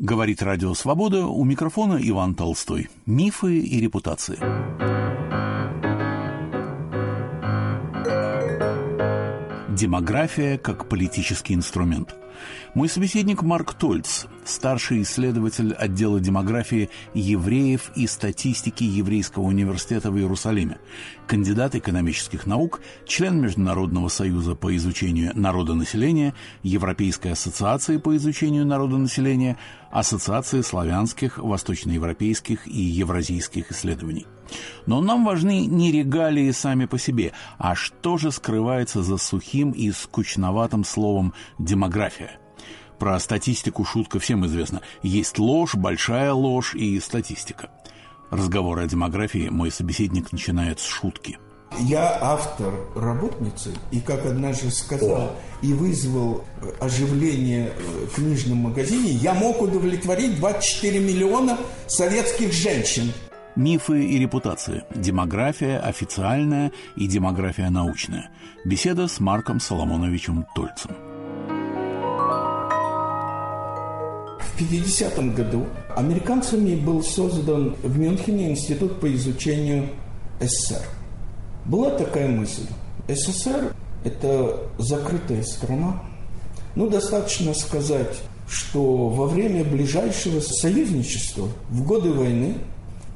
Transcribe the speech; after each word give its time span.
Говорит 0.00 0.42
Радио 0.42 0.72
Свобода, 0.72 1.26
у 1.26 1.44
микрофона 1.44 1.98
Иван 2.00 2.34
Толстой. 2.34 2.88
Мифы 3.04 3.58
и 3.58 3.80
репутации. 3.82 4.38
Демография 9.76 10.56
как 10.56 10.88
политический 10.88 11.52
инструмент. 11.52 12.14
Мой 12.74 12.88
собеседник 12.88 13.42
Марк 13.42 13.74
Тольц, 13.74 14.26
старший 14.44 15.02
исследователь 15.02 15.72
отдела 15.72 16.20
демографии 16.20 16.90
евреев 17.14 17.90
и 17.96 18.06
статистики 18.06 18.84
Еврейского 18.84 19.44
университета 19.44 20.10
в 20.10 20.18
Иерусалиме, 20.18 20.78
кандидат 21.26 21.74
экономических 21.74 22.46
наук, 22.46 22.80
член 23.06 23.40
Международного 23.40 24.08
союза 24.08 24.54
по 24.54 24.74
изучению 24.76 25.32
народонаселения, 25.34 26.34
Европейской 26.62 27.32
ассоциации 27.32 27.98
по 27.98 28.16
изучению 28.16 28.66
народонаселения, 28.66 29.58
Ассоциации 29.90 30.60
славянских, 30.60 31.38
восточноевропейских 31.38 32.68
и 32.68 32.80
евразийских 32.80 33.72
исследований. 33.72 34.26
Но 34.86 35.00
нам 35.00 35.24
важны 35.24 35.66
не 35.66 35.90
регалии 35.90 36.50
сами 36.52 36.84
по 36.86 36.98
себе, 36.98 37.32
а 37.58 37.74
что 37.74 38.16
же 38.16 38.30
скрывается 38.30 39.02
за 39.02 39.16
сухим 39.16 39.72
и 39.72 39.90
скучноватым 39.90 40.84
словом 40.84 41.34
«демография». 41.58 42.29
Про 43.00 43.18
статистику 43.18 43.82
шутка 43.86 44.20
всем 44.20 44.44
известна. 44.44 44.82
Есть 45.02 45.38
ложь, 45.38 45.74
большая 45.74 46.34
ложь 46.34 46.74
и 46.74 47.00
статистика. 47.00 47.70
Разговор 48.30 48.78
о 48.78 48.86
демографии 48.86 49.48
мой 49.48 49.70
собеседник 49.70 50.32
начинает 50.32 50.80
с 50.80 50.84
шутки. 50.84 51.38
Я 51.78 52.18
автор 52.20 52.74
работницы, 52.94 53.72
и, 53.90 54.00
как 54.00 54.26
однажды 54.26 54.70
сказал, 54.70 55.34
и 55.62 55.72
вызвал 55.72 56.44
оживление 56.78 57.72
в 58.12 58.16
книжном 58.16 58.58
магазине, 58.58 59.12
я 59.12 59.32
мог 59.32 59.62
удовлетворить 59.62 60.38
24 60.38 61.00
миллиона 61.00 61.56
советских 61.86 62.52
женщин. 62.52 63.14
Мифы 63.56 64.04
и 64.04 64.18
репутации. 64.18 64.84
Демография 64.94 65.78
официальная 65.78 66.70
и 66.96 67.06
демография 67.06 67.70
научная. 67.70 68.30
Беседа 68.66 69.08
с 69.08 69.20
Марком 69.20 69.58
Соломоновичем 69.58 70.44
Тольцем. 70.54 71.09
50 74.60 75.34
году 75.34 75.64
американцами 75.96 76.74
был 76.74 77.02
создан 77.02 77.76
в 77.82 77.98
Мюнхене 77.98 78.50
институт 78.50 79.00
по 79.00 79.10
изучению 79.14 79.88
СССР. 80.38 80.82
Была 81.64 81.90
такая 81.90 82.28
мысль. 82.28 82.66
СССР– 83.08 83.74
это 84.04 84.58
закрытая 84.76 85.42
страна. 85.44 86.02
Ну, 86.74 86.90
достаточно 86.90 87.54
сказать, 87.54 88.18
что 88.48 89.08
во 89.08 89.26
время 89.26 89.64
ближайшего 89.64 90.40
союзничества, 90.40 91.48
в 91.70 91.82
годы 91.86 92.12
войны, 92.12 92.56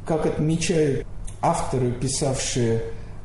как 0.07 0.25
отмечают 0.25 1.07
авторы, 1.43 1.93
писавшие 1.93 2.83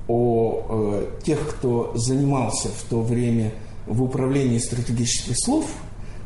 о 0.09 0.65
э, 0.69 1.23
тех, 1.23 1.39
кто 1.47 1.93
занимался 1.95 2.67
в 2.67 2.83
то 2.89 3.01
время 3.01 3.53
в 3.87 4.03
управлении 4.03 4.57
стратегических 4.57 5.37
слов, 5.37 5.65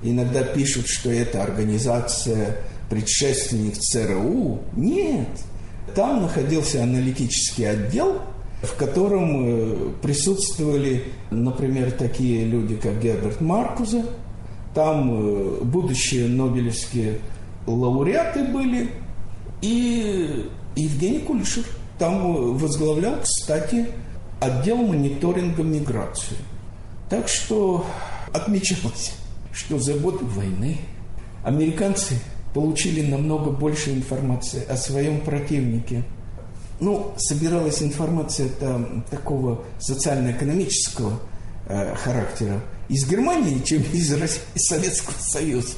иногда 0.04 0.44
пишут, 0.44 0.88
что 0.88 1.12
это 1.12 1.44
организация 1.44 2.58
предшественник 2.90 3.78
ЦРУ. 3.78 4.60
Нет. 4.76 5.28
Там 5.96 6.22
находился 6.22 6.84
аналитический 6.84 7.70
отдел, 7.70 8.22
в 8.62 8.76
котором 8.76 9.46
э, 9.46 9.92
присутствовали, 10.02 11.06
например, 11.32 11.92
такие 11.92 12.46
люди, 12.46 12.76
как 12.76 13.02
Герберт 13.02 13.42
Маркузе, 13.42 14.06
там 14.74 15.12
э, 15.12 15.64
будущие 15.64 16.28
нобелевские 16.28 17.20
лауреаты 17.68 18.46
были, 18.46 18.90
и 19.62 20.50
Евгений 20.76 21.20
Кулишев 21.20 21.66
там 22.00 22.58
возглавлял, 22.58 23.16
кстати, 23.22 23.88
отдел 24.40 24.78
мониторинга 24.78 25.64
миграции. 25.64 26.38
Так 27.10 27.28
что 27.28 27.86
отмечалось, 28.34 29.14
что 29.54 29.80
за 29.80 29.94
год 29.94 30.22
войны 30.22 30.80
американцы 31.44 32.16
получили 32.54 33.02
намного 33.02 33.52
больше 33.52 33.92
информации 33.92 34.64
о 34.68 34.76
своем 34.78 35.22
противнике. 35.22 36.04
Ну, 36.80 37.14
собиралась 37.18 37.82
информация 37.82 38.50
там, 38.60 39.06
такого 39.10 39.64
социально-экономического 39.80 41.20
э, 41.68 41.96
характера 41.96 42.62
из 42.90 43.08
Германии, 43.08 43.62
чем 43.64 43.82
из, 43.94 44.12
России, 44.14 44.42
Советского 44.56 45.16
Союза. 45.20 45.74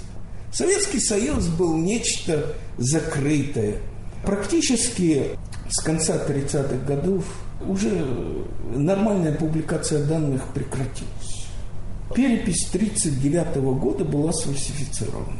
Советский 0.52 1.00
Союз 1.00 1.47
был 1.47 1.75
нечто 1.75 2.56
закрытое. 2.78 3.78
Практически 4.25 5.38
с 5.69 5.81
конца 5.81 6.16
30-х 6.16 6.85
годов 6.88 7.25
уже 7.68 8.06
нормальная 8.74 9.34
публикация 9.34 10.06
данных 10.06 10.47
прекратилась. 10.53 11.34
Перепись 12.16 12.68
1939 12.74 13.58
года 13.78 14.06
была 14.06 14.31
сфальсифицирована. 14.31 15.36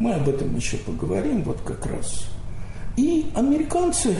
Мы 0.00 0.12
об 0.12 0.28
этом 0.28 0.56
еще 0.56 0.76
поговорим, 0.78 1.44
вот 1.44 1.60
как 1.60 1.86
раз. 1.86 2.24
И 2.96 3.26
американцы 3.34 4.16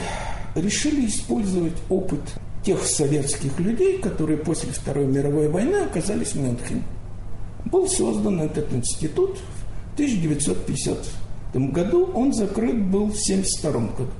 решили 0.54 1.06
использовать 1.06 1.74
опыт 1.88 2.20
тех 2.64 2.82
советских 2.84 3.58
людей, 3.58 3.98
которые 3.98 4.38
после 4.38 4.70
Второй 4.70 5.06
мировой 5.06 5.48
войны 5.48 5.76
оказались 5.76 6.32
в 6.32 6.40
Мюнхене. 6.40 6.82
Был 7.64 7.88
создан 7.88 8.40
этот 8.40 8.72
институт 8.72 9.38
1950 9.94 10.96
году, 11.54 12.10
он 12.14 12.32
закрыт 12.32 12.80
был 12.82 13.06
в 13.06 13.18
1972 13.18 13.72
году. 13.96 14.10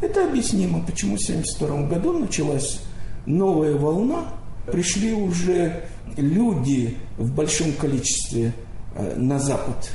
Это 0.00 0.24
объяснимо, 0.26 0.84
почему 0.84 1.16
в 1.16 1.22
1972 1.22 1.88
году 1.88 2.18
началась 2.18 2.80
новая 3.26 3.74
волна, 3.74 4.34
пришли 4.70 5.12
уже 5.12 5.84
люди 6.20 6.96
в 7.18 7.32
большом 7.32 7.72
количестве 7.72 8.52
э, 8.94 9.16
на 9.16 9.38
Запад 9.38 9.90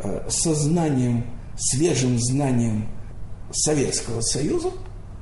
э, 0.00 0.28
со 0.28 0.54
знанием, 0.54 1.24
свежим 1.56 2.18
знанием 2.18 2.86
Советского 3.50 4.20
Союза, 4.20 4.70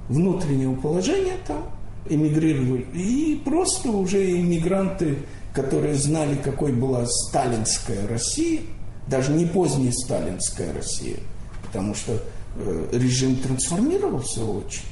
внутреннего 0.09 0.75
положения 0.75 1.37
там, 1.47 1.65
эмигрировали. 2.09 2.87
И 2.93 3.41
просто 3.44 3.91
уже 3.91 4.39
иммигранты, 4.41 5.19
которые 5.53 5.94
знали, 5.94 6.37
какой 6.37 6.73
была 6.73 7.06
сталинская 7.06 8.06
Россия– 8.09 8.61
даже 9.06 9.33
не 9.33 9.44
поздняя 9.44 9.93
сталинская 9.93 10.73
Россия, 10.73 11.19
потому 11.62 11.94
что 11.94 12.23
э, 12.56 12.89
режим 12.93 13.37
трансформировался 13.37 14.44
очень. 14.44 14.84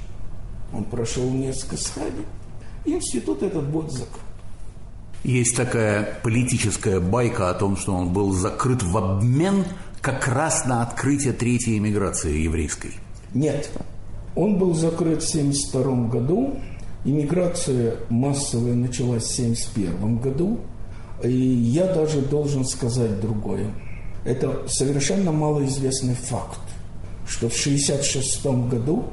Он 0.72 0.84
прошел 0.84 1.28
несколько 1.30 1.76
стадий. 1.76 2.26
Институт 2.84 3.42
этот 3.42 3.68
будет 3.68 3.92
закрыт. 3.92 4.20
Есть 5.24 5.56
такая 5.56 6.18
политическая 6.22 6.98
байка 6.98 7.50
о 7.50 7.54
том, 7.54 7.76
что 7.76 7.94
он 7.94 8.12
был 8.12 8.32
закрыт 8.32 8.82
в 8.82 8.96
обмен 8.96 9.64
как 10.00 10.26
раз 10.26 10.66
на 10.66 10.82
открытие 10.82 11.32
третьей 11.32 11.78
эмиграции 11.78 12.40
еврейской. 12.40 12.92
Нет. 13.32 13.70
Он 14.34 14.58
был 14.58 14.74
закрыт 14.74 15.22
в 15.22 15.28
1972 15.28 16.08
году. 16.08 16.58
Иммиграция 17.04 17.96
массовая 18.08 18.74
началась 18.74 19.24
в 19.24 19.38
1971 19.38 20.18
году. 20.18 20.60
И 21.22 21.30
я 21.30 21.86
даже 21.86 22.20
должен 22.20 22.64
сказать 22.64 23.20
другое. 23.20 23.70
Это 24.24 24.66
совершенно 24.68 25.30
малоизвестный 25.30 26.14
факт, 26.14 26.60
что 27.28 27.48
в 27.48 27.52
1966 27.52 28.44
году 28.68 29.04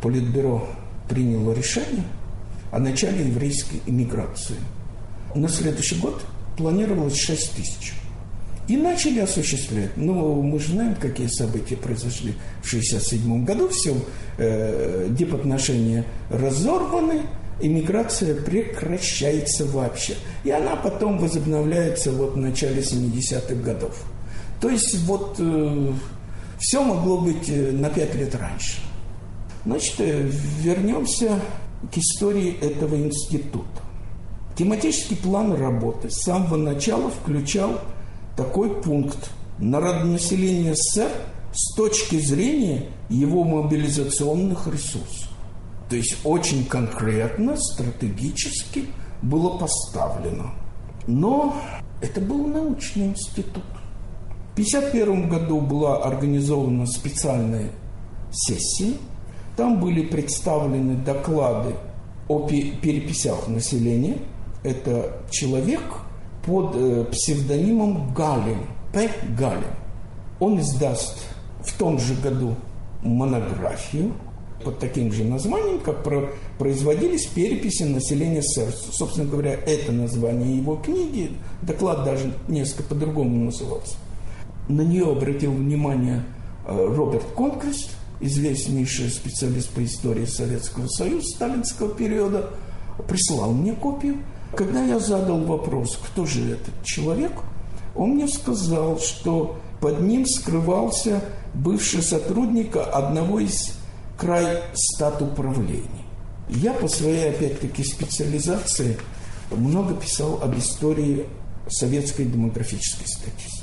Политбюро 0.00 0.68
приняло 1.08 1.52
решение 1.52 2.04
о 2.70 2.78
начале 2.78 3.26
еврейской 3.26 3.80
иммиграции. 3.86 4.56
На 5.36 5.48
следующий 5.48 5.96
год 5.96 6.24
планировалось 6.56 7.16
6 7.16 7.56
тысяч. 7.56 7.92
И 8.68 8.76
начали 8.76 9.20
осуществлять. 9.20 9.96
Но 9.96 10.34
мы 10.42 10.58
же 10.58 10.72
знаем, 10.72 10.96
какие 10.96 11.28
события 11.28 11.76
произошли 11.76 12.32
в 12.62 12.66
1967 12.66 13.44
году. 13.44 13.68
Все, 13.68 13.94
э, 14.38 15.08
дипотношения 15.10 16.04
разорваны, 16.30 17.22
иммиграция 17.60 18.34
прекращается 18.34 19.66
вообще. 19.66 20.14
И 20.42 20.50
она 20.50 20.74
потом 20.74 21.18
возобновляется 21.18 22.10
вот 22.10 22.34
в 22.34 22.38
начале 22.38 22.82
70-х 22.82 23.54
годов. 23.56 24.04
То 24.60 24.70
есть 24.70 24.98
вот 25.04 25.36
э, 25.38 25.92
все 26.58 26.82
могло 26.82 27.18
быть 27.18 27.48
э, 27.48 27.72
на 27.72 27.90
пять 27.90 28.14
лет 28.14 28.34
раньше. 28.34 28.78
Значит, 29.64 29.94
э, 29.98 30.28
вернемся 30.60 31.40
к 31.92 31.98
истории 31.98 32.58
этого 32.60 32.96
института. 32.96 33.85
Тематический 34.56 35.16
план 35.16 35.52
работы 35.52 36.08
с 36.08 36.22
самого 36.22 36.56
начала 36.56 37.10
включал 37.10 37.78
такой 38.36 38.80
пункт 38.80 39.30
народонаселение 39.58 40.74
СССР 40.74 41.10
с 41.52 41.74
точки 41.74 42.18
зрения 42.18 42.86
его 43.10 43.44
мобилизационных 43.44 44.66
ресурсов. 44.66 45.28
То 45.90 45.96
есть 45.96 46.16
очень 46.24 46.64
конкретно, 46.64 47.56
стратегически 47.56 48.86
было 49.20 49.58
поставлено. 49.58 50.54
Но 51.06 51.54
это 52.00 52.20
был 52.22 52.46
научный 52.46 53.08
институт. 53.08 53.62
1951 54.54 55.28
году 55.28 55.60
была 55.60 56.02
организована 56.02 56.86
специальная 56.86 57.72
сессия. 58.32 58.94
Там 59.54 59.80
были 59.80 60.00
представлены 60.06 60.96
доклады 60.96 61.74
о 62.26 62.48
переписях 62.48 63.48
населения. 63.48 64.16
Это 64.66 65.18
человек 65.30 65.80
под 66.44 66.74
э, 66.74 67.04
псевдонимом 67.12 68.12
Галин, 68.12 68.58
П. 68.92 69.08
Галин. 69.38 69.62
Он 70.40 70.58
издаст 70.58 71.24
в 71.60 71.78
том 71.78 72.00
же 72.00 72.14
году 72.14 72.56
монографию 73.00 74.12
под 74.64 74.80
таким 74.80 75.12
же 75.12 75.22
названием, 75.22 75.78
как 75.78 76.02
про, 76.02 76.30
производились 76.58 77.26
переписи 77.26 77.84
населения 77.84 78.42
СССР. 78.42 78.72
Собственно 78.90 79.30
говоря, 79.30 79.52
это 79.52 79.92
название 79.92 80.56
его 80.56 80.74
книги, 80.74 81.30
доклад 81.62 82.02
даже 82.02 82.34
несколько 82.48 82.82
по-другому 82.82 83.44
назывался. 83.44 83.94
На 84.68 84.80
нее 84.80 85.08
обратил 85.08 85.52
внимание 85.52 86.24
э, 86.66 86.74
Роберт 86.74 87.26
Конкрест, 87.36 87.90
известнейший 88.18 89.10
специалист 89.10 89.70
по 89.70 89.84
истории 89.84 90.24
Советского 90.24 90.88
Союза 90.88 91.24
сталинского 91.36 91.90
периода, 91.90 92.50
прислал 93.06 93.52
мне 93.52 93.72
копию. 93.72 94.16
Когда 94.56 94.82
я 94.82 94.98
задал 94.98 95.44
вопрос, 95.44 95.98
кто 96.02 96.24
же 96.24 96.52
этот 96.52 96.82
человек, 96.82 97.32
он 97.94 98.12
мне 98.12 98.26
сказал, 98.26 98.98
что 98.98 99.58
под 99.82 100.00
ним 100.00 100.24
скрывался 100.24 101.22
бывший 101.52 102.02
сотрудник 102.02 102.76
одного 102.76 103.40
из 103.40 103.74
край 104.16 104.62
стат 104.72 105.20
управлений. 105.20 106.06
Я 106.48 106.72
по 106.72 106.88
своей, 106.88 107.28
опять-таки, 107.30 107.84
специализации 107.84 108.96
много 109.50 109.94
писал 109.94 110.40
об 110.42 110.56
истории 110.56 111.26
советской 111.68 112.24
демографической 112.24 113.06
статистики. 113.06 113.62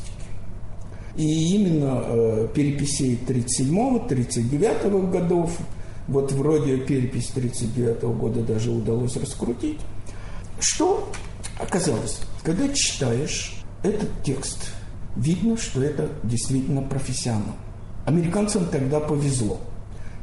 И 1.16 1.56
именно 1.56 2.04
э, 2.06 2.48
переписей 2.54 3.20
37-39 3.28 5.10
годов, 5.10 5.58
вот 6.08 6.32
вроде 6.34 6.78
перепись 6.78 7.30
39 7.30 8.04
года 8.04 8.42
даже 8.42 8.70
удалось 8.70 9.16
раскрутить. 9.16 9.80
Что 10.60 11.10
оказалось? 11.60 12.22
Когда 12.44 12.68
читаешь 12.70 13.64
этот 13.84 14.10
текст, 14.24 14.72
видно, 15.16 15.58
что 15.58 15.84
это 15.84 16.10
действительно 16.24 16.82
профессионал. 16.82 17.56
Американцам 18.06 18.66
тогда 18.66 19.00
повезло, 19.00 19.60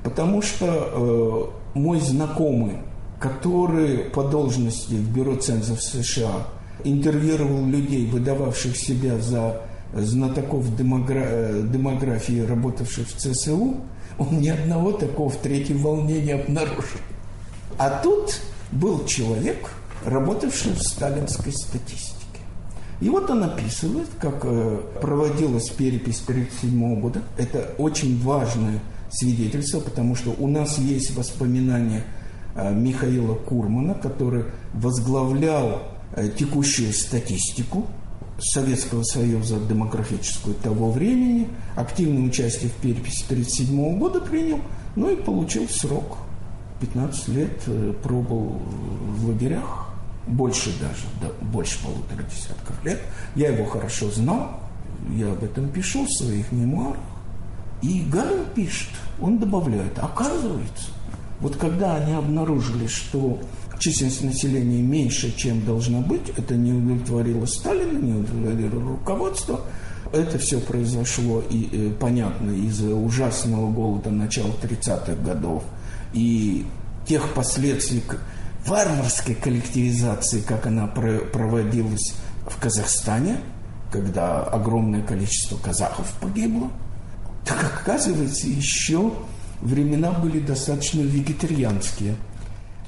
потому 0.02 0.42
что 0.42 1.50
э, 1.74 1.78
мой 1.78 2.00
знакомый, 2.00 2.78
который 3.18 3.98
по 3.98 4.24
должности 4.24 4.94
в 4.94 5.14
Бюро 5.14 5.36
цензов 5.36 5.82
США 5.82 6.46
интервьюировал 6.84 7.66
людей, 7.66 8.06
выдававших 8.06 8.76
себя 8.76 9.18
за 9.18 9.62
знатоков 9.94 10.76
демогра... 10.76 11.24
Э, 11.26 11.62
демографии, 11.70 12.40
работавших 12.40 13.08
в 13.08 13.16
ЦСУ, 13.16 13.76
он 14.18 14.40
ни 14.40 14.48
одного 14.48 14.92
такого 14.92 15.30
в 15.30 15.36
третьей 15.36 15.76
волне 15.76 16.20
не 16.20 16.32
обнаружил. 16.32 17.00
А 17.78 18.00
тут 18.02 18.40
был 18.72 19.04
человек, 19.06 19.70
работавший 20.04 20.72
в 20.72 20.82
сталинской 20.82 21.52
статистике. 21.52 22.16
И 23.00 23.08
вот 23.08 23.30
он 23.30 23.44
описывает, 23.44 24.08
как 24.20 24.44
э, 24.44 24.80
проводилась 25.00 25.70
перепись 25.70 26.22
1937 26.22 27.00
года. 27.00 27.22
Это 27.38 27.70
очень 27.78 28.20
важное 28.22 28.80
свидетельство, 29.10 29.80
потому 29.80 30.14
что 30.14 30.34
у 30.38 30.46
нас 30.46 30.78
есть 30.78 31.16
воспоминания 31.16 32.04
э, 32.54 32.74
Михаила 32.74 33.34
Курмана, 33.34 33.94
который 33.94 34.44
возглавлял 34.74 35.82
текущую 36.36 36.92
статистику 36.92 37.86
Советского 38.42 39.02
Союза 39.02 39.58
демографическую 39.58 40.54
того 40.54 40.90
времени, 40.90 41.48
активное 41.76 42.26
участие 42.26 42.70
в 42.70 42.74
переписи 42.74 43.24
1937 43.24 43.98
года 43.98 44.20
принял, 44.20 44.60
ну 44.96 45.10
и 45.10 45.16
получил 45.16 45.68
срок. 45.68 46.18
15 46.80 47.28
лет 47.28 47.62
э, 47.66 47.92
пробыл 48.02 48.54
в 49.18 49.28
лагерях, 49.28 49.89
больше 50.30 50.70
даже, 50.80 51.04
да, 51.20 51.28
больше 51.46 51.78
полутора 51.82 52.22
десятков 52.28 52.84
лет. 52.84 53.00
Я 53.34 53.48
его 53.48 53.64
хорошо 53.66 54.10
знал, 54.10 54.60
я 55.16 55.32
об 55.32 55.42
этом 55.42 55.68
пишу 55.68 56.04
в 56.04 56.10
своих 56.10 56.50
мемуарах. 56.52 56.98
И 57.82 58.02
Галин 58.02 58.44
пишет, 58.54 58.90
он 59.20 59.38
добавляет, 59.38 59.98
оказывается, 59.98 60.90
вот 61.40 61.56
когда 61.56 61.96
они 61.96 62.12
обнаружили, 62.12 62.86
что 62.86 63.40
численность 63.80 64.22
населения 64.22 64.82
меньше, 64.82 65.34
чем 65.36 65.64
должна 65.64 66.00
быть. 66.00 66.28
Это 66.36 66.54
не 66.54 66.72
удовлетворило 66.72 67.46
Сталина, 67.46 67.98
не 67.98 68.12
удовлетворило 68.12 68.80
руководство. 68.80 69.60
Это 70.12 70.38
все 70.38 70.60
произошло, 70.60 71.42
и, 71.50 71.68
э, 71.72 71.90
понятно, 71.98 72.50
из-за 72.50 72.94
ужасного 72.94 73.70
голода 73.70 74.10
начала 74.10 74.50
30-х 74.60 75.14
годов 75.22 75.62
и 76.12 76.66
тех 77.06 77.32
последствий 77.32 78.02
варварской 78.66 79.34
коллективизации, 79.34 80.40
как 80.40 80.66
она 80.66 80.86
проводилась 80.86 82.14
в 82.46 82.60
Казахстане, 82.60 83.38
когда 83.90 84.42
огромное 84.42 85.02
количество 85.02 85.56
казахов 85.56 86.12
погибло. 86.20 86.70
Так 87.44 87.64
оказывается, 87.64 88.46
еще 88.46 89.12
времена 89.60 90.12
были 90.12 90.40
достаточно 90.40 91.00
вегетарианские– 91.00 92.16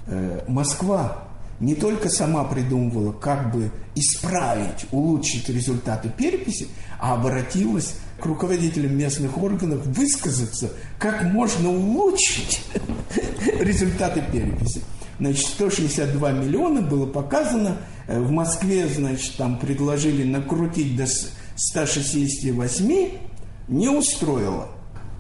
Э, 0.07 0.41
Москва 0.49 1.29
не 1.61 1.75
только 1.75 2.09
сама 2.09 2.43
придумывала, 2.45 3.13
как 3.13 3.53
бы 3.53 3.71
исправить, 3.95 4.87
улучшить 4.91 5.49
результаты 5.49 6.09
переписи, 6.09 6.67
а 6.99 7.15
обратилась 7.15 7.95
к 8.21 8.27
руководителям 8.27 8.97
местных 8.97 9.39
органов 9.39 9.87
высказаться, 9.87 10.71
как 10.99 11.23
можно 11.25 11.71
улучшить 11.71 12.63
результаты 13.61 14.23
переписи. 14.33 14.83
Значит, 15.19 15.47
162 15.47 16.33
миллиона 16.33 16.83
было 16.83 17.07
показано. 17.07 17.77
Э, 18.07 18.21
в 18.21 18.31
Москве, 18.31 18.89
значит, 18.89 19.37
там 19.37 19.59
предложили 19.59 20.25
накрутить 20.25 20.97
до 20.97 21.07
168, 21.57 23.11
не 23.69 23.89
устроило. 23.89 24.69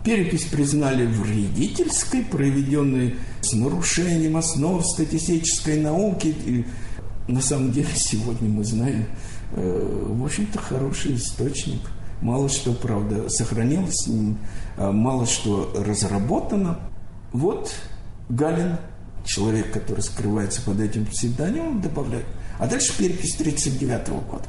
Перепись 0.04 0.44
признали 0.46 1.06
вредительской, 1.06 2.22
проведенной 2.22 3.14
с 3.40 3.52
нарушением 3.52 4.36
основ 4.36 4.84
статистической 4.84 5.80
науки. 5.80 6.34
И 6.44 6.64
на 7.28 7.40
самом 7.40 7.70
деле 7.70 7.88
сегодня 7.94 8.48
мы 8.48 8.64
знаем, 8.64 9.06
э, 9.52 10.06
в 10.08 10.24
общем-то, 10.24 10.58
хороший 10.58 11.14
источник. 11.14 11.80
Мало 12.20 12.48
что, 12.48 12.72
правда, 12.72 13.28
сохранилось, 13.28 14.08
а 14.76 14.92
мало 14.92 15.26
что 15.26 15.72
разработано. 15.76 16.78
Вот 17.32 17.74
Галин, 18.28 18.76
человек, 19.24 19.72
который 19.72 20.00
скрывается 20.00 20.62
под 20.62 20.80
этим 20.80 21.06
псевдонимом, 21.06 21.80
добавляет. 21.80 22.26
А 22.58 22.66
дальше 22.66 22.96
перепись 22.96 23.34
1939 23.34 24.08
года. 24.30 24.44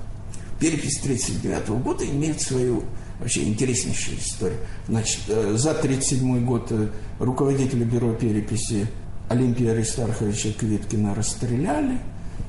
Перепись 0.60 1.00
1939 1.02 1.84
года 1.84 2.06
имеет 2.06 2.42
свою 2.42 2.84
Вообще 3.20 3.44
интереснейшая 3.44 4.18
история. 4.18 4.58
Значит, 4.88 5.22
э, 5.30 5.54
за 5.56 5.72
1937 5.72 6.46
год 6.46 6.68
э, 6.72 6.90
руководителя 7.20 7.86
бюро 7.86 8.14
переписи 8.14 8.88
Олимпия 9.30 9.72
Аристарховича 9.72 10.50
Квиткина 10.60 11.16
расстреляли. 11.16 12.00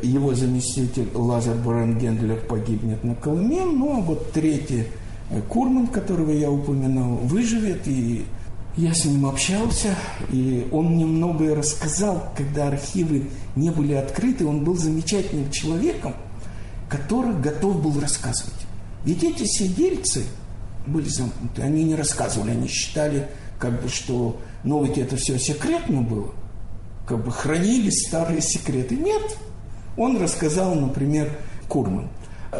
Его 0.03 0.35
заместитель 0.35 1.09
Лазар 1.15 1.57
Барангендлер 1.57 2.41
погибнет 2.47 3.05
на 3.05 3.15
Колыме. 3.15 3.65
Ну, 3.65 3.99
а 3.99 4.01
вот 4.01 4.33
третий 4.33 4.87
э, 5.31 5.41
Курман, 5.43 5.87
которого 5.87 6.33
я 6.33 6.51
упоминал, 6.51 7.19
выживет. 7.23 7.87
И 7.87 8.25
я 8.77 8.93
с 8.93 9.05
ним 9.05 9.27
общался, 9.27 9.95
и 10.31 10.67
он 10.73 10.95
мне 10.95 11.05
многое 11.05 11.55
рассказал, 11.55 12.33
когда 12.37 12.69
архивы 12.69 13.31
не 13.57 13.71
были 13.71 13.95
открыты. 13.95 14.47
Он 14.47 14.65
был 14.65 14.77
замечательным 14.77 15.51
человеком, 15.51 16.15
который 16.89 17.35
готов 17.41 17.83
был 17.83 18.01
рассказывать. 18.01 18.67
Ведь 19.05 19.23
эти 19.23 19.45
сидельцы– 19.45 20.25
были 20.87 21.09
замкнуты. 21.09 21.63
Они 21.63 21.85
не 21.85 21.95
рассказывали, 21.95 22.51
они 22.51 22.69
считали, 22.69 23.29
как 23.59 23.83
бы, 23.83 23.89
что 23.89 24.41
ведь 24.65 24.99
это 24.99 25.17
все 25.17 25.39
секретно 25.39 26.03
было. 26.03 26.33
Как 27.07 27.23
бы 27.23 27.31
хранили 27.31 27.91
старые 27.91 28.41
секреты. 28.41 28.97
Нет. 28.97 29.37
Он 29.97 30.21
рассказал, 30.21 30.75
например, 30.75 31.31
Курман, 31.69 32.09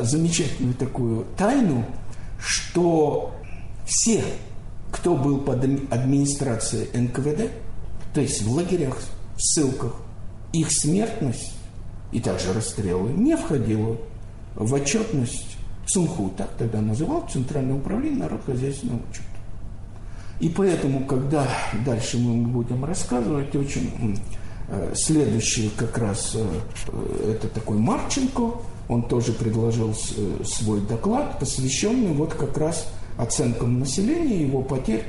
замечательную 0.01 0.75
такую 0.75 1.27
тайну, 1.37 1.85
что 2.39 3.35
все, 3.87 4.23
кто 5.05 5.15
был 5.15 5.37
под 5.37 5.63
администрацией 5.91 6.89
НКВД, 6.99 7.51
то 8.15 8.23
есть 8.23 8.41
в 8.41 8.51
лагерях, 8.51 8.97
в 9.37 9.43
ссылках, 9.43 9.97
их 10.55 10.69
смертность 10.71 11.53
и 12.11 12.21
также 12.21 12.55
расстрелы 12.55 13.11
не 13.11 13.37
входила 13.37 13.99
в 14.55 14.73
отчетность 14.73 15.59
ЦУНХУ, 15.89 16.33
так 16.39 16.49
тогда 16.57 16.81
называл, 16.81 17.29
Центральное 17.31 17.77
управление 17.77 18.21
народхозяйственного 18.21 19.01
учета. 19.11 19.29
И 20.41 20.49
поэтому, 20.49 21.05
когда 21.05 21.47
дальше 21.85 22.17
мы 22.17 22.47
будем 22.47 22.83
рассказывать, 22.87 23.55
очень 23.55 24.19
э, 24.69 24.95
следующий 24.95 25.69
как 25.77 25.99
раз 25.99 26.35
э, 26.35 27.31
это 27.31 27.49
такой 27.49 27.77
Марченко, 27.77 28.53
он 28.89 29.03
тоже 29.07 29.35
предложил 29.35 29.95
свой 30.47 30.81
доклад, 30.81 31.39
посвященный 31.39 32.15
вот 32.15 32.33
как 32.33 32.57
раз 32.57 32.87
оценкам 33.17 33.81
населения 33.81 34.43
его 34.43 34.63
потерь 34.63 35.05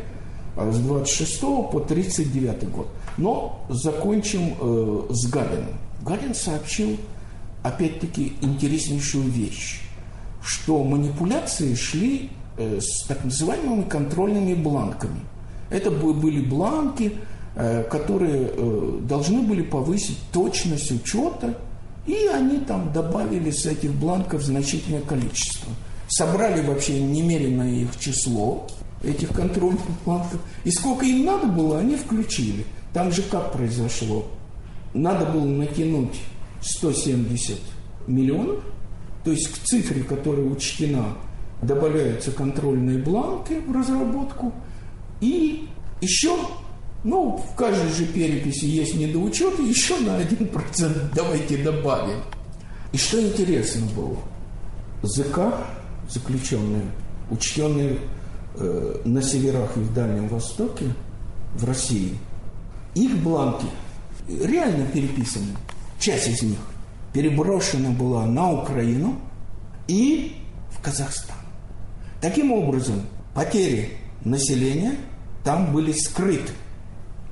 с 0.58 0.78
26 0.80 1.42
по 1.42 1.84
39 1.88 2.70
год. 2.70 2.88
Но 3.18 3.66
закончим 3.70 4.56
э, 4.60 5.08
с 5.10 5.28
Галиным. 5.28 5.78
Галин 6.02 6.36
сообщил, 6.36 6.98
опять-таки, 7.64 8.34
интереснейшую 8.42 9.26
вещь, 9.30 9.82
что 10.44 10.84
манипуляции 10.84 11.74
шли 11.74 12.30
э, 12.58 12.80
с 12.80 13.06
так 13.08 13.24
называемыми 13.24 13.84
контрольными 13.84 14.54
бланками. 14.54 15.22
Это 15.70 15.90
были 15.92 16.42
бланки, 16.42 17.14
э, 17.56 17.84
которые 17.84 18.52
э, 18.52 19.00
должны 19.02 19.42
были 19.42 19.62
повысить 19.62 20.20
точность 20.32 20.92
учета, 20.92 21.58
и 22.06 22.28
они 22.28 22.60
там 22.60 22.94
добавили 22.94 23.50
с 23.50 23.66
этих 23.66 23.94
бланков 23.94 24.44
значительное 24.44 25.02
количество. 25.02 25.72
Собрали 26.08 26.62
вообще 26.62 27.00
немеренное 27.00 27.72
их 27.72 28.00
число, 28.00 28.68
этих 29.04 29.30
контрольных 29.30 29.82
бланков. 30.04 30.40
И 30.64 30.72
сколько 30.72 31.06
им 31.06 31.26
надо 31.26 31.48
было, 31.48 31.80
они 31.80 31.96
включили. 31.96 32.66
Там 32.94 33.12
же 33.12 33.22
как 33.24 33.52
произошло? 33.52 34.28
Надо 34.94 35.26
было 35.26 35.46
натянуть 35.46 36.22
170 36.62 37.60
миллионов, 38.08 38.64
то 39.24 39.32
есть 39.32 39.48
к 39.52 39.58
цифре, 39.66 40.04
которая 40.04 40.46
учтена, 40.46 41.18
добавляются 41.62 42.32
контрольные 42.32 43.00
бланки 43.00 43.54
в 43.68 43.72
разработку, 43.72 44.54
и 45.22 45.68
еще, 46.02 46.38
ну, 47.04 47.38
в 47.38 47.56
каждой 47.56 47.92
же 47.92 48.06
переписи 48.06 48.66
есть 48.66 48.96
недоучет, 48.96 49.60
еще 49.60 49.98
на 50.00 50.20
1% 50.22 51.12
давайте 51.14 51.58
добавим. 51.58 52.22
И 52.92 52.98
что 52.98 53.22
интересно 53.22 53.86
было, 53.96 54.18
ЗК, 55.04 55.40
заключенные, 56.10 56.86
учтенные 57.30 58.00
э, 58.56 59.02
на 59.06 59.22
северах 59.22 59.76
и 59.78 59.80
в 59.80 59.94
Дальнем 59.94 60.28
Востоке, 60.28 60.86
в 61.56 61.66
России, 61.66 62.18
их 62.94 63.18
бланки 63.18 63.66
реально 64.28 64.86
переписаны, 64.88 65.56
часть 66.00 66.28
из 66.28 66.42
них 66.42 66.58
переброшена 67.14 67.92
была 67.92 68.26
на 68.26 68.52
Украину 68.52 69.16
и 69.88 70.36
в 70.72 70.82
Казахстан. 70.82 71.38
Таким 72.22 72.52
образом, 72.52 73.02
потери 73.34 73.92
населения 74.24 74.96
там 75.44 75.74
были 75.74 75.92
скрыты. 75.92 76.52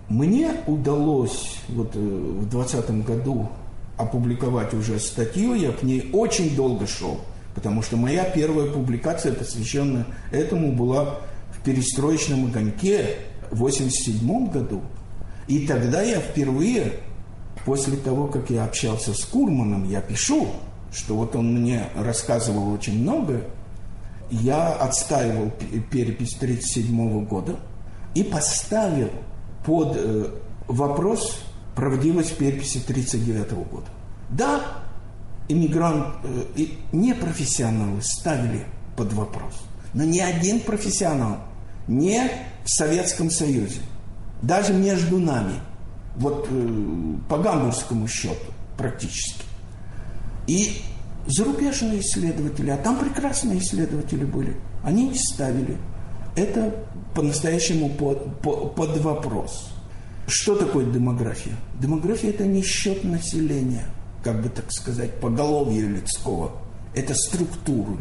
Мне 0.09 0.51
удалось 0.67 1.57
вот 1.69 1.95
э, 1.95 1.99
в 1.99 2.49
2020 2.49 3.05
году 3.05 3.49
опубликовать 3.97 4.73
уже 4.73 4.99
статью, 4.99 5.53
я 5.53 5.71
к 5.71 5.83
ней 5.83 6.09
очень 6.13 6.55
долго 6.55 6.87
шел– 6.87 7.21
Потому 7.55 7.81
что 7.81 7.97
моя 7.97 8.23
первая 8.25 8.71
публикация, 8.71 9.33
посвященная 9.33 10.05
этому, 10.31 10.71
была 10.71 11.19
в 11.51 11.63
перестроечном 11.63 12.45
огоньке 12.45 13.17
в 13.51 13.63
1987 13.63 14.49
году. 14.49 14.81
И 15.47 15.67
тогда 15.67 16.01
я 16.01 16.19
впервые, 16.19 16.93
после 17.65 17.97
того, 17.97 18.27
как 18.27 18.49
я 18.49 18.65
общался 18.65 19.13
с 19.13 19.23
Курманом, 19.25 19.89
я 19.89 20.01
пишу, 20.01 20.47
что 20.91 21.15
вот 21.15 21.35
он 21.35 21.61
мне 21.61 21.89
рассказывал 21.95 22.71
очень 22.71 23.01
много, 23.01 23.41
я 24.31 24.73
отстаивал 24.73 25.51
перепись 25.91 26.35
1937 26.35 27.25
года 27.25 27.59
и 28.15 28.23
поставил 28.23 29.09
под 29.65 29.95
э, 29.95 30.27
вопрос 30.67 31.43
правдивость 31.75 32.37
переписи 32.37 32.79
1939 32.79 33.69
года. 33.69 33.87
Да, 34.29 34.61
иммигрант, 35.47 36.15
э, 36.23 36.65
непрофессионалы 36.91 38.01
ставили 38.01 38.65
под 38.95 39.13
вопрос. 39.13 39.53
Но 39.93 40.03
ни 40.03 40.19
один 40.19 40.59
профессионал 40.61 41.39
не 41.87 42.29
в 42.63 42.69
Советском 42.69 43.29
Союзе, 43.29 43.81
даже 44.41 44.73
между 44.73 45.19
нами, 45.19 45.55
вот 46.15 46.47
э, 46.49 47.15
по 47.29 47.37
гамбургскому 47.37 48.07
счету 48.07 48.51
практически. 48.77 49.43
И 50.47 50.81
зарубежные 51.27 51.99
исследователи, 51.99 52.69
а 52.69 52.77
там 52.77 52.97
прекрасные 52.99 53.59
исследователи 53.59 54.25
были, 54.25 54.55
они 54.83 55.09
не 55.09 55.17
ставили 55.17 55.77
это 56.35 56.73
по-настоящему 57.13 57.89
под, 57.89 58.41
под, 58.41 58.97
вопрос. 58.97 59.69
Что 60.27 60.55
такое 60.55 60.85
демография? 60.85 61.55
Демография– 61.79 62.29
это 62.31 62.45
не 62.45 62.63
счет 62.63 63.03
населения– 63.03 63.85
как 64.23 64.41
бы 64.41 64.49
так 64.49 64.71
сказать, 64.71 65.19
поголовья 65.19 65.85
людского. 65.85 66.51
Это 66.95 67.13
структуры. 67.13 67.97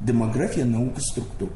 Демография– 0.00 0.64
наука 0.66 1.00
структур. 1.00 1.50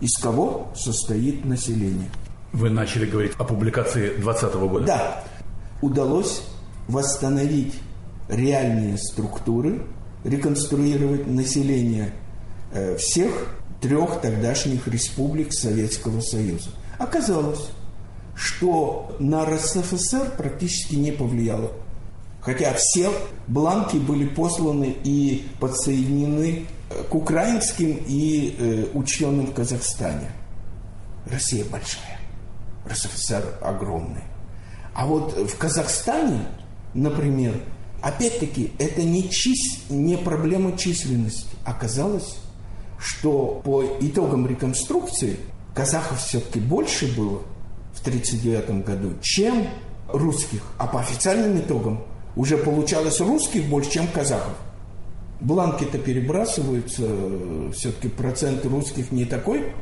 Из 0.00 0.16
кого 0.18 0.70
состоит 0.76 1.44
население? 1.44 2.10
Вы 2.52 2.70
начали 2.70 3.06
говорить 3.06 3.32
о 3.38 3.44
публикации 3.44 4.16
2020 4.16 4.54
года. 4.54 4.86
Да. 4.86 5.24
Удалось 5.80 6.42
восстановить 6.86 7.74
реальные 8.28 8.98
структуры, 8.98 9.82
реконструировать 10.24 11.26
население 11.26 12.12
э, 12.72 12.96
всех 12.96 13.54
трех 13.80 14.20
тогдашних 14.20 14.86
республик 14.88 15.52
Советского 15.52 16.20
Союза. 16.20 16.70
Оказалось, 16.98 17.68
что 18.34 19.16
на 19.18 19.44
РСФСР 19.44 20.32
практически 20.36 20.96
не 20.96 21.12
повлияло 21.12 21.72
Хотя 22.48 22.72
все 22.78 23.10
бланки 23.46 23.98
были 23.98 24.26
посланы 24.26 24.96
и 25.04 25.46
подсоединены 25.60 26.64
э, 26.88 27.02
к 27.02 27.14
украинским 27.14 28.02
и 28.06 28.56
э, 28.58 28.86
ученым 28.94 29.48
в 29.48 29.52
Казахстане. 29.52 30.30
Россия 31.26 31.66
большая, 31.66 32.18
РСФСР 32.88 33.58
огромный. 33.60 34.22
А 34.94 35.04
вот 35.04 35.36
в 35.36 35.58
Казахстане, 35.58 36.46
например, 36.94 37.52
опять-таки, 38.00 38.72
это 38.78 39.02
не, 39.02 39.28
чис... 39.28 39.82
не 39.90 40.16
проблема 40.16 40.74
численности. 40.74 41.54
Оказалось, 41.66 42.38
что 42.98 43.60
по 43.62 43.84
итогам 44.00 44.46
реконструкции 44.46 45.36
казахов 45.74 46.18
все-таки 46.18 46.60
больше 46.60 47.14
было 47.14 47.42
в 47.92 48.00
1939 48.00 48.86
году, 48.86 49.18
чем 49.20 49.68
русских. 50.08 50.62
А 50.78 50.86
по 50.86 51.00
официальным 51.00 51.58
итогам 51.58 52.04
уже 52.36 52.56
получалось 52.56 53.20
русских 53.20 53.68
больше, 53.68 53.90
чем 53.90 54.06
казахов. 54.08 54.54
Бланки-то 55.40 55.98
перебрасываются, 55.98 57.06
все-таки 57.72 58.08
процент 58.08 58.64
русских 58.66 59.12
не 59.12 59.24
такой 59.24 59.72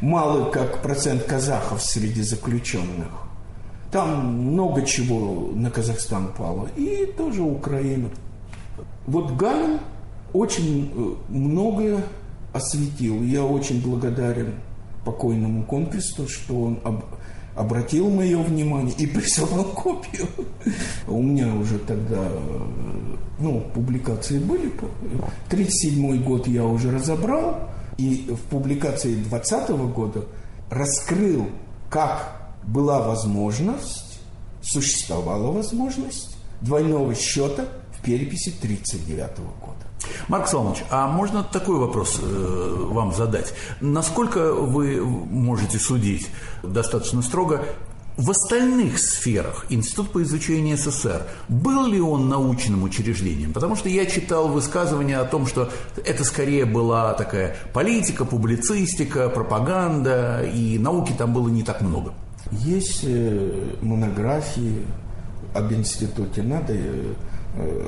малый, 0.00 0.50
как 0.50 0.82
процент 0.82 1.22
казахов 1.24 1.82
среди 1.82 2.22
заключенных. 2.22 3.08
Там 3.90 4.52
много 4.52 4.82
чего 4.82 5.52
на 5.54 5.70
Казахстан 5.70 6.32
пало. 6.32 6.68
И 6.76 7.06
тоже 7.16 7.42
Украина. 7.42 8.08
Вот 9.06 9.32
Галин 9.36 9.80
очень 10.32 10.90
э, 10.94 11.32
многое 11.32 12.02
осветил. 12.54 13.22
Я 13.22 13.44
очень 13.44 13.82
благодарен 13.82 14.54
покойному 15.04 15.64
конквисту, 15.64 16.28
что 16.28 16.62
он 16.62 16.80
об, 16.84 17.04
обратил 17.54 18.10
мое 18.10 18.42
внимание 18.42 18.94
и 18.96 19.06
присылал 19.14 19.64
копию. 19.64 20.26
У 21.06 21.22
меня 21.22 21.54
уже 21.54 21.78
тогда, 21.78 22.28
ну, 23.38 23.60
публикации 23.74 24.38
были. 24.38 24.72
37 25.48 26.22
год 26.22 26.46
я 26.46 26.64
уже 26.64 26.90
разобрал, 26.90 27.68
и 27.98 28.28
в 28.30 28.40
публикации 28.48 29.16
20 29.16 29.70
года 29.92 30.24
раскрыл, 30.70 31.46
как 31.90 32.52
была 32.64 33.02
возможность, 33.02 34.20
существовала 34.62 35.50
возможность 35.50 36.36
двойного 36.60 37.14
счета 37.14 37.66
в 37.92 38.02
переписи 38.02 38.50
39 38.50 39.38
года. 39.60 39.91
Марк 40.28 40.48
Соломович, 40.48 40.84
а 40.90 41.06
можно 41.08 41.42
такой 41.42 41.76
вопрос 41.76 42.20
э, 42.22 42.86
вам 42.90 43.12
задать? 43.12 43.54
Насколько 43.80 44.52
вы 44.52 45.00
можете 45.00 45.78
судить 45.78 46.28
достаточно 46.62 47.22
строго 47.22 47.64
в 48.16 48.30
остальных 48.30 48.98
сферах 48.98 49.66
Институт 49.70 50.12
по 50.12 50.22
изучению 50.22 50.76
СССР, 50.76 51.22
был 51.48 51.86
ли 51.86 52.00
он 52.00 52.28
научным 52.28 52.82
учреждением? 52.82 53.52
Потому 53.52 53.74
что 53.74 53.88
я 53.88 54.04
читал 54.06 54.48
высказывания 54.48 55.18
о 55.18 55.24
том, 55.24 55.46
что 55.46 55.70
это 56.04 56.24
скорее 56.24 56.66
была 56.66 57.14
такая 57.14 57.56
политика, 57.72 58.24
публицистика, 58.24 59.28
пропаганда, 59.28 60.44
и 60.44 60.78
науки 60.78 61.12
там 61.16 61.32
было 61.32 61.48
не 61.48 61.62
так 61.62 61.80
много. 61.80 62.12
Есть 62.50 63.00
э, 63.04 63.76
монографии 63.80 64.84
об 65.54 65.72
институте, 65.72 66.42
надо, 66.42 66.74
э, 66.74 67.14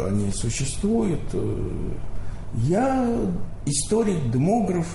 они 0.07 0.31
существуют. 0.33 1.21
Я 2.55 3.09
историк, 3.67 4.31
демограф 4.31 4.87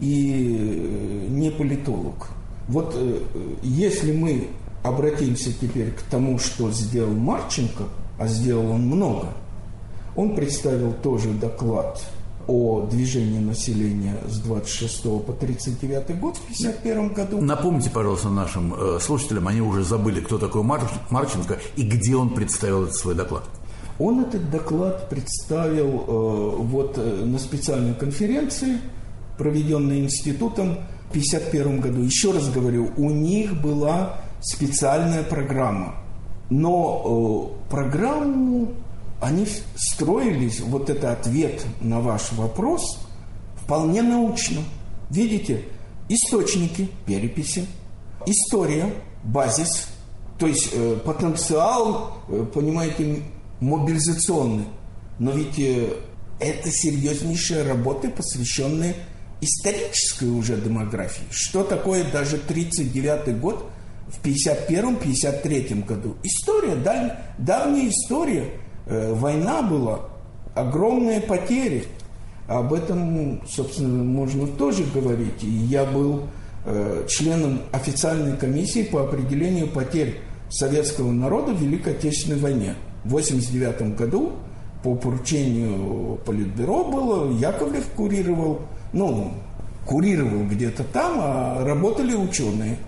и 0.00 1.26
не 1.28 1.50
политолог. 1.50 2.28
Вот 2.68 2.94
э, 2.96 3.20
если 3.62 4.12
мы 4.12 4.48
обратимся 4.82 5.52
теперь 5.52 5.92
к 5.92 6.02
тому, 6.02 6.38
что 6.38 6.70
сделал 6.70 7.12
Марченко, 7.12 7.84
а 8.18 8.26
сделал 8.26 8.72
он 8.72 8.86
много, 8.86 9.28
он 10.16 10.34
представил 10.34 10.92
тоже 10.92 11.30
доклад 11.30 12.02
о 12.48 12.86
движении 12.86 13.40
населения 13.40 14.16
с 14.28 14.38
26 14.38 15.02
по 15.24 15.32
39 15.32 16.18
год 16.20 16.36
в 16.36 16.44
1951 16.44 17.12
году. 17.12 17.40
Напомните, 17.40 17.90
пожалуйста, 17.90 18.28
нашим 18.28 18.74
э, 18.74 18.98
слушателям, 19.00 19.48
они 19.48 19.60
уже 19.60 19.84
забыли, 19.84 20.20
кто 20.20 20.38
такой 20.38 20.62
Марченко 20.62 21.58
и 21.76 21.82
где 21.82 22.16
он 22.16 22.30
представил 22.30 22.84
этот 22.84 22.94
свой 22.94 23.14
доклад. 23.14 23.44
Он 23.98 24.20
этот 24.20 24.50
доклад 24.50 25.08
представил 25.08 26.04
э, 26.06 26.56
вот 26.62 26.98
э, 26.98 27.24
на 27.24 27.38
специальной 27.38 27.94
конференции, 27.94 28.78
проведенной 29.38 30.00
институтом 30.00 30.76
в 31.06 31.10
1951 31.10 31.80
году. 31.80 32.02
Еще 32.02 32.32
раз 32.32 32.50
говорю, 32.50 32.90
у 32.96 33.10
них 33.10 33.60
была 33.60 34.20
специальная 34.40 35.22
программа. 35.22 35.94
Но 36.50 37.54
э, 37.66 37.70
программу 37.70 38.74
они 39.20 39.46
строились, 39.76 40.60
вот 40.60 40.90
это 40.90 41.12
ответ 41.12 41.64
на 41.80 42.00
ваш 42.00 42.32
вопрос, 42.32 42.98
вполне 43.56 44.02
научно. 44.02 44.60
Видите, 45.10 45.62
источники, 46.08 46.88
переписи, 47.06 47.66
история, 48.26 48.92
базис, 49.24 49.88
то 50.38 50.46
есть 50.46 50.70
э, 50.72 50.98
потенциал, 51.04 52.18
э, 52.28 52.44
понимаете, 52.52 53.22
мобилизационный. 53.60 54.66
Но 55.18 55.32
ведь 55.32 55.58
э, 55.58 55.96
это 56.40 56.70
серьезнейшие 56.70 57.62
работы, 57.62 58.10
посвященные 58.10 58.94
исторической 59.40 60.28
уже 60.28 60.56
демографии. 60.56 61.24
Что 61.30 61.62
такое 61.62 62.04
даже 62.10 62.36
1939 62.36 63.40
год 63.40 63.70
в 64.08 64.24
1951-1953 64.24 65.84
году? 65.84 66.16
История, 66.22 66.76
даль, 66.76 67.18
давняя 67.38 67.88
история. 67.88 68.50
Э, 68.86 69.12
война 69.12 69.62
была, 69.62 70.10
огромные 70.54 71.20
потери. 71.20 71.84
Об 72.48 72.72
этом, 72.72 73.42
собственно, 73.48 74.04
можно 74.04 74.46
тоже 74.46 74.84
говорить. 74.84 75.42
И 75.42 75.48
я 75.48 75.84
был 75.84 76.28
э, 76.64 77.06
членом 77.08 77.62
официальной 77.72 78.36
комиссии 78.36 78.84
по 78.84 79.02
определению 79.02 79.68
потерь 79.68 80.20
советского 80.48 81.10
народа 81.10 81.52
в 81.52 81.60
Великой 81.60 81.94
Отечественной 81.94 82.38
войне. 82.38 82.74
В 83.06 83.14
1989 83.14 83.96
году 83.96 84.32
по 84.82 84.96
поручению 84.96 86.16
Политбюро 86.26 86.84
было, 86.84 87.32
Яковлев 87.32 87.86
курировал, 87.94 88.62
ну, 88.92 89.32
курировал 89.86 90.44
где-то 90.46 90.82
там, 90.82 91.18
а 91.20 91.64
работали 91.64 92.14
ученые 92.14 92.78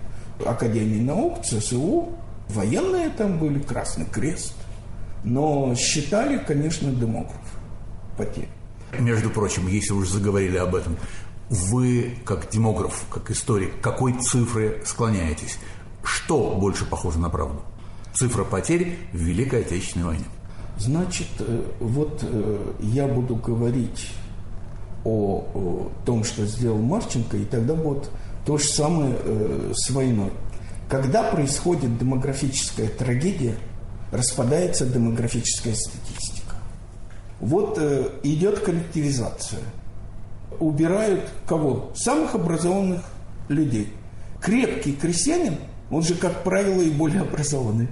Академии 0.45 1.01
наук, 1.01 1.41
ЦСУ, 1.45 2.09
военные 2.49 3.09
там 3.09 3.39
были, 3.39 3.59
Красный 3.59 4.05
Крест. 4.05 4.55
Но 5.23 5.73
считали, 5.75 6.37
конечно, 6.37 6.91
демограф 6.91 7.35
потерь. 8.17 8.49
Между 8.99 9.29
прочим, 9.29 9.67
если 9.67 9.93
уже 9.93 10.11
заговорили 10.11 10.57
об 10.57 10.75
этом, 10.75 10.97
вы, 11.49 12.17
как 12.25 12.49
демограф, 12.49 13.05
как 13.09 13.31
историк, 13.31 13.79
какой 13.81 14.13
цифре 14.19 14.81
склоняетесь? 14.85 15.59
Что 16.03 16.55
больше 16.59 16.85
похоже 16.85 17.19
на 17.19 17.29
правду? 17.29 17.61
Цифра 18.13 18.43
потерь 18.43 18.97
в 19.13 19.17
Великой 19.17 19.61
Отечественной 19.61 20.05
войне. 20.05 20.25
Значит, 20.79 21.27
э, 21.39 21.63
вот 21.81 22.23
э, 22.23 22.73
я 22.79 23.07
буду 23.07 23.35
говорить 23.35 24.11
о, 25.03 25.89
том, 26.05 26.23
что 26.23 26.45
сделал 26.45 26.77
Марченко, 26.77 27.37
и 27.37 27.45
тогда 27.45 27.73
вот 27.73 28.09
то 28.45 28.57
же 28.57 28.65
самое 28.65 29.15
э, 29.19 29.73
с 29.75 29.89
войной. 29.91 30.31
Когда 30.89 31.23
происходит 31.23 31.97
демографическая 31.97 32.87
трагедия, 32.87 33.55
распадается 34.11 34.85
демографическая 34.85 35.75
статистика. 35.75 36.55
Вот 37.39 37.77
идет 38.23 38.59
коллективизация. 38.59 39.61
Убирают 40.59 41.29
кого? 41.45 41.91
Самых 41.93 42.33
образованных 42.33 43.03
людей. 43.49 43.93
Крепкий 44.41 44.93
крестьянин, 44.93 45.57
он 45.91 46.01
же, 46.01 46.15
как 46.15 46.43
правило, 46.43 46.81
и 46.81 46.89
более 46.89 47.21
образованный. 47.21 47.87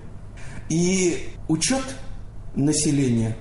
И 0.70 1.30
учет 1.48 1.84
населения 2.56 3.36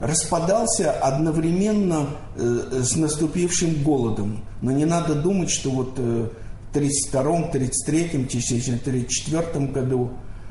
распадался 0.00 0.90
одновременно 0.90 2.08
э, 2.34 2.82
с 2.82 2.96
наступившим 2.96 3.84
голодом. 3.84 4.44
Но 4.60 4.72
не 4.72 4.84
надо 4.84 5.14
думать, 5.14 5.50
что 5.50 5.70
вот 5.70 5.94
э, 5.96 6.28
в 6.72 6.76
1932, 6.76 7.20
1933, 7.20 8.28
частично 8.28 8.74
1934 8.76 9.66
году, 9.66 10.10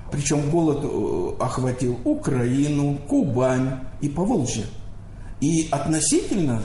причем 0.10 0.50
голод 0.50 0.80
э, 0.84 1.44
охватил 1.44 2.00
Украину, 2.06 2.98
Кубань 3.10 3.80
и 4.00 4.08
Поволжье. 4.08 4.66
И 5.42 5.68
относительно 5.72 6.62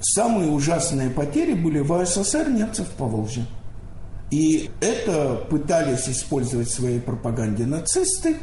самые 0.00 0.50
ужасные 0.50 1.10
потери 1.10 1.54
были 1.54 1.80
в 1.80 2.04
СССР 2.04 2.50
немцев 2.50 2.86
в 2.86 2.92
Поволжье. 2.92 3.46
И 4.30 4.70
это 4.80 5.44
пытались 5.50 6.08
использовать 6.08 6.68
в 6.68 6.74
своей 6.74 7.00
пропаганде 7.00 7.64
нацисты, 7.64 8.36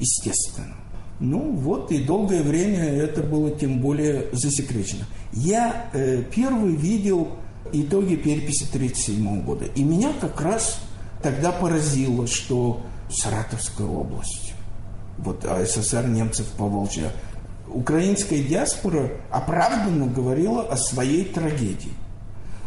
естественно. 0.00 0.74
Ну 1.20 1.52
вот, 1.52 1.92
и 1.92 2.02
долгое 2.02 2.42
время 2.42 2.84
это 2.84 3.22
было 3.22 3.50
тем 3.50 3.80
более 3.80 4.26
засекречено. 4.32 5.04
Я 5.32 5.90
э, 5.92 6.22
первый 6.34 6.74
видел 6.74 7.28
итоги 7.72 8.16
переписи 8.16 8.64
1937 8.64 9.42
года. 9.44 9.66
И 9.66 9.82
меня 9.84 10.12
как 10.18 10.40
раз 10.40 10.80
тогда 11.22 11.52
поразило, 11.52 12.26
что 12.26 12.80
Саратовская 13.10 13.86
область, 13.86 14.54
вот 15.18 15.44
СССР 15.44 16.06
немцев 16.08 16.46
по 16.56 16.64
Волжье, 16.64 17.12
украинская 17.68 18.42
диаспора 18.42 19.10
оправданно 19.30 20.06
говорила 20.06 20.62
о 20.62 20.76
своей 20.76 21.24
трагедии. 21.26 21.92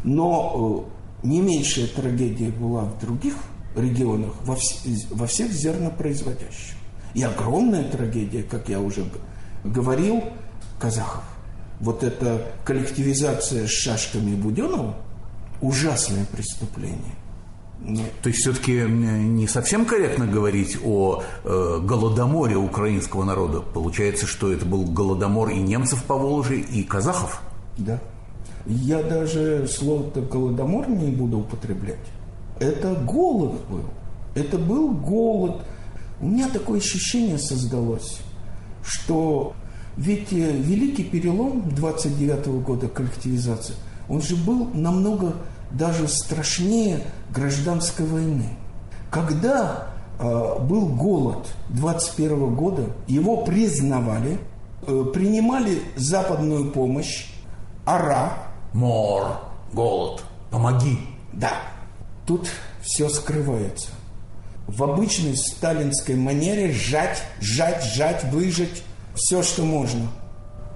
Но 0.04 0.86
э, 1.24 1.28
не 1.28 1.42
меньшая 1.42 1.88
трагедия 1.88 2.50
была 2.50 2.82
в 2.82 3.00
других 3.00 3.36
регионах, 3.76 4.34
во, 4.44 4.56
вс- 4.56 5.08
во 5.10 5.26
всех 5.26 5.52
зернопроизводящих. 5.52 6.76
И 7.14 7.24
огромная 7.24 7.84
трагедия, 7.84 8.44
как 8.44 8.70
я 8.70 8.80
уже 8.80 9.06
говорил, 9.64 10.24
казахов. 10.80 11.24
Вот 11.80 12.04
эта 12.04 12.48
коллективизация 12.66 13.68
с 13.68 13.72
шашками 13.72 14.36
Буденова– 14.36 14.96
ужасное 15.62 16.26
преступление. 16.26 17.16
Нет. 17.82 18.12
То 18.22 18.30
есть 18.30 18.42
все-таки 18.42 18.82
не 18.84 19.48
совсем 19.48 19.86
корректно 19.86 20.26
говорить 20.26 20.78
о 20.86 21.24
э, 21.44 21.80
голодоморе 21.84 22.56
украинского 22.56 23.24
народа. 23.24 23.60
Получается, 23.60 24.26
что 24.26 24.54
это 24.54 24.66
был 24.66 24.86
голодомор 24.86 25.50
и 25.50 25.58
немцев 25.58 26.04
по 26.06 26.16
Волжье, 26.16 26.60
и 26.60 26.84
казахов? 26.84 27.42
Да. 27.78 28.00
Я 28.66 29.04
даже 29.04 29.68
слово-то 29.68 30.22
голодомор 30.22 30.88
не 30.88 31.12
буду 31.12 31.40
употреблять. 31.40 31.98
Это 32.60 32.94
голод 32.94 33.54
был. 33.70 33.84
Это 34.36 34.58
был 34.58 34.92
голод 34.94 35.64
у 36.24 36.26
меня 36.26 36.48
такое 36.48 36.80
ощущение 36.80 37.38
создалось, 37.38 38.20
что 38.82 39.54
ведь 39.98 40.32
э, 40.32 40.52
великий 40.52 41.04
перелом 41.04 41.70
29 41.70 42.48
-го 42.48 42.62
года 42.62 42.88
коллективизации, 42.88 43.76
он 44.08 44.22
же 44.22 44.38
был 44.38 44.70
намного 44.74 45.34
даже 45.72 46.08
страшнее 46.08 47.02
гражданской 47.30 48.06
войны. 48.06 48.58
Когда 49.12 49.88
э, 50.18 50.60
был 50.62 50.88
голод 50.88 51.46
21 51.70 52.32
-го 52.32 52.56
года, 52.56 52.86
его 53.06 53.44
признавали, 53.44 54.40
э, 54.88 55.06
принимали 55.14 55.82
западную 55.98 56.72
помощь, 56.72 57.28
ара. 57.86 58.38
Мор, 58.72 59.42
голод, 59.74 60.24
помоги. 60.50 60.98
Да, 61.34 61.52
тут 62.26 62.48
все 62.82 63.10
скрывается 63.10 63.90
в 64.68 64.84
обычной 64.84 65.36
сталинской 65.36 66.16
манере 66.16 66.72
сжать, 66.72 67.24
сжать, 67.42 67.84
сжать, 67.84 68.24
выжать 68.26 68.84
все, 69.16 69.44
что 69.44 69.64
можно. 69.64 70.08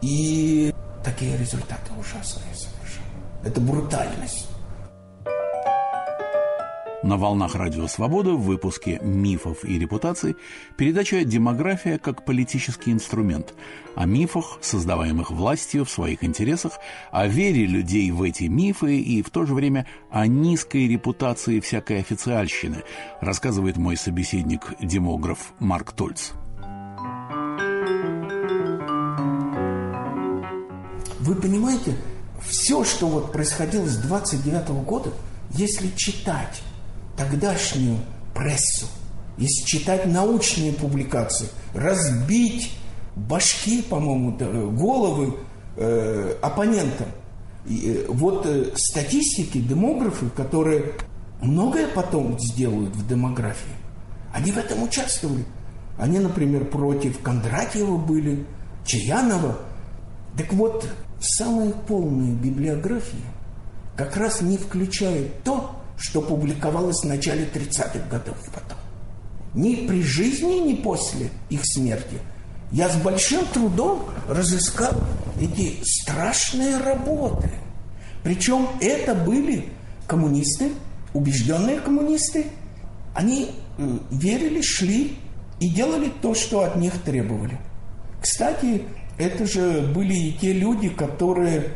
И 0.02 0.73
такие 1.04 1.38
результаты 1.38 1.91
ужасные 1.97 2.54
совершенно. 2.54 3.08
Это 3.43 3.60
брутальность. 3.62 4.47
На 7.07 7.15
волнах 7.15 7.55
Радио 7.55 7.87
Свобода 7.87 8.33
в 8.33 8.41
выпуске 8.41 8.99
«Мифов 9.01 9.63
и 9.63 9.79
репутаций» 9.79 10.35
передача 10.75 11.23
«Демография 11.23 11.99
как 11.99 12.25
политический 12.25 12.91
инструмент» 12.91 13.53
о 13.95 14.05
мифах, 14.05 14.57
создаваемых 14.59 15.31
властью 15.31 15.85
в 15.85 15.89
своих 15.89 16.25
интересах, 16.25 16.79
о 17.13 17.27
вере 17.27 17.65
людей 17.65 18.11
в 18.11 18.21
эти 18.23 18.43
мифы 18.43 18.99
и 18.99 19.21
в 19.21 19.29
то 19.29 19.45
же 19.45 19.53
время 19.53 19.87
о 20.09 20.27
низкой 20.27 20.85
репутации 20.89 21.61
всякой 21.61 22.01
официальщины, 22.01 22.83
рассказывает 23.21 23.77
мой 23.77 23.95
собеседник-демограф 23.95 25.53
Марк 25.59 25.93
Тольц. 25.93 26.31
Вы 31.21 31.35
понимаете, 31.35 31.95
все, 32.45 32.83
что 32.83 33.07
вот 33.07 33.31
происходило 33.31 33.85
с 33.85 33.95
29 33.95 34.69
-го 34.71 34.83
года, 34.83 35.13
если 35.51 35.87
читать 35.95 36.61
тогдашнюю 37.17 37.97
прессу, 38.34 38.86
если 39.38 39.65
читать 39.65 40.06
научные 40.06 40.71
публикации, 40.71 41.47
разбить 41.73 42.71
башки, 43.15 43.82
по-моему, 43.82 44.38
головы 44.71 45.36
э, 45.75 46.36
оппонентам, 46.41 47.08
И, 47.65 47.91
э, 47.91 48.06
вот 48.08 48.45
э, 48.45 48.71
статистики, 48.75 49.58
демографы, 49.58 50.30
которые 50.30 50.93
многое 51.41 51.88
потом 51.88 52.39
сделают 52.39 52.95
в 52.95 53.08
демографии, 53.08 53.75
они 54.34 54.51
в 54.51 54.58
этом 54.58 54.84
участвовали. 54.84 55.45
Они, 55.97 56.19
например, 56.19 56.65
против 56.65 57.19
Кондратьева 57.21 57.97
были, 57.97 58.45
Чаянова. 58.86 59.58
Так 60.38 60.53
вот, 60.53 60.88
самые 61.19 61.73
полные 61.73 62.34
библиографии 62.34 63.25
как 63.95 64.15
раз 64.15 64.41
не 64.41 64.58
включают 64.58 65.43
то, 65.43 65.76
что 65.97 66.21
публиковалось 66.21 67.01
в 67.01 67.07
начале 67.07 67.45
30-х 67.45 68.07
годов 68.10 68.38
потом. 68.53 68.77
Ни 69.53 69.88
при 69.88 70.03
жизни, 70.03 70.60
ни 70.60 70.75
после 70.75 71.29
их 71.49 71.62
смерти. 71.63 72.19
Я 72.71 72.89
с 72.89 72.97
большим 72.97 73.45
трудом 73.47 74.03
разыскал 74.27 74.93
эти 75.39 75.77
страшные 75.83 76.77
работы. 76.77 77.49
Причем 78.23 78.67
это 78.81 79.15
были 79.15 79.69
коммунисты, 80.05 80.71
убежденные 81.13 81.79
коммунисты. 81.79 82.47
Они 83.15 83.51
верили, 84.12 84.62
шли 84.62 85.17
и 85.60 85.69
делали 85.69 86.12
то, 86.21 86.36
что 86.36 86.63
от 86.63 86.75
них 86.75 87.01
требовали. 87.01 87.57
Кстати, 88.21 88.83
это 89.17 89.45
же 89.47 89.81
были 89.93 90.13
и 90.13 90.33
те 90.33 90.53
люди, 90.53 90.89
которые, 90.89 91.71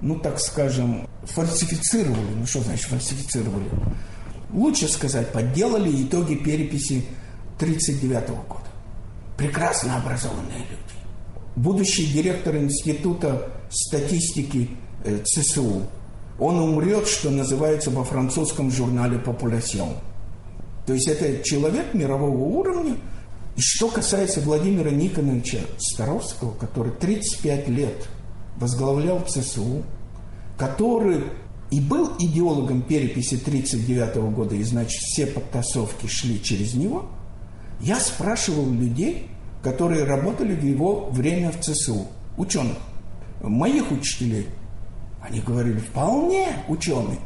ну 0.00 0.18
так 0.18 0.40
скажем, 0.40 1.08
фальсифицировали. 1.24 2.34
Ну 2.36 2.46
что 2.46 2.60
значит 2.60 2.86
фальсифицировали? 2.86 3.68
Лучше 4.52 4.88
сказать, 4.88 5.32
подделали 5.32 6.02
итоги 6.02 6.34
переписи 6.34 7.04
1939 7.58 8.28
года. 8.48 8.64
Прекрасно 9.36 9.96
образованные 9.96 10.58
люди. 10.58 11.00
Будущий 11.56 12.06
директор 12.06 12.56
Института 12.56 13.48
статистики 13.70 14.70
э, 15.04 15.22
ЦСУ, 15.24 15.82
он 16.38 16.58
умрет, 16.58 17.06
что 17.06 17.30
называется 17.30 17.90
во 17.90 18.02
французском 18.02 18.70
журнале 18.70 19.18
«Популяцион». 19.18 19.96
То 20.86 20.94
есть 20.94 21.06
это 21.06 21.42
человек 21.44 21.92
мирового 21.92 22.36
уровня. 22.36 22.96
И 23.56 23.60
что 23.60 23.88
касается 23.88 24.40
Владимира 24.40 24.90
Никоновича 24.90 25.58
Старовского, 25.78 26.52
который 26.54 26.92
35 26.92 27.68
лет 27.68 28.08
возглавлял 28.60 29.20
ЦСУ, 29.20 29.82
который 30.58 31.24
и 31.70 31.80
был 31.80 32.12
идеологом 32.18 32.82
переписи 32.82 33.36
1939 33.36 34.34
года, 34.34 34.54
и 34.54 34.62
значит 34.62 35.00
все 35.00 35.26
подтасовки 35.26 36.06
шли 36.06 36.42
через 36.42 36.74
него, 36.74 37.06
я 37.80 37.98
спрашивал 37.98 38.68
людей, 38.70 39.28
которые 39.62 40.04
работали 40.04 40.54
в 40.54 40.64
его 40.64 41.06
время 41.10 41.52
в 41.52 41.60
ЦСУ, 41.60 42.06
ученых, 42.36 42.76
моих 43.42 43.90
учителей. 43.90 44.48
Они 45.22 45.40
говорили, 45.40 45.78
вполне 45.78 46.48
ученый. 46.68 47.18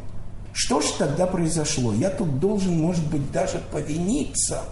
Что 0.52 0.80
же 0.80 0.88
тогда 0.98 1.26
произошло? 1.26 1.92
Я 1.92 2.10
тут 2.10 2.38
должен, 2.38 2.80
может 2.80 3.08
быть, 3.10 3.32
даже 3.32 3.60
повиниться. 3.72 4.62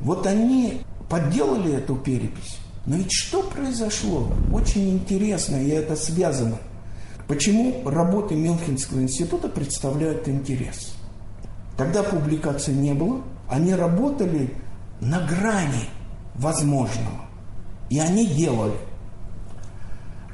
Вот 0.00 0.26
они 0.26 0.82
подделали 1.08 1.74
эту 1.74 1.96
перепись. 1.96 2.58
Но 2.86 2.96
ведь 2.96 3.12
что 3.12 3.42
произошло? 3.42 4.30
Очень 4.52 4.90
интересно, 4.90 5.56
и 5.56 5.68
это 5.68 5.96
связано– 5.96 6.58
Почему 7.28 7.82
работы 7.88 8.36
Мюнхенского 8.36 9.00
института 9.00 9.48
представляют 9.48 10.28
интерес? 10.28 10.94
Тогда 11.76 12.04
публикаций 12.04 12.72
не 12.72 12.94
было, 12.94 13.22
они 13.48 13.74
работали 13.74 14.54
на 15.00 15.26
грани 15.26 15.88
возможного. 16.36 17.26
И 17.90 17.98
они 17.98 18.26
делали. 18.26 18.76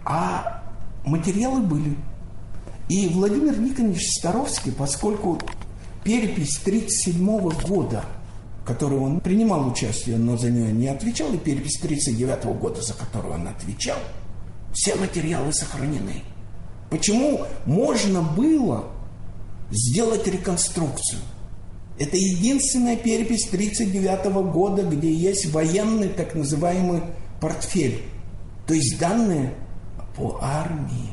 А 0.05 0.63
материалы 1.05 1.63
были. 1.63 1.97
И 2.89 3.09
Владимир 3.09 3.59
Никонович 3.59 4.19
Старовский, 4.19 4.73
поскольку 4.73 5.39
перепись 6.05 6.59
1937 6.59 7.67
года, 7.67 8.05
которой 8.65 8.99
он 8.99 9.21
принимал 9.21 9.69
участие, 9.69 10.17
но 10.17 10.37
за 10.37 10.51
нее 10.51 10.73
не 10.73 10.89
отвечал, 10.89 11.33
и 11.33 11.39
перепись 11.39 11.79
1939 11.83 12.61
года, 12.61 12.81
за 12.81 12.95
которую 12.95 13.35
он 13.35 13.49
отвечал, 13.49 13.99
все 14.73 14.95
материалы 14.95 15.53
сохранены. 15.53 16.23
Почему 16.91 17.41
можно 17.67 18.23
было 18.23 18.85
сделать 19.71 20.27
реконструкцию? 20.27 21.21
Это 21.99 22.17
единственная 22.17 22.97
перепись 22.97 23.47
1939 23.49 24.53
года, 24.53 24.83
где 24.83 25.13
есть 25.13 25.53
военный 25.53 26.09
так 26.09 26.35
называемый 26.35 27.03
портфель. 27.41 28.03
То 28.67 28.75
есть 28.75 28.99
данные 28.99 29.55
по 30.17 30.39
армии. 30.41 31.11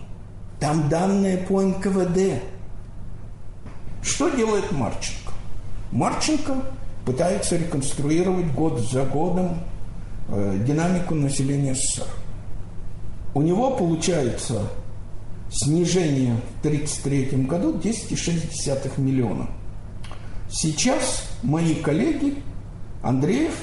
Там 0.59 0.89
данные 0.89 1.37
по 1.37 1.61
НКВД. 1.61 2.41
Что 4.01 4.29
делает 4.29 4.71
Марченко? 4.71 5.33
Марченко 5.91 6.63
пытается 7.05 7.57
реконструировать 7.57 8.53
год 8.53 8.79
за 8.79 9.03
годом 9.05 9.59
э, 10.29 10.59
динамику 10.65 11.15
населения 11.15 11.75
СССР. 11.75 12.07
У 13.33 13.41
него 13.41 13.71
получается 13.71 14.63
снижение 15.51 16.35
в 16.35 16.65
1933 16.65 17.43
году 17.43 17.73
10,6 17.75 18.99
миллиона. 18.99 19.49
Сейчас 20.49 21.29
мои 21.43 21.75
коллеги 21.75 22.41
Андреев, 23.01 23.53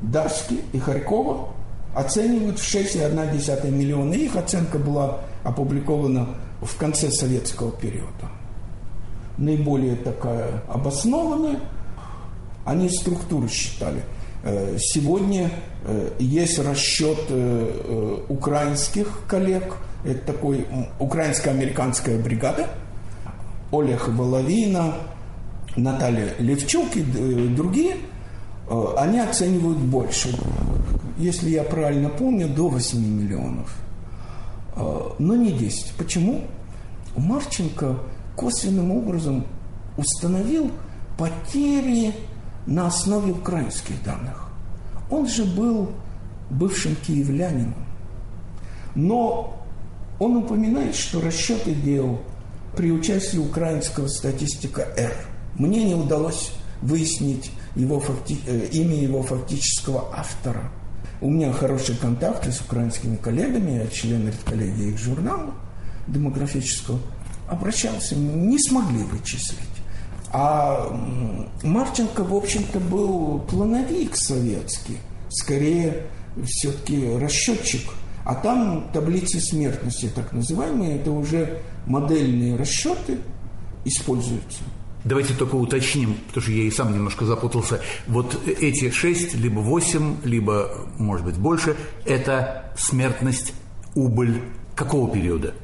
Дарский 0.00 0.60
и 0.72 0.78
Харькова 0.78 1.48
оценивают 1.94 2.58
в 2.58 2.62
6,1 2.62 3.70
миллиона. 3.70 4.12
Их 4.12 4.36
оценка 4.36 4.78
была 4.78 5.20
опубликована 5.44 6.28
в 6.60 6.76
конце 6.76 7.10
советского 7.10 7.72
периода. 7.72 8.30
Наиболее 9.38 9.96
такая 9.96 10.62
обоснованная. 10.68 11.60
Они 12.66 12.90
структуру 12.90 13.48
считали. 13.48 14.02
Э, 14.42 14.76
сегодня 14.78 15.50
э, 15.84 16.10
есть 16.18 16.58
расчет 16.58 17.18
э, 17.28 18.18
украинских 18.28 19.20
коллег– 19.28 19.76
это 20.04 20.32
такой 20.32 20.66
украинско-американская 21.00 22.18
бригада. 22.18 22.68
Олег 23.72 24.08
Воловина, 24.08 24.94
Наталья 25.74 26.34
Левчук 26.38 26.94
и 26.94 27.02
другие, 27.02 27.96
они 28.96 29.18
оценивают 29.18 29.78
больше. 29.78 30.28
Если 31.18 31.50
я 31.50 31.64
правильно 31.64 32.08
помню, 32.08 32.46
до 32.48 32.68
8 32.68 33.00
миллионов. 33.00 33.76
Но 34.76 35.34
не 35.34 35.50
10. 35.50 35.94
Почему? 35.98 36.42
Марченко 37.16 37.98
косвенным 38.36 38.92
образом 38.92 39.44
установил 39.96 40.70
потери 41.18 42.14
на 42.66 42.86
основе 42.86 43.32
украинских 43.32 44.02
данных. 44.02 44.48
Он 45.10 45.28
же 45.28 45.44
был 45.44 45.90
бывшим 46.50 46.96
киевлянином. 46.96 47.74
Но 48.94 49.64
он 50.18 50.36
упоминает, 50.36 50.94
что 50.94 51.20
расчеты 51.20 51.74
делал 51.74 52.20
при 52.76 52.90
участии 52.90 53.38
украинского 53.38 54.08
статистика 54.08 54.82
Р. 54.96 55.12
Мне 55.54 55.84
не 55.84 55.94
удалось 55.94 56.52
выяснить 56.82 57.50
его 57.74 58.00
факти... 58.00 58.38
Э, 58.46 58.68
имя 58.72 58.96
его 58.96 59.22
фактического 59.22 60.12
автора. 60.14 60.70
У 61.20 61.30
меня 61.30 61.52
хорошие 61.52 61.96
контакты 61.96 62.52
с 62.52 62.60
украинскими 62.60 63.16
коллегами, 63.16 63.82
я 63.82 63.86
член 63.88 64.26
редколлегии 64.26 64.90
их 64.90 64.98
журнала 64.98 65.54
демографического. 66.06 66.98
Обращался, 67.48 68.16
не 68.16 68.58
смогли 68.58 69.02
вычислить. 69.04 69.75
А 70.32 70.88
Марченко, 71.62 72.24
в 72.24 72.34
общем-то, 72.34 72.80
был 72.80 73.40
плановик 73.50 74.16
советский, 74.16 74.98
скорее 75.28 76.06
все-таки 76.44 77.16
расчетчик– 77.16 77.82
а 78.26 78.34
там 78.34 78.88
таблицы 78.92 79.38
смертности, 79.38 80.10
так 80.12 80.32
называемые, 80.32 80.96
это 80.96 81.12
уже 81.12 81.60
модельные 81.86 82.56
расчеты 82.56 83.18
используются. 83.84 84.64
Давайте 85.04 85.32
только 85.32 85.54
уточним, 85.54 86.16
потому 86.26 86.42
что 86.42 86.50
я 86.50 86.64
и 86.64 86.70
сам 86.72 86.92
немножко 86.92 87.24
запутался. 87.24 87.80
Вот 88.08 88.36
эти 88.44 88.90
шесть, 88.90 89.36
либо 89.36 89.60
восемь, 89.60 90.16
либо, 90.24 90.88
может 90.98 91.24
быть, 91.24 91.36
больше, 91.36 91.76
это 92.04 92.72
смертность, 92.76 93.54
убыль 93.94 94.42
какого 94.74 95.08
периода? 95.08 95.54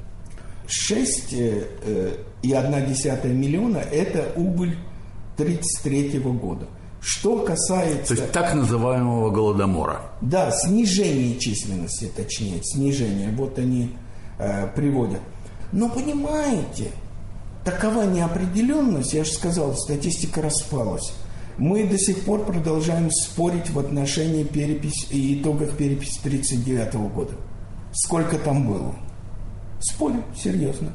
Шесть 0.74 1.34
э, 1.34 1.66
э, 1.82 2.16
и 2.42 2.52
одна 2.52 2.80
десятая 2.80 3.32
миллиона– 3.32 3.76
это 3.92 4.32
убыль 4.36 4.76
1933 5.36 6.18
года– 6.20 6.66
что 7.02 7.40
касается... 7.40 8.14
То 8.14 8.22
есть 8.22 8.32
так 8.32 8.54
называемого 8.54 9.30
голодомора. 9.30 10.02
Да, 10.20 10.52
снижение 10.52 11.36
численности, 11.36 12.10
точнее, 12.16 12.62
снижение. 12.62 13.30
Вот 13.30 13.58
они 13.58 13.96
э, 14.38 14.68
приводят. 14.68 15.20
Но 15.72 15.88
понимаете, 15.88 16.92
такова 17.64 18.04
неопределенность, 18.04 19.14
я 19.14 19.24
же 19.24 19.32
сказал, 19.32 19.74
статистика 19.74 20.42
распалась. 20.42 21.12
Мы 21.58 21.84
до 21.88 21.98
сих 21.98 22.24
пор 22.24 22.44
продолжаем 22.44 23.10
спорить 23.10 23.70
в 23.70 23.80
отношении 23.80 24.44
перепись 24.44 25.08
итогах 25.10 25.76
переписи 25.76 26.20
1939 26.20 27.12
года. 27.12 27.32
Сколько 27.92 28.38
там 28.38 28.66
было? 28.66 28.94
Спорим, 29.82 30.22
серьезно. 30.36 30.92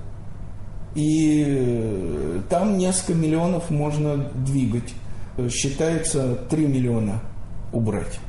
И 0.95 1.43
э, 1.45 2.41
там 2.50 2.78
несколько 2.78 3.13
миллионов 3.13 3.69
можно 3.69 4.17
двигать. 4.34 4.93
Считается 5.50 6.36
3 6.50 6.65
миллиона 6.65 7.21
убрать. 7.73 8.19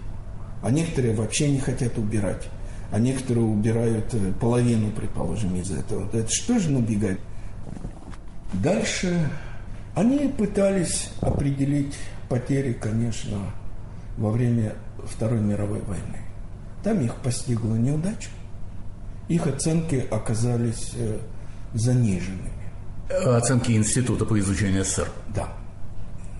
А 0.62 0.70
некоторые 0.70 1.14
вообще 1.14 1.50
не 1.50 1.60
хотят 1.60 1.96
убирать. 1.96 2.48
А 2.90 2.98
некоторые 2.98 3.46
убирают 3.46 4.12
э, 4.12 4.32
половину, 4.40 4.90
предположим, 4.90 5.54
из 5.56 5.70
этого. 5.70 6.08
Это 6.12 6.28
что 6.28 6.58
же 6.58 6.70
набегать? 6.70 7.18
Дальше 8.52 9.30
они 9.94 10.28
пытались 10.28 11.10
определить 11.20 11.94
потери, 12.28 12.72
конечно, 12.72 13.38
во 14.16 14.30
время 14.30 14.74
Второй 15.04 15.40
мировой 15.40 15.80
войны. 15.82 16.18
Там 16.82 17.00
их 17.00 17.14
постигла 17.16 17.74
неудача. 17.74 18.30
Их 19.28 19.46
оценки 19.46 20.06
оказались 20.10 20.92
э, 20.96 21.18
заниженными. 21.74 22.52
Оценки 23.24 23.72
Института 23.72 24.24
по 24.24 24.38
изучению 24.38 24.84
СССР? 24.84 25.08
Да. 25.34 25.48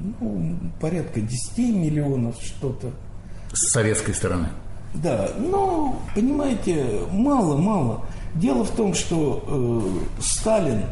Ну, 0.00 0.56
порядка 0.80 1.20
10 1.20 1.58
миллионов 1.58 2.36
что-то. 2.40 2.90
С 3.52 3.72
советской 3.72 4.14
стороны? 4.14 4.48
Да, 4.94 5.28
но, 5.38 6.00
понимаете, 6.14 7.00
мало-мало. 7.10 8.04
Дело 8.34 8.64
в 8.64 8.70
том, 8.70 8.94
что 8.94 9.44
э, 9.46 10.22
Сталин 10.22 10.82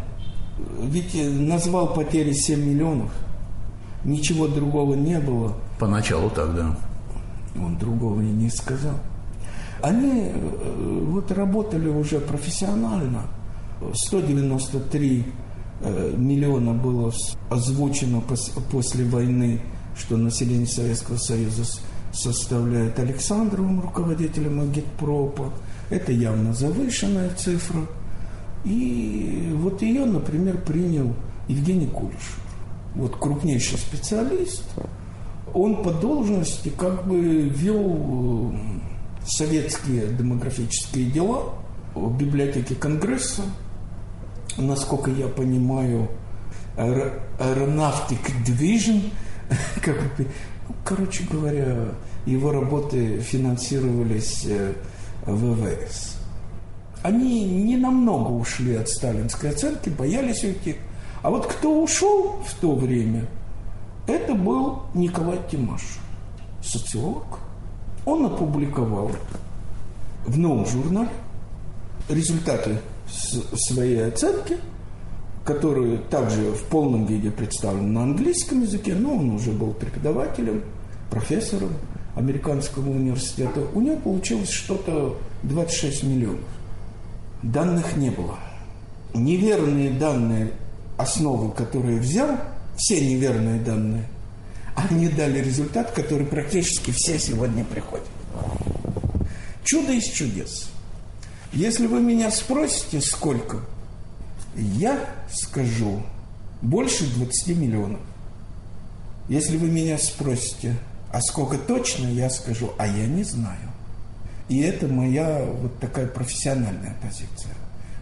ведь 0.80 1.14
назвал 1.14 1.92
потери 1.92 2.32
7 2.32 2.58
миллионов. 2.60 3.10
Ничего 4.04 4.48
другого 4.48 4.94
не 4.94 5.18
было. 5.18 5.54
Поначалу 5.78 6.30
так, 6.30 6.54
да. 6.54 6.76
Он 7.58 7.76
другого 7.78 8.20
и 8.20 8.26
не 8.26 8.50
сказал. 8.50 8.94
Они 9.82 10.30
э, 10.32 11.00
вот 11.10 11.30
работали 11.32 11.88
уже 11.88 12.20
профессионально. 12.20 13.22
193 13.92 15.24
э, 15.80 16.14
миллиона 16.16 16.72
было 16.72 17.12
озвучено 17.50 18.22
после 18.70 19.04
войны, 19.04 19.60
что 19.96 20.16
население 20.16 20.66
Советского 20.66 21.16
Союза 21.16 21.64
составляет 22.12 22.98
Александровым, 22.98 23.80
руководителем 23.80 24.60
Агитпропа. 24.60 25.52
Это 25.90 26.12
явно 26.12 26.54
завышенная 26.54 27.30
цифра. 27.36 27.82
И 28.64 29.50
вот 29.54 29.82
ее, 29.82 30.04
например, 30.06 30.58
принял 30.58 31.14
Евгений 31.48 31.86
Кулешев. 31.86 32.40
Вот 32.94 33.16
крупнейший 33.16 33.78
специалист. 33.78 34.64
Он 35.54 35.82
по 35.82 35.92
должности 35.92 36.70
как 36.76 37.06
бы 37.06 37.48
вел 37.48 38.52
э, 38.52 38.76
советские 39.26 40.08
демографические 40.08 41.10
дела 41.10 41.54
в 41.94 42.16
библиотеке 42.16 42.74
Конгресса. 42.74 43.42
Насколько 44.56 45.10
я 45.10 45.28
понимаю, 45.28 46.08
Aeronautic 46.76 48.20
Division, 48.46 49.10
как 49.82 49.96
ну, 50.18 50.74
короче 50.84 51.24
говоря, 51.30 51.88
его 52.24 52.52
работы 52.52 53.20
финансировались 53.20 54.44
э, 54.46 54.74
ВВС. 55.26 56.16
Они 57.02 57.44
не 57.44 57.76
намного 57.76 58.30
ушли 58.30 58.74
от 58.74 58.88
сталинской 58.88 59.50
оценки, 59.50 59.90
боялись 59.90 60.42
уйти. 60.42 60.76
А 61.22 61.30
вот 61.30 61.46
кто 61.46 61.82
ушел 61.82 62.40
в 62.44 62.54
то 62.54 62.74
время, 62.74 63.26
это 64.06 64.34
был 64.34 64.82
Николай 64.94 65.38
Тимаш, 65.50 65.82
социолог. 66.62 67.45
Он 68.06 68.24
опубликовал 68.24 69.10
в 70.24 70.38
новом 70.38 70.64
журнале 70.64 71.10
результаты 72.08 72.78
своей 73.08 74.06
оценки, 74.06 74.58
которые 75.44 75.98
также 75.98 76.52
в 76.52 76.62
полном 76.64 77.04
виде 77.06 77.30
представлены 77.30 77.88
на 77.88 78.02
английском 78.04 78.62
языке, 78.62 78.94
но 78.94 79.16
он 79.16 79.30
уже 79.30 79.50
был 79.50 79.72
преподавателем, 79.72 80.62
профессором 81.10 81.70
американского 82.14 82.88
университета. 82.90 83.60
У 83.74 83.80
него 83.80 83.96
получилось 83.96 84.50
что-то 84.50 85.16
26 85.42 86.04
миллионов. 86.04 86.40
Данных 87.42 87.96
не 87.96 88.10
было. 88.10 88.38
Неверные 89.14 89.90
данные, 89.90 90.52
основы, 90.96 91.52
которые 91.52 91.98
взял, 91.98 92.30
все 92.76 93.00
неверные 93.00 93.60
данные, 93.60 94.04
они 94.76 95.08
дали 95.08 95.40
результат, 95.40 95.92
который 95.92 96.26
практически 96.26 96.92
все 96.92 97.18
сегодня 97.18 97.64
приходят. 97.64 98.06
Чудо 99.64 99.92
из 99.92 100.04
чудес. 100.04 100.68
Если 101.52 101.86
вы 101.86 102.00
меня 102.00 102.30
спросите, 102.30 103.00
сколько, 103.00 103.60
я 104.54 105.00
скажу 105.32 106.02
больше 106.62 107.06
20 107.14 107.56
миллионов. 107.56 108.00
Если 109.28 109.56
вы 109.56 109.68
меня 109.68 109.98
спросите, 109.98 110.76
а 111.10 111.20
сколько 111.20 111.56
точно, 111.58 112.06
я 112.08 112.30
скажу, 112.30 112.72
а 112.78 112.86
я 112.86 113.06
не 113.06 113.24
знаю. 113.24 113.72
И 114.48 114.60
это 114.60 114.86
моя 114.86 115.44
вот 115.44 115.80
такая 115.80 116.06
профессиональная 116.06 116.94
позиция. 117.02 117.54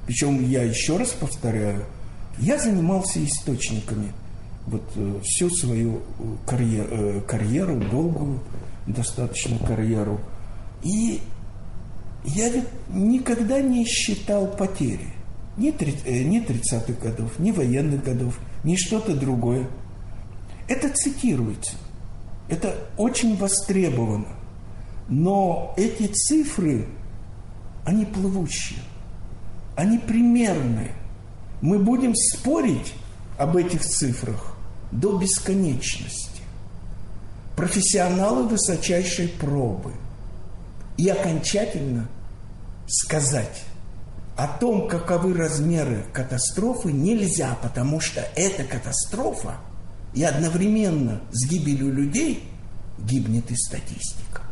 Причем 0.06 0.46
я 0.50 0.62
еще 0.64 0.96
раз 0.96 1.10
повторяю, 1.10 1.84
я 2.38 2.58
занимался 2.58 3.24
источниками 3.24 4.12
вот 4.66 4.82
э, 4.96 5.20
всю 5.22 5.50
свою 5.50 6.02
карьеру, 6.46 6.88
э, 6.90 7.20
карьеру, 7.26 7.80
долгую 7.90 8.40
достаточно 8.86 9.58
карьеру. 9.58 10.20
И 10.82 11.20
я 12.24 12.48
ведь 12.48 12.68
никогда 12.88 13.60
не 13.60 13.84
считал 13.84 14.46
потери. 14.46 15.08
Ни, 15.56 15.70
э, 15.70 16.22
ни 16.24 16.40
30-х 16.40 16.92
годов, 17.00 17.38
ни 17.38 17.50
военных 17.52 18.02
годов, 18.02 18.38
ни 18.64 18.76
что-то 18.76 19.14
другое. 19.14 19.68
Это 20.68 20.88
цитируется. 20.88 21.76
Это 22.48 22.74
очень 22.96 23.36
востребовано. 23.36 24.28
Но 25.08 25.74
эти 25.76 26.06
цифры, 26.06 26.86
они 27.84 28.06
плывущие, 28.06 28.80
они 29.76 29.98
примерные. 29.98 30.92
Мы 31.60 31.78
будем 31.78 32.14
спорить 32.14 32.94
об 33.38 33.56
этих 33.56 33.82
цифрах 33.82 34.53
до 34.94 35.18
бесконечности. 35.18 36.42
Профессионалы 37.56 38.48
высочайшей 38.48 39.28
пробы. 39.28 39.92
И 40.96 41.08
окончательно 41.08 42.08
сказать 42.86 43.62
о 44.36 44.46
том, 44.46 44.88
каковы 44.88 45.34
размеры 45.34 46.06
катастрофы, 46.12 46.92
нельзя, 46.92 47.56
потому 47.60 48.00
что 48.00 48.20
эта 48.36 48.64
катастрофа 48.64 49.56
и 50.12 50.22
одновременно 50.22 51.20
с 51.32 51.48
гибелью 51.48 51.92
людей 51.92 52.48
гибнет 52.98 53.50
и 53.50 53.56
статистика. 53.56 54.42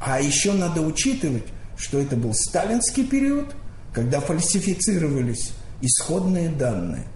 А 0.00 0.20
еще 0.20 0.52
надо 0.52 0.80
учитывать, 0.80 1.44
что 1.76 1.98
это 1.98 2.16
был 2.16 2.32
сталинский 2.34 3.06
период, 3.06 3.54
когда 3.92 4.20
фальсифицировались 4.20 5.52
исходные 5.82 6.48
данные. 6.48 7.06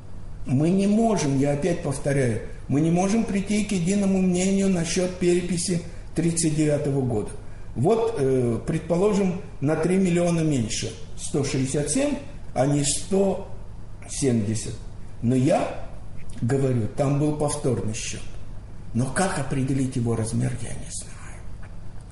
Мы 0.46 0.70
не 0.70 0.86
можем, 0.86 1.38
я 1.38 1.52
опять 1.52 1.82
повторяю, 1.82 2.42
мы 2.68 2.80
не 2.80 2.90
можем 2.90 3.24
прийти 3.24 3.64
к 3.64 3.72
единому 3.72 4.20
мнению 4.20 4.68
насчет 4.68 5.16
переписи 5.18 5.82
1939 6.16 6.86
года. 7.06 7.30
Вот, 7.74 8.16
э, 8.18 8.60
предположим, 8.66 9.40
на 9.60 9.74
3 9.76 9.96
миллиона 9.96 10.40
меньше. 10.40 10.92
167, 11.16 12.16
а 12.54 12.66
не 12.66 12.84
170. 12.84 14.74
Но 15.22 15.34
я 15.34 15.88
говорю, 16.40 16.88
там 16.96 17.18
был 17.18 17.36
повторный 17.36 17.94
счет. 17.94 18.22
Но 18.92 19.06
как 19.06 19.38
определить 19.38 19.96
его 19.96 20.14
размер, 20.14 20.52
я 20.62 20.68
не 20.68 20.90
знаю. 20.90 21.14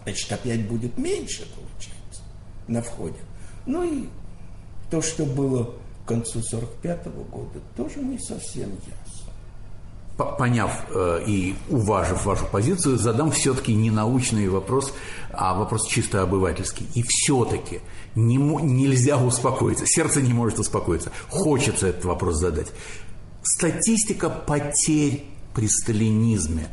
Значит, 0.03 0.33
опять 0.33 0.67
будет 0.67 0.99
меньше, 0.99 1.47
получается, 1.55 2.23
на 2.67 2.83
входе. 2.83 3.19
Ну 3.67 3.85
и 3.85 4.09
то, 4.91 5.01
что 5.01 5.25
было 5.25 5.75
концу 6.13 6.43
45 6.43 7.07
-го 7.07 7.25
года, 7.31 7.61
тоже 7.77 8.01
не 8.01 8.19
совсем 8.19 8.71
ясно. 8.71 10.37
Поняв 10.39 10.71
э, 10.95 11.25
и 11.27 11.55
уважив 11.71 12.27
вашу 12.27 12.45
позицию, 12.47 12.99
задам 12.99 13.31
все-таки 13.31 13.75
не 13.75 13.91
научный 13.91 14.49
вопрос, 14.49 14.93
а 15.33 15.55
вопрос 15.55 15.89
чисто 15.89 16.23
обывательский. 16.23 16.87
И 16.95 17.03
все-таки 17.03 17.81
не, 18.15 18.37
нельзя 18.37 19.17
успокоиться, 19.17 19.87
сердце 19.87 20.21
не 20.21 20.35
может 20.35 20.59
успокоиться. 20.59 21.11
Хочется 21.31 21.87
этот 21.87 22.05
вопрос 22.05 22.37
задать. 22.37 22.73
Статистика 23.43 24.29
потерь 24.29 25.25
при 25.55 25.67
сталинизме. 25.67 26.69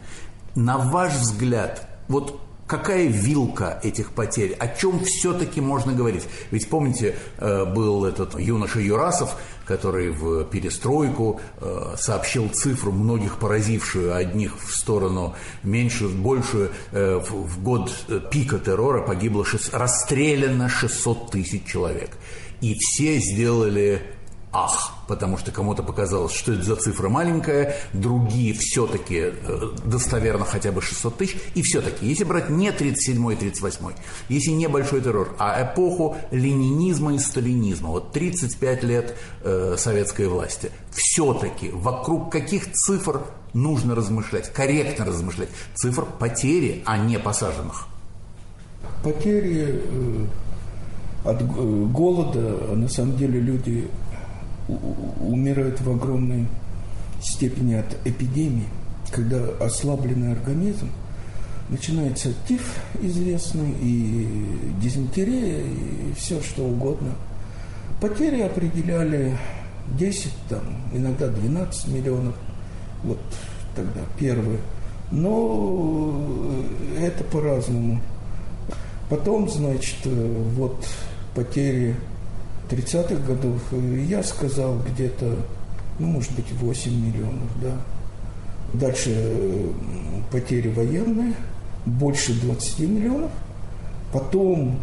На 0.55 0.77
ваш 0.77 1.13
взгляд, 1.13 1.87
вот 2.09 2.39
какая 2.69 3.07
вилка 3.07 3.79
этих 3.81 4.11
потерь? 4.11 4.53
О 4.53 4.67
чем 4.67 5.03
все-таки 5.03 5.59
можно 5.59 5.91
говорить? 5.91 6.23
Ведь 6.51 6.69
помните, 6.69 7.15
э, 7.39 7.65
был 7.65 8.05
этот 8.05 8.39
юноша 8.39 8.79
Юрасов, 8.79 9.35
который 9.65 10.11
в 10.11 10.45
перестройку 10.45 11.41
э, 11.59 11.95
сообщил 11.97 12.47
цифру, 12.49 12.91
многих 12.91 13.39
поразившую, 13.39 14.15
одних 14.15 14.55
в 14.61 14.71
сторону 14.71 15.35
меньшую, 15.63 16.15
большую. 16.15 16.69
Э, 16.91 17.19
в 17.27 17.61
год 17.63 17.91
пика 18.29 18.59
террора 18.59 19.01
погибло, 19.01 19.43
расстреляно 19.71 20.69
600 20.69 21.31
тысяч 21.31 21.65
человек. 21.65 22.11
И 22.61 22.75
все 22.77 23.17
сделали 23.17 24.03
ах, 24.51 24.93
потому 25.07 25.37
что 25.37 25.51
кому-то 25.51 25.83
показалось, 25.83 26.33
что 26.33 26.53
это 26.53 26.63
за 26.63 26.75
цифра 26.75 27.07
маленькая, 27.09 27.75
другие 27.93 28.53
все-таки 28.53 29.31
э, 29.31 29.31
достоверно 29.85 30.43
хотя 30.45 30.71
бы 30.71 30.81
600 30.81 31.17
тысяч, 31.17 31.37
и 31.53 31.61
все-таки, 31.61 32.07
если 32.07 32.23
брать 32.23 32.49
не 32.49 32.69
37-й, 32.69 33.35
38-й, 33.35 33.95
если 34.29 34.51
не 34.51 34.67
большой 34.67 35.01
террор, 35.01 35.35
а 35.37 35.63
эпоху 35.63 36.17
ленинизма 36.31 37.13
и 37.13 37.19
сталинизма, 37.19 37.89
вот 37.89 38.11
35 38.11 38.83
лет 38.83 39.15
э, 39.43 39.75
советской 39.77 40.27
власти, 40.27 40.71
все-таки 40.91 41.69
вокруг 41.69 42.31
каких 42.31 42.71
цифр 42.73 43.21
нужно 43.53 43.93
размышлять, 43.93 44.51
корректно 44.51 45.05
размышлять, 45.05 45.49
цифр 45.75 46.05
потери, 46.05 46.81
а 46.85 46.97
не 46.97 47.19
посаженных? 47.19 47.87
Потери 49.03 49.81
э, 49.83 50.25
от 51.23 51.41
э, 51.41 51.45
голода, 51.45 52.75
на 52.75 52.87
самом 52.87 53.15
деле 53.17 53.39
люди 53.39 53.87
умирают 55.21 55.81
в 55.81 55.89
огромной 55.89 56.47
степени 57.21 57.73
от 57.75 57.97
эпидемии, 58.05 58.67
когда 59.11 59.43
ослабленный 59.59 60.31
организм, 60.31 60.89
начинается 61.69 62.33
тиф 62.47 62.77
известный, 63.01 63.71
и 63.81 64.27
дизентерия, 64.81 65.61
и 65.61 66.13
все 66.17 66.41
что 66.41 66.63
угодно. 66.63 67.11
Потери 68.01 68.41
определяли 68.41 69.37
10, 69.97 70.31
там, 70.49 70.61
иногда 70.93 71.27
12 71.27 71.87
миллионов, 71.89 72.35
вот 73.03 73.19
тогда 73.75 74.01
первые. 74.17 74.59
Но 75.11 76.21
это 76.97 77.23
по-разному. 77.23 77.99
Потом, 79.09 79.49
значит, 79.49 79.97
вот 80.05 80.87
потери 81.33 81.95
30-х 82.69 83.15
годов 83.25 83.61
я 84.07 84.21
сказал 84.23 84.77
где-то, 84.79 85.35
ну, 85.97 86.07
может 86.07 86.31
быть, 86.33 86.51
8 86.51 86.91
миллионов, 86.91 87.49
да. 87.61 87.73
Дальше 88.73 89.71
потери 90.31 90.69
военные, 90.69 91.33
больше 91.85 92.39
20 92.39 92.79
миллионов. 92.79 93.31
Потом 94.13 94.79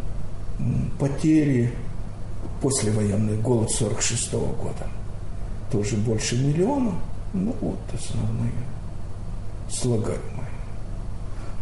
потери 0.99 1.71
послевоенные, 2.61 3.37
голод 3.37 3.71
46 3.71 4.33
-го 4.33 4.55
года, 4.57 4.87
тоже 5.71 5.95
больше 5.97 6.37
миллиона. 6.37 6.91
Ну, 7.33 7.55
вот 7.61 7.79
основные 7.93 8.51
слагаемые. 9.69 10.21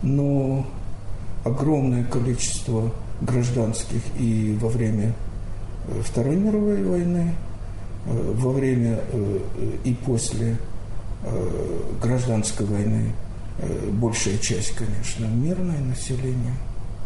Но 0.04 0.66
огромное 1.44 2.04
количество 2.04 2.92
гражданских 3.22 4.02
и 4.20 4.58
во 4.62 4.70
время 4.70 5.14
Второй 6.04 6.36
мировой 6.36 6.84
войны, 6.84 7.36
э, 8.06 8.34
во 8.36 8.52
время 8.52 9.02
э, 9.12 9.40
и 9.84 9.94
после 9.94 10.58
э, 11.24 11.82
гражданской 12.02 12.66
войны 12.66 13.14
большая 13.94 14.38
часть, 14.38 14.76
конечно, 14.76 15.26
мирное 15.28 15.80
население, 15.80 16.54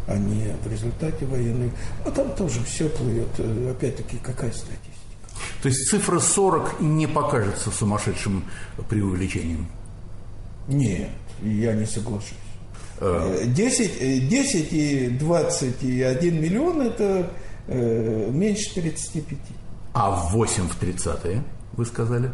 а 0.08 0.18
не 0.18 0.52
в 0.64 0.72
результате 0.72 1.28
военной. 1.28 1.72
Но 2.04 2.10
там 2.10 2.34
тоже 2.34 2.64
все 2.64 2.90
плывет. 2.90 3.28
Опять-таки, 3.70 4.18
какая 4.18 4.52
статистика? 4.52 4.90
То 5.62 5.70
есть 5.70 5.88
цифра 5.90 6.20
40 6.20 6.82
не 6.82 7.06
покажется 7.06 7.70
сумасшедшим 7.70 8.46
преувеличением? 8.90 9.68
Нет, 10.68 11.10
я 11.44 11.76
не 11.76 11.86
соглашусь. 11.86 12.34
10, 13.00 14.28
10 14.28 14.74
и 14.74 15.08
20 15.10 15.84
и 15.84 16.02
1 16.02 16.42
миллион– 16.42 16.82
это 16.82 17.32
э, 17.70 18.30
меньше 18.32 18.74
35. 18.74 19.38
А 19.94 20.12
в 20.12 20.34
8 20.34 20.68
в 20.68 20.82
30-е, 20.82 21.44
вы 21.74 21.86
сказали? 21.86 22.32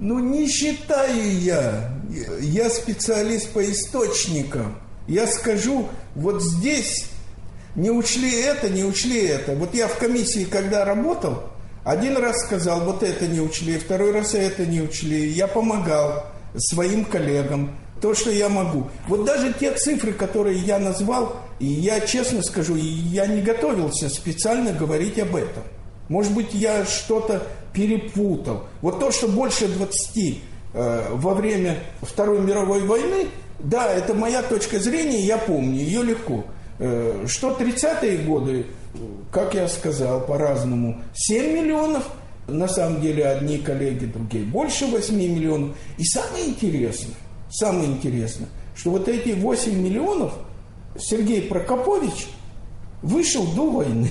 Ну, 0.00 0.18
не 0.18 0.48
считаю 0.48 1.38
я. 1.40 1.92
Я 2.40 2.70
специалист 2.70 3.52
по 3.52 3.64
источникам. 3.64 4.76
Я 5.06 5.26
скажу, 5.26 5.88
вот 6.14 6.42
здесь 6.42 7.08
не 7.74 7.90
учли 7.90 8.40
это, 8.42 8.68
не 8.68 8.84
учли 8.84 9.20
это. 9.26 9.54
Вот 9.54 9.74
я 9.74 9.88
в 9.88 9.98
комиссии, 9.98 10.44
когда 10.44 10.84
работал, 10.84 11.44
один 11.84 12.16
раз 12.16 12.40
сказал, 12.42 12.84
вот 12.84 13.02
это 13.02 13.26
не 13.26 13.40
учли, 13.40 13.78
второй 13.78 14.12
раз 14.12 14.34
это 14.34 14.66
не 14.66 14.80
учли. 14.80 15.28
Я 15.28 15.46
помогал 15.46 16.26
своим 16.56 17.04
коллегам 17.04 17.76
то, 18.02 18.14
что 18.14 18.30
я 18.30 18.48
могу. 18.48 18.88
Вот 19.06 19.24
даже 19.24 19.52
те 19.52 19.72
цифры, 19.72 20.12
которые 20.12 20.58
я 20.58 20.80
назвал, 20.80 21.36
и 21.60 21.66
я 21.66 22.00
честно 22.00 22.42
скажу, 22.42 22.74
я 22.74 23.26
не 23.26 23.40
готовился 23.40 24.08
специально 24.08 24.72
говорить 24.72 25.20
об 25.20 25.36
этом. 25.36 25.62
Может 26.08 26.34
быть, 26.34 26.52
я 26.52 26.84
что-то 26.84 27.46
перепутал. 27.72 28.64
Вот 28.82 28.98
то, 28.98 29.12
что 29.12 29.28
больше 29.28 29.68
20 29.68 30.40
э, 30.74 31.06
во 31.12 31.34
время 31.34 31.78
Второй 32.02 32.40
мировой 32.40 32.80
войны, 32.84 33.28
да, 33.60 33.90
это 33.90 34.14
моя 34.14 34.42
точка 34.42 34.80
зрения, 34.80 35.20
я 35.20 35.38
помню, 35.38 35.76
ее 35.78 36.02
легко. 36.02 36.44
Э, 36.80 37.24
что 37.28 37.56
30-е 37.56 38.18
годы, 38.18 38.66
как 39.30 39.54
я 39.54 39.68
сказал, 39.68 40.26
по-разному, 40.26 41.00
7 41.14 41.54
миллионов, 41.54 42.08
на 42.48 42.66
самом 42.66 43.00
деле 43.00 43.24
одни 43.26 43.58
коллеги, 43.58 44.06
другие 44.06 44.44
больше 44.44 44.86
8 44.86 45.14
миллионов. 45.14 45.76
И 45.98 46.04
самое 46.04 46.48
интересное, 46.48 47.14
самое 47.52 47.86
интересное, 47.90 48.48
что 48.74 48.90
вот 48.90 49.08
эти 49.08 49.30
8 49.30 49.74
миллионов 49.74 50.32
Сергей 50.98 51.42
Прокопович 51.42 52.28
вышел 53.02 53.46
до 53.54 53.70
войны. 53.70 54.10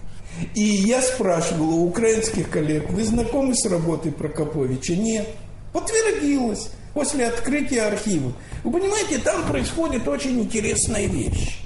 И 0.54 0.62
я 0.62 1.02
спрашивал 1.02 1.70
у 1.70 1.88
украинских 1.88 2.50
коллег, 2.50 2.90
вы 2.90 3.04
знакомы 3.04 3.54
с 3.54 3.68
работой 3.68 4.12
Прокоповича? 4.12 4.96
Нет. 4.96 5.28
Подтвердилось 5.72 6.70
после 6.94 7.26
открытия 7.26 7.82
архива. 7.82 8.32
Вы 8.64 8.72
понимаете, 8.72 9.18
там 9.18 9.46
происходит 9.46 10.08
очень 10.08 10.40
интересная 10.40 11.06
вещь, 11.06 11.60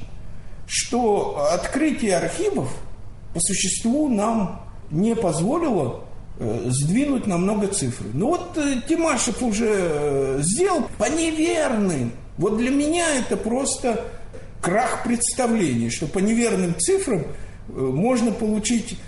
что 0.67 1.49
открытие 1.53 2.17
архивов 2.17 2.69
по 3.33 3.41
существу 3.41 4.09
нам 4.09 4.63
не 4.91 5.15
позволило 5.15 6.05
Э, 6.37 6.67
сдвинуть 6.69 7.29
намного 7.29 7.69
цифры. 7.69 8.09
Ну 8.13 8.31
вот 8.31 8.59
э, 8.59 8.81
Тимашев 8.89 9.41
уже 9.41 9.71
э, 9.71 10.39
сделал 10.43 10.89
по 10.99 11.05
неверным. 11.05 12.11
Вот 12.39 12.59
для 12.59 12.71
меня 12.71 13.07
это 13.15 13.37
просто 13.37 14.05
крах 14.61 15.05
представлений, 15.05 15.91
что 15.91 16.09
по 16.09 16.19
неверным 16.19 16.75
цифрам 16.77 17.25
можно 17.69 18.33
получить 18.33 18.99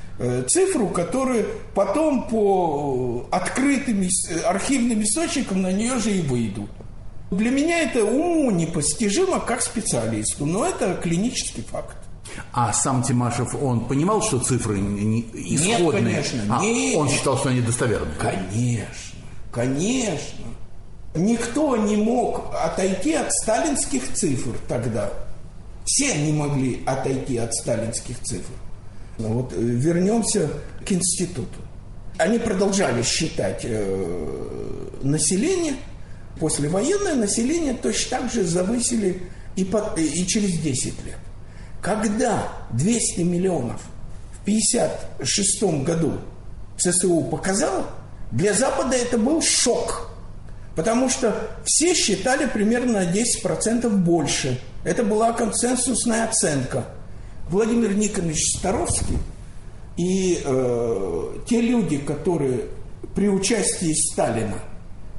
цифру, 0.48 0.88
которую 0.88 1.46
потом 1.74 2.28
по 2.28 3.26
открытым 3.30 4.06
архивным 4.46 5.02
источникам 5.02 5.62
на 5.62 5.72
нее 5.72 5.98
же 5.98 6.12
и 6.12 6.22
выйдут. 6.22 6.70
Для 7.30 7.50
меня 7.50 7.80
это 7.80 8.04
уму 8.04 8.50
непостижимо 8.50 9.40
как 9.40 9.60
специалисту, 9.60 10.46
но 10.46 10.64
это 10.64 10.94
клинический 10.94 11.64
факт. 11.64 11.96
А 12.52 12.72
сам 12.72 13.02
Тимашев, 13.02 13.54
он 13.54 13.86
понимал, 13.86 14.22
что 14.22 14.38
цифры 14.38 14.78
не, 14.78 15.20
исходные? 15.32 16.16
Нет, 16.16 16.30
конечно. 16.30 16.58
А 16.58 16.62
нет. 16.62 16.96
он 16.96 17.08
считал, 17.08 17.38
что 17.38 17.50
они 17.50 17.60
достоверные? 17.60 18.14
Конечно, 18.18 19.18
конечно. 19.52 20.44
Никто 21.14 21.76
не 21.76 21.96
мог 21.96 22.54
отойти 22.54 23.14
от 23.14 23.32
сталинских 23.32 24.12
цифр 24.14 24.50
тогда. 24.68 25.10
Все 25.84 26.14
не 26.14 26.32
могли 26.32 26.82
отойти 26.84 27.38
от 27.38 27.54
сталинских 27.54 28.20
цифр. 28.22 28.52
Но 29.18 29.28
вот 29.28 29.52
э, 29.52 29.56
вернемся 29.60 30.50
к 30.84 30.92
институту. 30.92 31.60
Они 32.18 32.38
продолжали 32.38 33.02
считать 33.02 33.60
э, 33.64 34.88
население, 35.02 35.74
послевоенное 36.40 37.14
население 37.14 37.74
точно 37.74 38.18
так 38.18 38.32
же 38.32 38.44
завысили 38.44 39.22
и, 39.54 39.64
под, 39.64 39.98
и 39.98 40.26
через 40.26 40.58
10 40.58 41.04
лет. 41.04 41.18
Когда 41.86 42.48
200 42.72 43.20
миллионов 43.20 43.80
в 44.32 44.42
1956 44.42 45.84
году 45.84 46.14
ЦСУ 46.76 47.20
показал, 47.30 47.86
для 48.32 48.54
Запада 48.54 48.96
это 48.96 49.16
был 49.16 49.40
шок. 49.40 50.10
Потому 50.74 51.08
что 51.08 51.48
все 51.64 51.94
считали 51.94 52.46
примерно 52.46 53.04
на 53.04 53.12
10% 53.12 53.88
больше. 53.88 54.60
Это 54.82 55.04
была 55.04 55.32
консенсусная 55.32 56.24
оценка. 56.24 56.86
Владимир 57.50 57.94
Николаевич 57.94 58.56
Старовский 58.58 59.18
и 59.96 60.42
э, 60.44 61.34
те 61.46 61.60
люди, 61.60 61.98
которые 61.98 62.62
при 63.14 63.28
участии 63.28 63.94
Сталина 64.10 64.58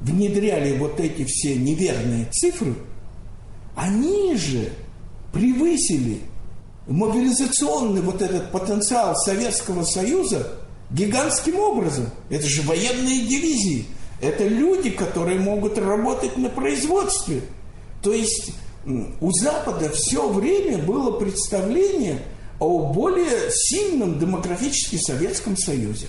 внедряли 0.02 0.76
вот 0.76 1.00
эти 1.00 1.24
все 1.24 1.56
неверные 1.56 2.26
цифры, 2.30 2.74
они 3.74 4.36
же 4.36 4.68
превысили 5.32 6.20
мобилизационный 6.88 8.00
вот 8.00 8.22
этот 8.22 8.50
потенциал 8.50 9.14
Советского 9.14 9.84
Союза 9.84 10.48
гигантским 10.90 11.58
образом. 11.58 12.06
Это 12.30 12.46
же 12.46 12.62
военные 12.62 13.26
дивизии. 13.26 13.86
Это 14.20 14.46
люди, 14.46 14.90
которые 14.90 15.38
могут 15.38 15.78
работать 15.78 16.36
на 16.36 16.48
производстве. 16.48 17.42
То 18.02 18.12
есть 18.12 18.52
у 19.20 19.30
Запада 19.32 19.90
все 19.90 20.28
время 20.28 20.78
было 20.78 21.18
представление 21.18 22.22
о 22.58 22.92
более 22.92 23.50
сильном 23.52 24.18
демократически 24.18 24.96
Советском 24.96 25.56
Союзе. 25.56 26.06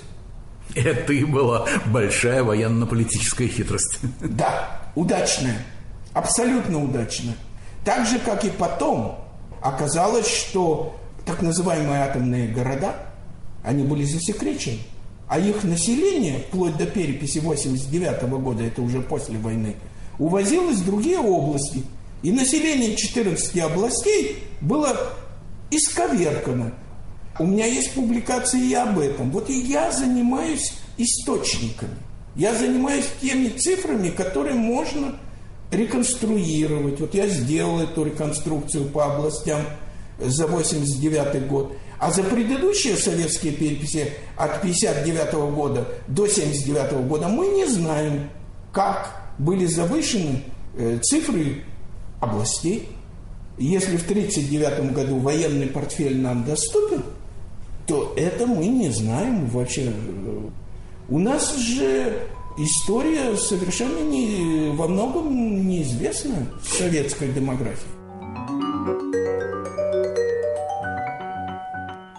Это 0.75 1.13
и 1.13 1.23
была 1.23 1.67
большая 1.87 2.43
военно-политическая 2.43 3.47
хитрость. 3.47 3.99
Да, 4.21 4.81
удачная, 4.95 5.65
абсолютно 6.13 6.83
удачная. 6.83 7.35
Так 7.83 8.07
же, 8.07 8.19
как 8.19 8.45
и 8.45 8.49
потом, 8.49 9.19
оказалось, 9.61 10.27
что 10.27 10.95
так 11.25 11.41
называемые 11.41 12.03
атомные 12.03 12.47
города, 12.47 12.95
они 13.63 13.83
были 13.83 14.03
засекречены. 14.03 14.79
А 15.27 15.37
их 15.39 15.63
население, 15.63 16.39
вплоть 16.47 16.75
до 16.77 16.87
переписи 16.87 17.37
89 17.37 18.23
года, 18.41 18.63
это 18.63 18.81
уже 18.81 19.01
после 19.01 19.37
войны, 19.37 19.75
увозилось 20.17 20.77
в 20.77 20.85
другие 20.85 21.19
области. 21.19 21.83
И 22.23 22.31
население 22.31 22.95
14 22.95 23.57
областей 23.59 24.43
было 24.59 25.13
исковеркано. 25.69 26.73
У 27.37 27.45
меня 27.45 27.65
есть 27.65 27.93
публикации 27.93 28.69
и 28.69 28.73
об 28.73 28.97
этом. 28.99 29.31
Вот 29.31 29.49
и 29.49 29.61
я 29.61 29.91
занимаюсь 29.91 30.73
источниками. 30.97 31.95
Я 32.35 32.53
занимаюсь 32.55 33.05
теми 33.21 33.49
цифрами, 33.49 34.09
которые 34.09 34.55
можно 34.55 35.15
реконструировать. 35.71 36.99
Вот 36.99 37.13
я 37.13 37.27
сделал 37.27 37.79
эту 37.79 38.03
реконструкцию 38.03 38.85
по 38.85 39.05
областям 39.05 39.61
за 40.19 40.47
89 40.47 41.47
год. 41.47 41.73
А 41.99 42.11
за 42.11 42.23
предыдущие 42.23 42.95
советские 42.95 43.53
переписи 43.53 44.13
от 44.37 44.61
59 44.61 45.33
года 45.53 45.87
до 46.07 46.27
79 46.27 47.07
года 47.07 47.27
мы 47.27 47.47
не 47.47 47.65
знаем, 47.65 48.29
как 48.71 49.33
были 49.37 49.65
завышены 49.65 50.43
э, 50.77 50.99
цифры 51.01 51.63
областей. 52.21 52.89
Если 53.57 53.97
в 53.97 54.03
1939 54.09 54.93
году 54.93 55.17
военный 55.17 55.67
портфель 55.67 56.17
нам 56.17 56.45
доступен, 56.45 57.03
то 57.85 58.13
это 58.15 58.47
мы 58.47 58.67
не 58.67 58.89
знаем 58.89 59.47
вообще. 59.47 59.91
У 61.09 61.19
нас 61.19 61.57
же 61.57 62.21
история 62.59 63.35
совершенно 63.35 63.99
не, 63.99 64.71
во 64.75 64.87
многом 64.87 65.67
неизвестна 65.67 66.45
советской 66.61 67.31
демографии. 67.31 67.87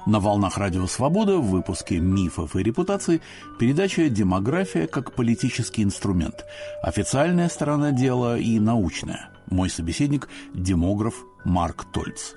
На 0.07 0.19
волнах 0.19 0.59
Радио 0.59 0.87
Свобода 0.87 1.37
в 1.37 1.51
выпуске 1.51 1.99
«Мифов 2.01 2.57
и 2.57 2.63
репутаций» 2.65 3.21
передача 3.61 4.09
«Демография 4.09 4.89
как 4.89 5.15
политический 5.15 5.85
инструмент». 5.85 6.47
Официальная 6.83 7.49
сторона 7.49 7.93
дела 7.93 8.37
и 8.37 8.59
научная. 8.59 9.31
Мой 9.51 9.71
собеседник– 9.71 10.29
демограф 10.55 11.15
Марк 11.45 11.85
Тольц. 11.93 12.35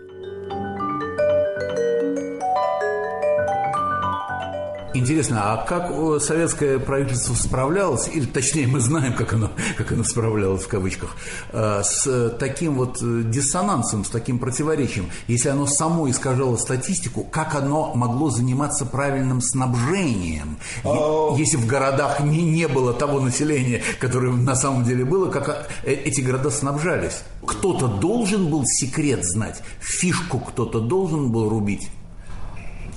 Интересно, 4.93 5.53
а 5.53 5.65
как 5.65 5.91
советское 6.21 6.77
правительство 6.77 7.33
справлялось, 7.33 8.07
или 8.13 8.25
точнее 8.25 8.67
мы 8.67 8.79
знаем, 8.79 9.13
как 9.13 9.33
оно, 9.33 9.51
как 9.75 9.91
оно 9.91 10.03
справлялось 10.03 10.63
в 10.63 10.67
кавычках, 10.67 11.15
э, 11.51 11.81
с 11.83 12.29
таким 12.39 12.75
вот 12.75 13.01
э, 13.01 13.23
диссонансом, 13.25 14.05
с 14.05 14.09
таким 14.09 14.37
противоречием? 14.37 15.09
Если 15.27 15.49
оно 15.49 15.65
само 15.65 16.09
искажало 16.09 16.57
статистику, 16.57 17.23
как 17.23 17.55
оно 17.55 17.93
могло 17.95 18.29
заниматься 18.29 18.85
правильным 18.85 19.41
снабжением? 19.41 20.59
А, 20.83 21.35
если 21.37 21.57
в 21.57 21.65
городах 21.65 22.19
не, 22.19 22.43
не 22.43 22.67
было 22.67 22.93
того 22.93 23.19
населения, 23.19 23.81
которое 23.99 24.31
на 24.31 24.55
самом 24.55 24.83
деле 24.83 25.05
было, 25.05 25.29
как 25.31 25.69
э, 25.83 25.93
эти 25.93 26.21
города 26.21 26.51
снабжались? 26.51 27.23
Кто-то 27.45 27.87
должен 27.87 28.47
был 28.47 28.63
секрет 28.65 29.25
знать, 29.25 29.61
фишку 29.79 30.39
кто-то 30.39 30.79
должен 30.79 31.31
был 31.31 31.49
рубить? 31.49 31.89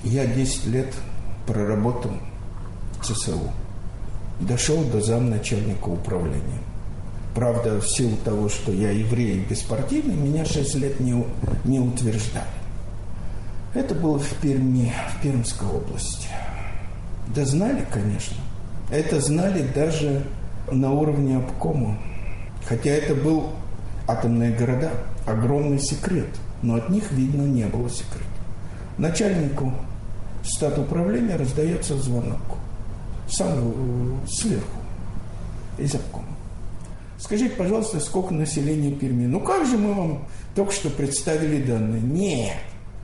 Я 0.05 0.27
10 0.27 0.67
лет 0.67 0.95
проработал 1.47 2.13
ЦСУ. 3.03 3.51
Дошел 4.41 4.83
до 4.85 5.01
замначальника 5.01 5.89
управления. 5.89 6.61
Правда, 7.35 7.81
в 7.81 7.87
силу 7.87 8.17
того, 8.25 8.49
что 8.49 8.73
я 8.73 8.91
еврей 8.91 9.37
и 9.37 9.45
беспартийный, 9.45 10.15
меня 10.15 10.45
6 10.45 10.75
лет 10.77 11.01
не, 11.01 11.25
не 11.65 11.81
утверждали. 11.81 12.47
Это 13.75 13.95
было 13.95 14.19
в 14.19 14.29
Перми, 14.41 14.93
в 15.11 15.23
Пермской 15.23 15.69
области. 15.69 16.29
Да 17.35 17.45
знали, 17.45 17.85
конечно. 17.93 18.37
Это 18.91 19.21
знали 19.21 19.67
даже 19.75 20.25
на 20.71 20.93
уровне 20.93 21.37
обкома. 21.37 21.99
Хотя 22.67 22.91
это 22.91 23.15
был 23.15 23.51
атомные 24.09 24.53
города, 24.53 24.93
огромный 25.27 25.79
секрет. 25.79 26.29
Но 26.63 26.77
от 26.77 26.89
них, 26.89 27.13
видно, 27.13 27.43
не 27.43 27.67
было 27.67 27.91
секрета. 27.91 28.25
Начальнику 28.97 29.75
штат 30.47 30.79
управления 30.79 31.37
раздается 31.37 31.97
звонок. 31.97 32.41
Сам 33.29 33.49
э, 33.55 34.27
сверху, 34.29 34.79
из 35.79 35.95
обкома. 35.95 36.27
Скажите, 37.19 37.55
пожалуйста, 37.57 37.99
сколько 38.01 38.33
населения 38.35 38.93
Перми? 38.93 39.27
Ну 39.27 39.41
как 39.41 39.67
же 39.67 39.77
мы 39.79 39.95
вам 39.95 40.27
только 40.55 40.73
что 40.73 40.91
представили 40.91 41.63
данные? 41.63 42.01
Нет. 42.01 42.57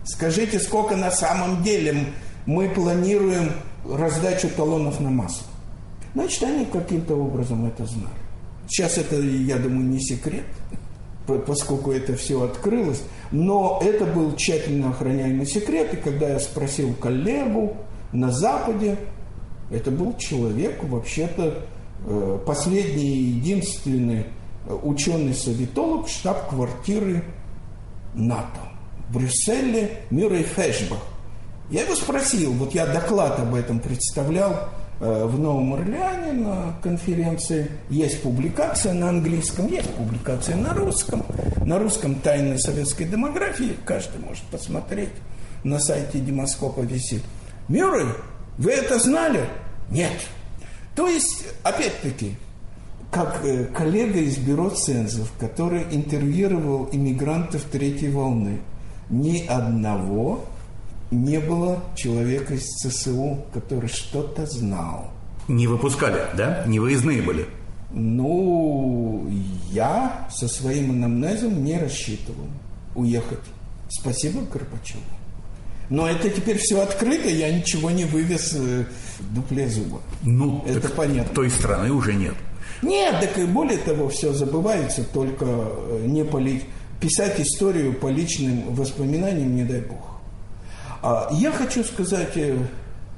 Скажите, 0.05 0.59
сколько 0.59 0.97
на 0.97 1.11
самом 1.11 1.63
деле 1.63 2.07
мы 2.47 2.69
планируем 2.69 3.53
раздачу 3.89 4.49
талонов 4.51 5.01
на 5.01 5.11
масло? 5.11 5.47
Значит, 6.15 6.43
они 6.43 6.67
каким-то 6.67 7.15
образом 7.15 7.67
это 7.67 7.87
знали. 7.87 8.09
Сейчас 8.69 8.99
это, 8.99 9.17
я 9.17 9.57
думаю, 9.57 9.87
не 9.87 10.01
секрет, 10.01 10.45
поскольку 11.27 11.93
это 11.93 12.17
все 12.17 12.43
открылось. 12.43 13.03
Но 13.31 13.81
это 13.83 14.05
был 14.05 14.35
тщательно 14.37 14.91
охраняемый 14.91 15.47
секрет, 15.47 15.95
и 15.95 15.97
когда 15.97 16.31
я 16.31 16.41
спросил 16.41 16.95
коллегу 16.95 17.77
на 18.13 18.31
Западе, 18.31 18.99
это 19.71 19.91
был 19.91 20.17
человек, 20.17 20.83
вообще-то, 20.85 21.67
э, 22.07 22.39
последний 22.45 23.15
и 23.15 23.25
единственный 23.37 24.27
ученый-советолог 24.83 26.09
штаб-квартиры 26.09 27.25
НАТО 28.15 28.61
в 29.09 29.15
Брюсселе 29.15 30.03
Мюррей 30.11 30.45
Фешбах. 30.45 31.01
Я 31.71 31.83
его 31.83 31.95
спросил, 31.95 32.53
вот 32.53 32.75
я 32.75 32.87
доклад 32.87 33.41
об 33.41 33.55
этом 33.55 33.81
представлял 33.81 34.69
Э, 34.73 34.82
в 35.03 35.37
Новом 35.37 35.75
Орлеане 35.75 36.33
на 36.33 36.77
конференции. 36.81 37.69
Есть 37.91 38.23
публикация 38.23 38.93
на 38.93 39.09
английском, 39.09 39.67
есть 39.67 39.91
публикация 39.91 40.55
на 40.55 40.73
русском. 40.75 41.25
На 41.67 41.81
русском 41.81 42.15
«Тайны 42.15 42.57
советской 42.57 43.05
демографии» 43.05 43.77
каждый 43.85 44.21
может 44.21 44.45
посмотреть. 44.45 45.11
На 45.65 45.81
сайте 45.81 46.21
Демоскопа 46.21 46.83
висит. 46.83 47.23
Мюррей, 47.67 48.07
вы 48.59 48.71
это 48.71 49.01
знали? 49.01 49.41
Нет. 49.91 50.13
То 50.95 51.09
есть, 51.09 51.47
опять-таки, 51.65 52.37
как 53.11 53.45
э, 53.45 53.65
коллега 53.67 54.21
из 54.21 54.39
бюро 54.39 54.71
цензов, 54.71 55.33
который 55.39 55.83
интервьюировал 55.91 56.89
иммигрантов 56.93 57.63
третьей 57.65 58.11
волны, 58.11 58.61
ни 59.11 59.47
одного 59.47 60.45
не 61.13 61.39
было 61.39 61.85
человека 61.95 62.55
из 62.55 62.65
ЦСУ, 62.65 63.45
который 63.53 63.89
что-то 63.89 64.47
знал. 64.47 65.11
Не 65.49 65.67
выпускали, 65.67 66.23
да? 66.37 66.65
Не 66.67 66.81
выездные 66.81 67.23
были? 67.23 67.47
Ну, 67.91 69.29
я 69.71 70.27
со 70.31 70.49
своим 70.49 70.93
анамнезом 70.93 71.63
не 71.63 71.79
рассчитывал 71.79 72.47
уехать. 72.95 73.41
Спасибо 73.89 74.41
Горбачеву. 74.51 75.03
Но 75.91 76.09
это 76.09 76.31
теперь 76.31 76.57
все 76.57 76.81
открыто, 76.81 77.29
я 77.29 77.53
ничего 77.53 77.91
не 77.91 78.07
вывез 78.07 78.55
э, 78.55 78.87
в 79.19 79.35
дупле 79.35 79.69
зуба. 79.69 80.01
Ну, 80.23 80.65
это 80.67 80.89
понятно. 80.89 81.35
Той 81.35 81.51
страны 81.51 81.93
уже 81.93 82.15
нет. 82.15 82.35
Нет, 82.81 83.21
так 83.21 83.37
и 83.37 83.45
более 83.45 83.77
того, 83.77 84.09
все 84.09 84.33
забывается, 84.33 85.05
только 85.05 85.45
э, 85.45 86.05
не 86.07 86.25
по 86.25 86.39
ли... 86.39 86.63
писать 86.99 87.39
историю 87.41 87.93
по 87.93 88.07
личным 88.07 88.75
воспоминаниям, 88.75 89.55
не 89.55 89.65
дай 89.65 89.83
бог. 89.83 90.12
А, 91.03 91.29
я 91.33 91.51
хочу 91.51 91.83
сказать 91.83 92.37
э, 92.37 92.57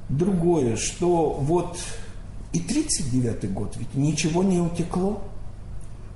другое, 0.09 0.75
что 0.75 1.33
вот 1.39 1.77
и 2.51 2.59
39 2.59 3.53
год 3.53 3.75
ведь 3.77 3.93
ничего 3.93 4.43
не 4.43 4.59
утекло. 4.59 5.21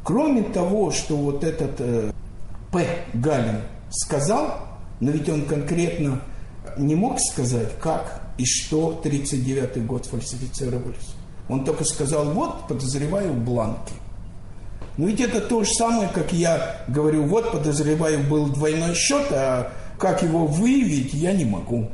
Кроме 0.03 0.41
того, 0.43 0.91
что 0.91 1.15
вот 1.15 1.43
этот 1.43 1.80
э, 1.80 2.11
П. 2.72 2.88
Галин 3.13 3.61
сказал, 3.91 4.57
но 4.99 5.11
ведь 5.11 5.30
он 5.30 5.45
конкретно 5.45 6.22
не 6.78 6.95
мог 6.95 7.20
сказать, 7.20 7.78
как 7.80 8.22
и 8.38 8.45
что 8.45 8.99
39 9.03 9.86
год 9.86 10.05
фальсифицировались. 10.05 11.15
Он 11.49 11.65
только 11.65 11.84
сказал, 11.84 12.32
вот, 12.32 12.67
подозреваю 12.67 13.34
в 13.34 13.43
бланке. 13.43 13.93
Но 14.97 15.07
ведь 15.07 15.20
это 15.20 15.39
то 15.41 15.63
же 15.63 15.72
самое, 15.72 16.09
как 16.09 16.34
я 16.34 16.84
говорю, 16.88 17.26
вот, 17.26 17.51
подозреваю, 17.51 18.24
был 18.24 18.47
двойной 18.47 18.95
счет, 18.95 19.28
а 19.32 19.72
как 20.00 20.24
его 20.24 20.47
выявить, 20.47 21.14
я 21.14 21.34
не 21.34 21.45
могу. 21.45 21.89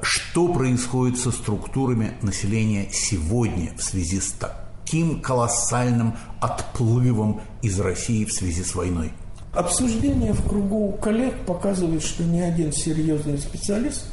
Что 0.00 0.48
происходит 0.48 1.18
со 1.18 1.32
структурами 1.32 2.12
населения 2.22 2.88
сегодня 2.92 3.72
в 3.76 3.82
связи 3.82 4.20
с 4.20 4.32
таким 4.32 5.20
колоссальным 5.20 6.14
отплывом 6.40 7.40
из 7.60 7.78
России 7.80 8.24
в 8.24 8.32
связи 8.32 8.62
с 8.62 8.76
войной? 8.76 9.12
Обсуждение 9.52 10.32
в 10.32 10.48
кругу 10.48 10.92
коллег 11.02 11.34
показывает, 11.46 12.02
что 12.04 12.22
ни 12.22 12.38
один 12.38 12.72
серьезный 12.72 13.38
специалист 13.38 14.06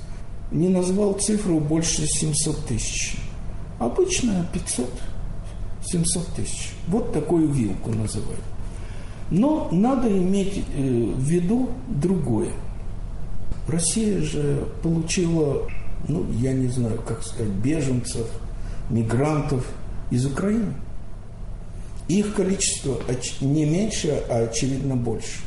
не 0.52 0.70
назвал 0.70 1.14
цифру 1.14 1.60
больше 1.60 2.08
700 2.08 2.66
тысяч. 2.66 3.18
Обычно 3.78 4.48
500 4.54 4.90
700 5.86 6.28
тысяч. 6.36 6.72
Вот 6.88 7.14
такую 7.14 7.48
вилку 7.48 7.92
называют. 7.92 8.42
Но 9.30 9.70
надо 9.72 10.08
иметь 10.10 10.64
э, 10.76 10.82
в 10.82 11.22
виду 11.22 11.70
другое. 11.88 12.52
Россия 13.68 14.22
же 14.22 14.68
получила, 14.84 15.68
ну, 16.08 16.26
я 16.34 16.54
не 16.54 16.68
знаю, 16.68 17.02
как 17.02 17.24
сказать, 17.24 17.52
беженцев, 17.52 18.28
мигрантов 18.90 19.66
из 20.12 20.26
Украины. 20.26 20.74
Их 22.08 22.36
количество 22.36 23.00
не 23.42 23.66
меньше, 23.66 24.24
а 24.30 24.44
очевидно 24.44 24.96
больше. 24.96 25.40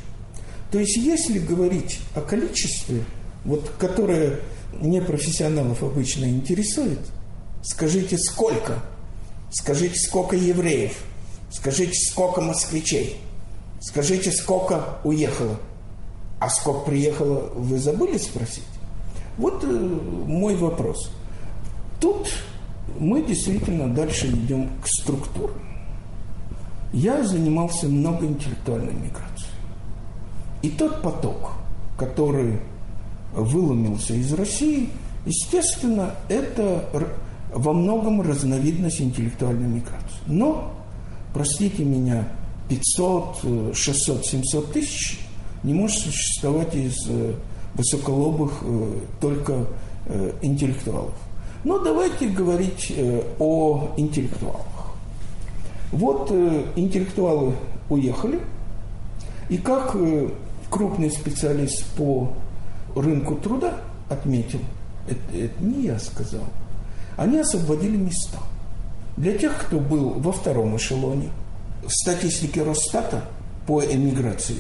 То 0.73 0.79
есть, 0.79 0.97
если 0.97 1.39
говорить 1.39 2.01
о 2.15 2.21
количестве, 2.21 3.05
вот, 3.45 3.71
которое 3.79 4.41
непрофессионалов 4.81 5.83
обычно 5.83 6.25
интересует, 6.25 6.99
скажите, 7.63 8.19
сколько? 8.19 8.83
Скажите, 9.51 9.99
сколько 9.99 10.37
евреев? 10.37 10.99
Скажите, 11.51 11.95
сколько 11.95 12.41
москвичей? 12.41 13.17
Скажите, 13.81 14.33
сколько 14.33 14.99
уехало? 15.05 15.59
А 16.41 16.49
сколько 16.49 16.81
приехало, 16.81 17.51
вы 17.55 17.79
забыли 17.79 18.17
спросить? 18.19 18.65
Вот 19.39 19.65
э, 19.65 19.67
мой 19.67 20.57
вопрос. 20.57 21.11
Тут 22.01 22.29
мы 22.99 23.23
действительно 23.23 23.93
дальше 23.93 24.29
идем 24.29 24.71
к 24.83 24.87
структурам. 24.87 25.57
Я 26.93 27.23
занимался 27.23 27.89
много 27.89 28.27
интеллектуальной 28.27 28.95
миграцией. 28.95 29.53
И 30.63 30.71
тот 30.71 31.03
поток, 31.03 31.53
который 31.97 32.61
выломился 33.35 34.15
из 34.15 34.33
России, 34.33 34.91
естественно, 35.27 36.15
это 36.29 36.89
во 37.53 37.73
многом 37.73 38.23
разновидность 38.23 39.01
интеллектуальной 39.01 39.69
миграции. 39.69 40.19
Но, 40.27 40.73
простите 41.35 41.85
меня, 41.85 42.29
500, 42.69 43.75
600, 43.75 44.27
700 44.27 44.73
тысяч 44.73 45.21
не 45.63 45.75
может 45.75 45.99
существовать 45.99 46.75
из 46.75 46.97
э, 47.09 47.35
высоколобых 47.75 48.53
э, 48.63 48.93
только 49.21 49.67
э, 50.07 50.33
интеллектуалов. 50.43 51.15
Но 51.65 51.79
давайте 51.81 52.29
говорить 52.29 52.95
о 53.41 53.93
интеллектуалах. 53.97 54.95
Вот 55.91 56.31
интеллектуалы 56.77 57.55
уехали, 57.91 58.39
и 59.49 59.59
как 59.59 59.97
крупный 60.71 61.11
специалист 61.11 61.85
по 61.97 62.33
рынку 62.95 63.35
труда 63.35 63.79
отметил, 64.09 64.61
это, 65.09 65.37
это 65.37 65.65
не 65.65 65.87
я 65.87 65.99
сказал, 65.99 66.45
они 67.17 67.41
освободили 67.41 67.97
места. 67.97 68.39
Для 69.17 69.37
тех, 69.37 69.67
кто 69.67 69.81
был 69.81 70.11
во 70.11 70.31
втором 70.31 70.77
эшелоне, 70.77 71.31
в 71.85 71.91
статистике 71.91 72.63
Росстата 72.63 73.25
по 73.67 73.85
эмиграции, 73.85 74.59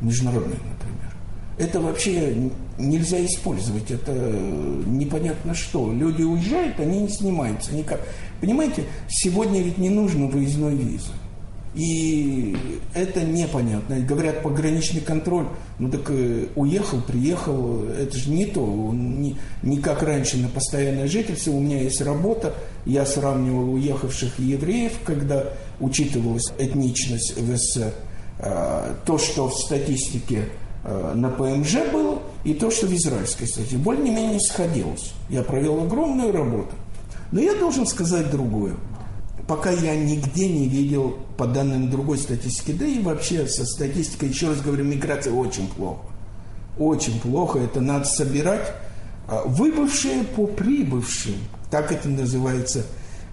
международной, 0.00 0.56
например, 0.56 1.14
это 1.58 1.80
вообще 1.80 2.50
нельзя 2.78 3.24
использовать, 3.24 3.90
это 3.90 4.12
непонятно 4.12 5.54
что. 5.54 5.92
Люди 5.92 6.22
уезжают, 6.22 6.78
они 6.78 7.00
не 7.00 7.08
снимаются 7.08 7.74
никак. 7.74 8.00
Понимаете, 8.40 8.84
сегодня 9.08 9.60
ведь 9.62 9.78
не 9.78 9.90
нужно 9.90 10.26
выездной 10.26 10.76
визы. 10.76 11.10
И 11.74 12.56
это 12.94 13.22
непонятно. 13.22 14.00
Говорят, 14.00 14.42
пограничный 14.42 15.00
контроль, 15.00 15.46
ну 15.78 15.90
так 15.90 16.10
э, 16.10 16.46
уехал, 16.56 17.00
приехал, 17.02 17.84
это 17.84 18.16
же 18.16 18.30
не 18.30 18.46
то. 18.46 18.64
Не, 18.92 19.36
не 19.62 19.78
как 19.78 20.02
раньше 20.02 20.38
на 20.38 20.48
постоянное 20.48 21.08
жительство. 21.08 21.50
У 21.50 21.60
меня 21.60 21.82
есть 21.82 22.00
работа, 22.00 22.54
я 22.86 23.04
сравнивал 23.04 23.74
уехавших 23.74 24.38
евреев, 24.38 24.92
когда 25.04 25.52
учитывалась 25.78 26.52
этничность 26.58 27.36
в 27.36 27.56
СССР. 27.56 27.92
А, 28.40 28.94
то, 29.04 29.18
что 29.18 29.48
в 29.48 29.54
статистике 29.54 30.48
а, 30.84 31.14
на 31.14 31.30
ПМЖ 31.30 31.90
было, 31.92 32.22
и 32.44 32.54
то, 32.54 32.70
что 32.70 32.86
в 32.86 32.94
израильской 32.94 33.46
статистике. 33.46 33.78
Более-менее 33.78 34.40
сходилось. 34.40 35.12
Я 35.28 35.42
провел 35.42 35.82
огромную 35.82 36.32
работу. 36.32 36.74
Но 37.32 37.40
я 37.40 37.54
должен 37.54 37.86
сказать 37.86 38.30
другое 38.30 38.74
пока 39.48 39.70
я 39.70 39.96
нигде 39.96 40.46
не 40.46 40.68
видел 40.68 41.16
по 41.36 41.46
данным 41.46 41.90
другой 41.90 42.18
статистики, 42.18 42.72
да 42.72 42.84
и 42.84 43.00
вообще 43.00 43.48
со 43.48 43.64
статистикой, 43.64 44.28
еще 44.28 44.48
раз 44.48 44.60
говорю, 44.60 44.84
миграция 44.84 45.32
очень 45.32 45.66
плохо. 45.66 46.02
Очень 46.78 47.18
плохо, 47.18 47.58
это 47.58 47.80
надо 47.80 48.04
собирать. 48.04 48.72
А, 49.26 49.42
выбывшие 49.46 50.22
по 50.22 50.46
прибывшим, 50.46 51.34
так 51.70 51.90
это 51.90 52.08
называется 52.08 52.84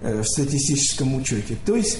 э, 0.02 0.22
в 0.22 0.26
статистическом 0.26 1.16
учете. 1.16 1.58
То 1.66 1.76
есть 1.76 2.00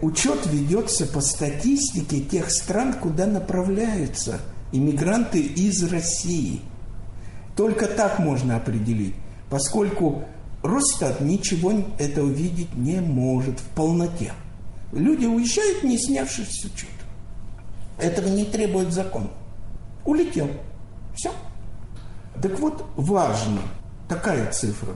учет 0.00 0.46
ведется 0.46 1.06
по 1.06 1.20
статистике 1.20 2.20
тех 2.20 2.50
стран, 2.50 2.94
куда 2.94 3.26
направляются 3.26 4.40
иммигранты 4.72 5.40
из 5.40 5.82
России. 5.90 6.60
Только 7.56 7.86
так 7.86 8.18
можно 8.18 8.56
определить, 8.56 9.14
поскольку 9.50 10.24
Росстат 10.62 11.20
ничего 11.20 11.72
этого 11.98 12.28
видеть 12.28 12.74
не 12.74 13.00
может 13.00 13.60
в 13.60 13.68
полноте. 13.74 14.32
Люди 14.92 15.26
уезжают, 15.26 15.84
не 15.84 15.98
снявшись 15.98 16.60
с 16.60 16.64
учета. 16.64 16.92
Этого 17.98 18.28
не 18.28 18.44
требует 18.44 18.92
закон. 18.92 19.30
Улетел. 20.04 20.48
Все. 21.14 21.30
Так 22.40 22.58
вот, 22.58 22.84
важно 22.96 23.60
такая 24.08 24.50
цифра. 24.52 24.94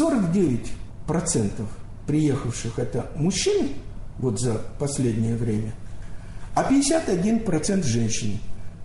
49% 0.00 1.66
приехавших 2.06 2.78
это 2.78 3.10
мужчины, 3.16 3.68
вот 4.18 4.40
за 4.40 4.60
последнее 4.78 5.36
время, 5.36 5.72
а 6.54 6.70
51% 6.70 7.82
женщины. 7.82 8.38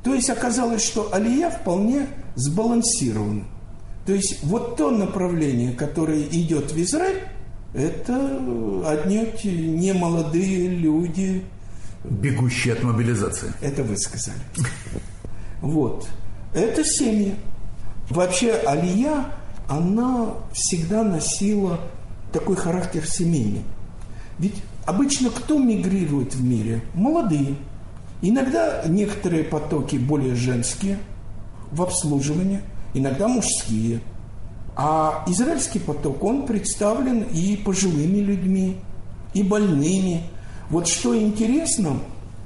То 0.04 0.14
есть 0.14 0.30
оказалось, 0.30 0.84
что 0.84 1.14
алия 1.14 1.50
вполне 1.50 2.08
сбалансирована. 2.36 3.46
То 4.06 4.14
есть 4.14 4.44
вот 4.44 4.78
то 4.78 4.90
направление, 4.90 5.74
которое 5.74 6.24
идет 6.24 6.72
в 6.72 6.82
Израиль, 6.82 7.22
это 7.74 8.84
отнюдь 8.86 9.46
не 9.46 9.94
молодые 9.94 10.68
люди. 10.68 11.46
Бегущие 12.04 12.74
от 12.74 12.84
мобилизации. 12.84 13.54
Это 13.62 13.84
вы 13.84 13.96
сказали. 13.98 14.40
Вот. 15.62 16.08
Это 16.54 16.84
семьи. 16.84 17.36
Вообще 18.10 18.54
Алия, 18.54 19.26
она 19.70 20.34
всегда 20.52 21.04
носила 21.04 21.80
такой 22.32 22.56
характер 22.56 23.06
семейный. 23.06 23.64
Ведь 24.40 24.56
обычно 24.86 25.30
кто 25.30 25.58
мигрирует 25.58 26.36
в 26.36 26.44
мире? 26.44 26.82
Молодые. 26.94 27.56
Иногда 28.22 28.84
некоторые 28.88 29.44
потоки 29.44 29.96
более 29.96 30.36
женские 30.36 31.00
в 31.72 31.82
обслуживании– 31.82 32.62
иногда 32.94 33.28
мужские. 33.28 34.02
А 34.76 35.24
израильский 35.28 35.80
поток, 35.80 36.24
он 36.24 36.46
представлен 36.46 37.24
и 37.24 37.58
пожилыми 37.58 38.20
людьми, 38.20 38.78
и 39.34 39.44
больными. 39.44 40.24
Вот 40.70 40.88
что 40.88 41.18
интересно, 41.18 42.00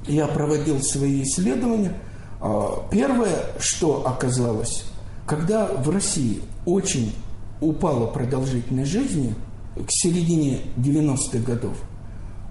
я 0.06 0.26
проводил 0.26 0.82
свои 0.82 1.22
исследования. 1.22 1.94
А, 2.40 2.86
первое, 2.90 3.44
что 3.58 4.06
оказалось, 4.06 4.84
когда 5.26 5.66
в 5.66 5.88
России 5.88 6.42
очень 6.64 7.14
упала 7.60 8.06
продолжительность 8.06 8.90
жизни 8.90 9.34
к 9.76 9.88
середине 9.88 10.60
90-х 10.76 11.38
годов, 11.38 11.76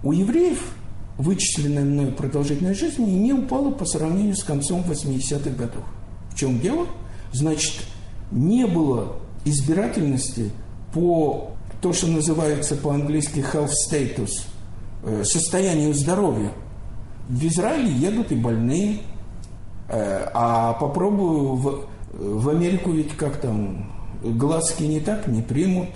у 0.04 0.12
евреев 0.12 0.60
вычисленная 1.18 1.84
мной 1.84 2.12
продолжительность 2.12 2.80
жизни 2.80 3.06
не 3.06 3.34
упала 3.34 3.72
по 3.72 3.86
сравнению 3.86 4.36
с 4.36 4.44
концом 4.44 4.84
80-х 4.88 5.50
годов. 5.52 5.84
В 6.32 6.38
чем 6.38 6.60
дело? 6.60 6.88
Значит, 7.32 7.86
не 8.32 8.66
было 8.68 9.16
избирательности 9.46 10.52
по 10.94 11.52
то, 11.82 11.94
что 11.94 12.08
называется 12.08 12.76
по-английски 12.76 13.40
health 13.54 13.72
status, 13.90 14.30
э, 15.04 15.24
состоянию 15.24 15.94
здоровья. 15.94 16.52
В 17.30 17.46
Израиле 17.46 17.92
едут 17.92 18.32
и 18.32 18.36
больные, 18.36 19.00
э, 19.88 20.30
а 20.34 20.74
попробую 20.74 21.56
в, 21.56 21.86
в 22.14 22.50
Америку 22.50 22.92
ведь 22.92 23.16
как 23.16 23.38
там 23.38 23.92
глазки 24.24 24.84
не 24.84 25.00
так 25.00 25.28
не 25.28 25.42
примут. 25.42 25.90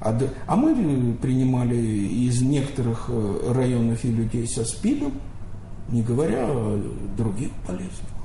Э, 0.00 0.08
а, 0.08 0.18
а 0.46 0.56
мы 0.56 1.14
принимали 1.14 1.76
из 1.76 2.42
некоторых 2.42 3.10
районов 3.48 4.04
и 4.04 4.08
людей 4.08 4.46
со 4.46 4.64
СПИДом, 4.64 5.12
не 5.90 6.02
говоря 6.02 6.46
о 6.46 6.82
других 7.16 7.50
болезнях. 7.66 8.16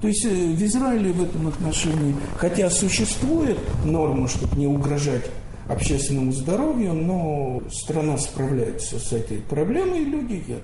То 0.00 0.08
есть 0.08 0.24
э, 0.24 0.28
в 0.28 0.62
Израиле 0.62 1.12
в 1.12 1.22
этом 1.22 1.48
отношении, 1.48 2.14
хотя 2.36 2.70
существует 2.70 3.58
норма, 3.84 4.28
чтобы 4.28 4.56
не 4.56 4.66
угрожать 4.66 5.24
общественному 5.68 6.32
здоровью, 6.32 6.92
но 6.94 7.62
страна 7.70 8.18
справляется 8.18 8.98
с 8.98 9.12
этой 9.12 9.38
проблемой, 9.38 10.02
и 10.02 10.04
люди 10.04 10.44
едут. 10.46 10.62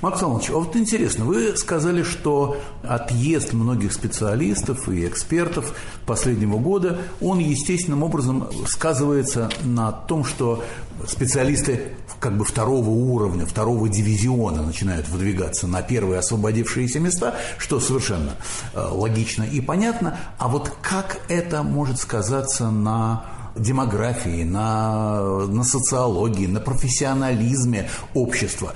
Макс 0.00 0.22
Иванович, 0.22 0.50
а 0.50 0.54
вот 0.54 0.76
интересно, 0.76 1.24
вы 1.24 1.56
сказали, 1.56 2.02
что 2.02 2.58
отъезд 2.82 3.52
многих 3.52 3.92
специалистов 3.92 4.88
и 4.88 5.06
экспертов 5.06 5.74
последнего 6.06 6.58
года, 6.58 6.98
он 7.20 7.38
естественным 7.38 8.02
образом 8.02 8.48
сказывается 8.66 9.50
на 9.62 9.92
том, 9.92 10.24
что 10.24 10.62
специалисты 11.06 11.92
как 12.20 12.36
бы 12.36 12.44
второго 12.44 12.90
уровня, 12.90 13.46
второго 13.46 13.88
дивизиона 13.88 14.62
начинают 14.62 15.08
выдвигаться 15.08 15.66
на 15.66 15.82
первые 15.82 16.20
освободившиеся 16.20 17.00
места, 17.00 17.34
что 17.58 17.80
совершенно 17.80 18.32
э, 18.72 18.80
логично 18.80 19.42
и 19.42 19.60
понятно. 19.60 20.18
А 20.38 20.48
вот 20.48 20.72
как 20.82 21.18
это 21.28 21.62
может 21.62 21.98
сказаться 21.98 22.70
на 22.70 23.26
демографии, 23.56 24.42
на, 24.44 25.46
на 25.46 25.64
социологии, 25.64 26.46
на 26.46 26.60
профессионализме 26.60 27.88
общества 28.14 28.74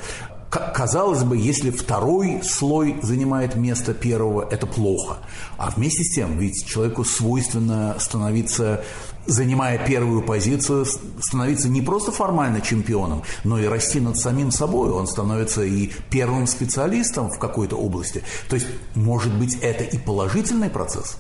казалось 0.51 1.25
бы, 1.25 1.37
если 1.37 1.71
второй 1.71 2.43
слой 2.43 2.97
занимает 3.03 3.55
место 3.55 3.93
первого, 3.95 4.49
это 4.51 4.67
плохо. 4.67 5.19
А 5.59 5.71
вместе 5.71 6.03
с 6.05 6.15
тем, 6.15 6.39
ведь 6.39 6.67
человеку 6.67 7.05
свойственно 7.05 7.97
становиться, 7.99 8.83
занимая 9.27 9.79
первую 9.85 10.23
позицию, 10.23 10.87
становиться 11.21 11.69
не 11.69 11.83
просто 11.83 12.13
формально 12.13 12.61
чемпионом, 12.61 13.23
но 13.45 13.59
и 13.59 13.67
расти 13.67 14.01
над 14.01 14.17
самим 14.17 14.51
собой. 14.51 14.91
Он 14.91 15.07
становится 15.07 15.63
и 15.63 15.91
первым 16.11 16.47
специалистом 16.47 17.31
в 17.31 17.39
какой-то 17.39 17.77
области. 17.77 18.23
То 18.49 18.57
есть, 18.57 18.67
может 18.95 19.35
быть, 19.35 19.59
это 19.61 19.85
и 19.85 19.99
положительный 19.99 20.71
процесс? 20.71 21.19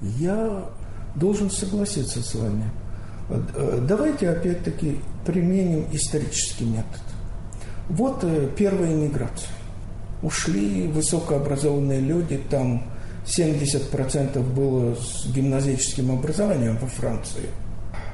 Я 0.00 0.64
должен 1.16 1.50
согласиться 1.50 2.22
с 2.22 2.34
вами. 2.34 2.70
Э, 3.28 3.80
давайте 3.82 4.30
опять-таки 4.30 5.00
применим 5.26 5.86
исторический 5.92 6.64
метод. 6.64 7.00
Вот 7.88 8.22
э, 8.22 8.50
первая 8.56 8.92
иммиграция. 8.92 9.48
Ушли 10.22 10.88
высокообразованные 10.88 12.00
люди, 12.00 12.40
там 12.50 12.84
70% 13.24 14.42
было 14.54 14.94
с 14.94 15.26
гимназическим 15.32 16.10
образованием 16.10 16.76
во 16.78 16.88
Франции. 16.88 17.48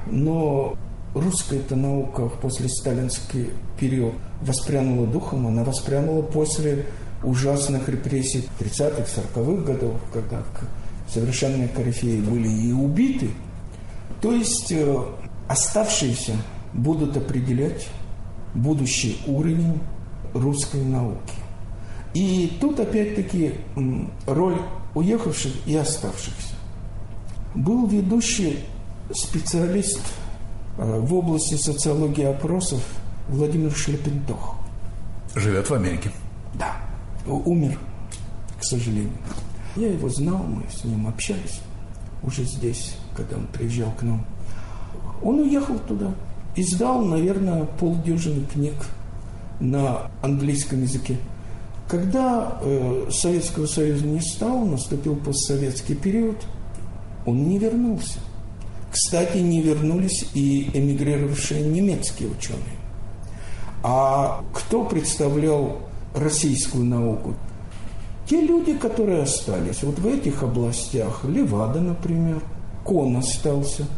Но 0.07 0.77
русская-то 1.14 1.77
наука 1.77 2.29
после 2.41 2.68
сталинский 2.68 3.51
период 3.79 4.14
воспрянула 4.43 5.07
духом, 5.07 5.47
она 5.47 5.64
воспрянула 5.64 6.22
после 6.22 6.87
ужасных 7.22 7.89
репрессий 7.89 8.49
30-х, 8.61 9.22
40-х 9.35 9.64
годов, 9.64 10.01
когда 10.12 10.43
совершенные 11.09 11.68
корифеи 11.68 12.20
были 12.20 12.49
и 12.49 12.72
убиты. 12.72 13.31
То 14.20 14.33
есть 14.33 14.70
э, 14.70 15.05
оставшиеся 15.49 16.35
будут 16.72 17.16
определять 17.16 17.89
будущий 18.55 19.18
уровень 19.26 19.80
русской 20.32 20.82
науки. 20.82 21.34
И 22.14 22.57
тут 22.61 22.78
опять-таки 22.78 23.55
роль 24.26 24.59
уехавших 24.94 25.52
и 25.66 25.76
оставшихся. 25.76 26.55
Был 27.55 27.86
ведущий 27.86 28.61
специалист 29.12 30.00
э, 30.78 31.00
в 31.00 31.12
области 31.14 31.55
социологии 31.55 32.24
опросов 32.24 32.82
Владимир 33.28 33.72
Шлепентох. 33.74 34.57
Живет 35.34 35.68
в 35.68 35.74
Америке. 35.74 36.11
Да. 36.55 36.76
Умер, 37.26 37.78
к 38.61 38.64
сожалению. 38.64 39.11
Я 39.76 39.88
его 39.88 40.09
знал, 40.09 40.38
мы 40.38 40.62
с 40.70 40.84
ним 40.84 41.09
общались 41.09 41.61
уже 42.22 42.44
здесь, 42.44 42.96
когда 43.16 43.36
он 43.36 43.46
приезжал 43.46 43.90
к 43.92 44.02
нам. 44.02 44.24
Он 45.22 45.40
уехал 45.40 45.78
туда, 45.80 46.12
издал, 46.57 47.02
наверное, 47.02 47.64
полдюжины 47.64 48.44
книг 48.46 48.74
на 49.61 50.11
английском 50.22 50.82
языке. 50.82 51.16
Когда 51.88 52.59
э, 52.61 53.09
Советского 53.11 53.66
Союза 53.66 54.07
не 54.07 54.20
стало, 54.20 54.64
наступил 54.64 55.16
постсоветский 55.16 55.94
период, 55.94 56.36
он 57.26 57.48
не 57.48 57.59
вернулся. 57.59 58.18
Кстати, 58.90 59.38
не 59.38 59.61
вернулись 59.61 60.24
и 60.34 60.70
эмигрировавшие 60.72 61.62
немецкие 61.62 62.30
ученые. 62.30 62.62
А 63.82 64.42
кто 64.52 64.84
представлял 64.84 65.78
российскую 66.14 66.84
науку? 66.84 67.34
Те 68.28 68.40
люди, 68.40 68.72
которые 68.74 69.22
остались 69.22 69.82
вот 69.82 69.98
в 69.98 70.07
этих 70.07 70.42
областях, 70.42 71.24
Левада, 71.24 71.80
например, 71.80 72.40
Кон 72.84 73.16
остался– 73.16 73.86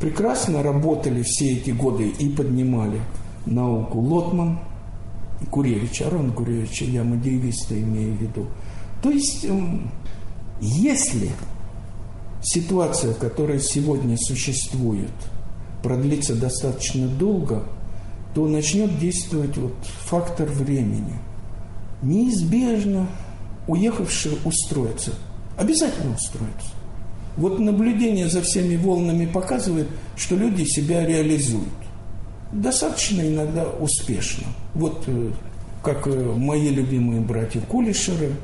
прекрасно 0.00 0.62
работали 0.62 1.22
все 1.22 1.52
эти 1.52 1.70
годы 1.70 2.08
и 2.08 2.28
поднимали 2.30 3.00
науку 3.46 4.00
Лотман, 4.00 4.58
Гуревич, 5.50 6.02
Арон 6.02 6.32
Гуревич, 6.32 6.82
я 6.82 7.04
мадеевиста 7.04 7.80
имею 7.80 8.14
в 8.14 8.20
виду. 8.20 8.46
То 9.02 9.10
есть, 9.10 9.44
эм, 9.44 9.90
если 10.60 11.30
ситуация, 12.42 13.14
которая 13.14 13.60
сегодня 13.60 14.16
существует, 14.18 15.12
продлится 15.82 16.34
достаточно 16.34 17.06
долго, 17.06 17.64
то 18.34 18.46
начнет 18.46 18.98
действовать 18.98 19.56
вот 19.56 19.74
фактор 19.82 20.46
времени. 20.48 21.18
Неизбежно 22.02 23.06
уехавшие 23.66 24.36
устроятся. 24.44 25.12
Обязательно 25.56 26.14
устроятся. 26.14 26.79
Вот 27.40 27.58
наблюдение 27.58 28.28
за 28.28 28.42
всеми 28.42 28.76
волнами 28.76 29.24
показывает, 29.24 29.88
что 30.14 30.36
люди 30.36 30.64
себя 30.64 31.06
реализуют. 31.06 31.72
Достаточно 32.52 33.22
иногда 33.22 33.64
успешно. 33.64 34.46
Вот 34.74 35.04
э, 35.06 35.30
как 35.82 36.06
э, 36.06 36.34
мои 36.36 36.68
любимые 36.68 37.22
братья 37.22 37.62
Кулишеры, 37.62 38.34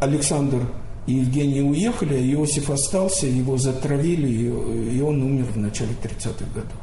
Александр 0.00 0.60
и 1.08 1.14
Евгений 1.14 1.60
уехали, 1.60 2.14
а 2.14 2.34
Иосиф 2.34 2.70
остался, 2.70 3.26
его 3.26 3.58
затравили, 3.58 4.28
и 4.92 5.00
он 5.00 5.20
умер 5.20 5.46
в 5.46 5.56
начале 5.56 5.90
30-х 6.00 6.44
годов. 6.54 6.80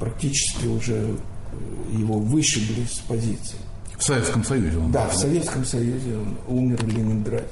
Практически 0.00 0.64
уже 0.64 0.94
э, 0.94 1.98
его 1.98 2.18
вышибли 2.18 2.86
с 2.90 3.00
позиции. 3.00 3.58
В 3.98 4.02
Советском 4.02 4.44
Союзе 4.44 4.78
он 4.78 4.92
Да, 4.92 5.08
в 5.08 5.14
Советском 5.14 5.66
Союзе 5.66 6.16
он 6.16 6.38
умер 6.48 6.78
в 6.82 6.88
Ленинграде. 6.88 7.44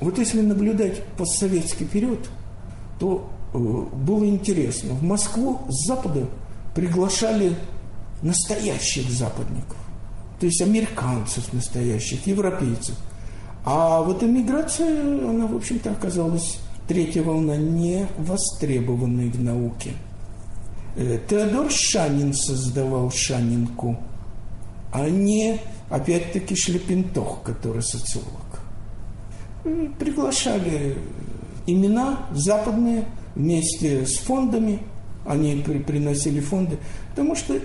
Вот 0.00 0.18
если 0.18 0.40
наблюдать 0.40 1.04
постсоветский 1.16 1.86
период, 1.86 2.28
то 2.98 3.30
э, 3.52 3.58
было 3.58 4.24
интересно. 4.24 4.94
В 4.94 5.02
Москву 5.02 5.60
с 5.68 5.86
Запада 5.86 6.26
приглашали 6.74 7.54
настоящих 8.22 9.08
западников, 9.10 9.76
то 10.40 10.46
есть 10.46 10.60
американцев 10.62 11.52
настоящих, 11.52 12.26
европейцев. 12.26 12.96
А 13.64 14.02
вот 14.02 14.22
эмиграция, 14.22 15.00
она, 15.00 15.46
в 15.46 15.56
общем-то, 15.56 15.92
оказалась 15.92 16.58
третья 16.88 17.22
волна 17.22 17.56
не 17.56 18.06
востребованной 18.18 19.30
в 19.30 19.40
науке. 19.40 19.92
Э, 20.96 21.18
Теодор 21.28 21.70
Шанин 21.70 22.34
создавал 22.34 23.10
Шанинку, 23.12 23.96
а 24.92 25.08
не, 25.08 25.60
опять-таки, 25.88 26.56
Шлепентох, 26.56 27.42
который 27.42 27.82
социолог 27.82 28.53
приглашали 29.98 30.96
имена 31.66 32.26
западные 32.32 33.06
вместе 33.34 34.06
с 34.06 34.18
фондами, 34.18 34.80
они 35.26 35.62
при, 35.64 35.78
приносили 35.78 36.40
фонды, 36.40 36.78
потому 37.10 37.34
что 37.34 37.58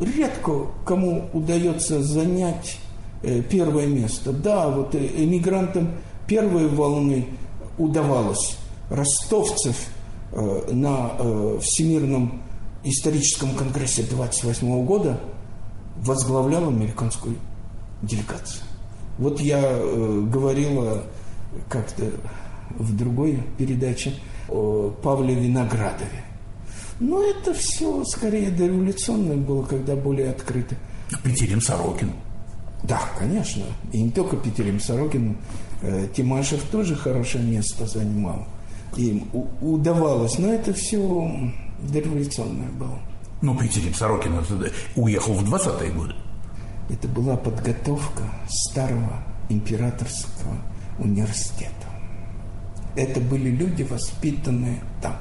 редко 0.00 0.66
кому 0.84 1.28
удается 1.32 2.02
занять 2.02 2.78
э, 3.22 3.42
первое 3.42 3.86
место. 3.86 4.32
Да, 4.32 4.68
вот 4.68 4.94
э, 4.94 4.98
эмигрантам 4.98 5.92
первой 6.26 6.68
волны 6.68 7.26
удавалось. 7.78 8.58
Ростовцев 8.90 9.88
э, 10.32 10.72
на 10.72 11.12
Всемирном 11.60 12.42
историческом 12.84 13.54
конгрессе 13.54 14.02
28 14.02 14.84
года 14.84 15.18
возглавлял 15.96 16.68
американскую 16.68 17.36
делегацию. 18.02 18.62
Вот 19.18 19.40
я 19.40 19.60
говорила 19.60 21.02
как-то 21.68 22.10
в 22.70 22.96
другой 22.96 23.42
передаче 23.58 24.14
о 24.48 24.90
Павле 25.02 25.34
Виноградове. 25.34 26.24
Но 26.98 27.22
это 27.22 27.52
все 27.52 28.04
скорее 28.04 28.50
дореволюционное 28.50 29.36
было, 29.36 29.64
когда 29.64 29.96
более 29.96 30.30
открыто. 30.30 30.76
Петерим 31.22 31.60
Сорокин. 31.60 32.12
Да, 32.84 33.00
конечно. 33.18 33.64
И 33.92 34.02
не 34.02 34.10
только 34.10 34.36
Петерим 34.36 34.80
Сорокин. 34.80 35.36
Э, 35.82 36.08
Тимашев 36.14 36.62
тоже 36.64 36.96
хорошее 36.96 37.44
место 37.44 37.86
занимал. 37.86 38.46
Им 38.96 39.28
удавалось. 39.60 40.38
Но 40.38 40.52
это 40.52 40.72
все 40.72 41.52
дореволюционное 41.82 42.70
было. 42.70 42.98
Ну, 43.42 43.56
Петерим 43.56 43.94
Сорокин 43.94 44.34
уехал 44.96 45.34
в 45.34 45.54
20-е 45.54 45.92
годы. 45.92 46.14
Это 46.88 47.08
была 47.08 47.36
подготовка 47.36 48.22
старого 48.48 49.22
императорского 49.48 50.56
университета. 50.98 51.70
Это 52.94 53.20
были 53.20 53.50
люди, 53.50 53.82
воспитанные 53.82 54.80
там. 55.02 55.16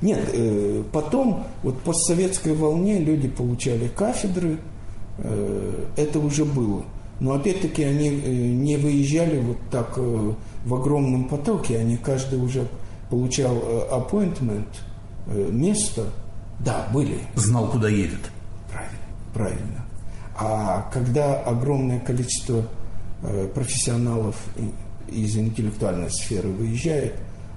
Нет, 0.00 0.28
э, 0.32 0.82
потом, 0.92 1.44
вот 1.62 1.80
по 1.82 1.92
советской 1.92 2.54
волне 2.54 2.98
люди 2.98 3.28
получали 3.28 3.88
кафедры 3.88 4.58
э, 5.18 5.86
это 5.96 6.18
уже 6.18 6.44
было. 6.44 6.84
Но 7.20 7.34
опять-таки 7.34 7.84
они 7.84 8.08
не 8.08 8.76
выезжали 8.76 9.38
вот 9.38 9.58
так 9.70 9.96
в 9.96 10.74
огромном 10.74 11.28
потоке, 11.28 11.78
они 11.78 11.96
каждый 11.96 12.40
уже 12.40 12.66
получал 13.10 13.56
appointment, 13.92 14.66
место. 15.26 16.06
Да, 16.58 16.88
были. 16.92 17.18
Знал, 17.36 17.68
куда 17.68 17.88
едет. 17.88 18.18
Правильно, 18.68 18.98
правильно. 19.34 19.84
А 20.36 20.90
когда 20.92 21.34
огромное 21.40 22.00
количество 22.00 22.64
профессионалов 23.54 24.36
из 25.08 25.36
интеллектуальной 25.36 26.10
сферы 26.10 26.48
выезжает, 26.48 27.14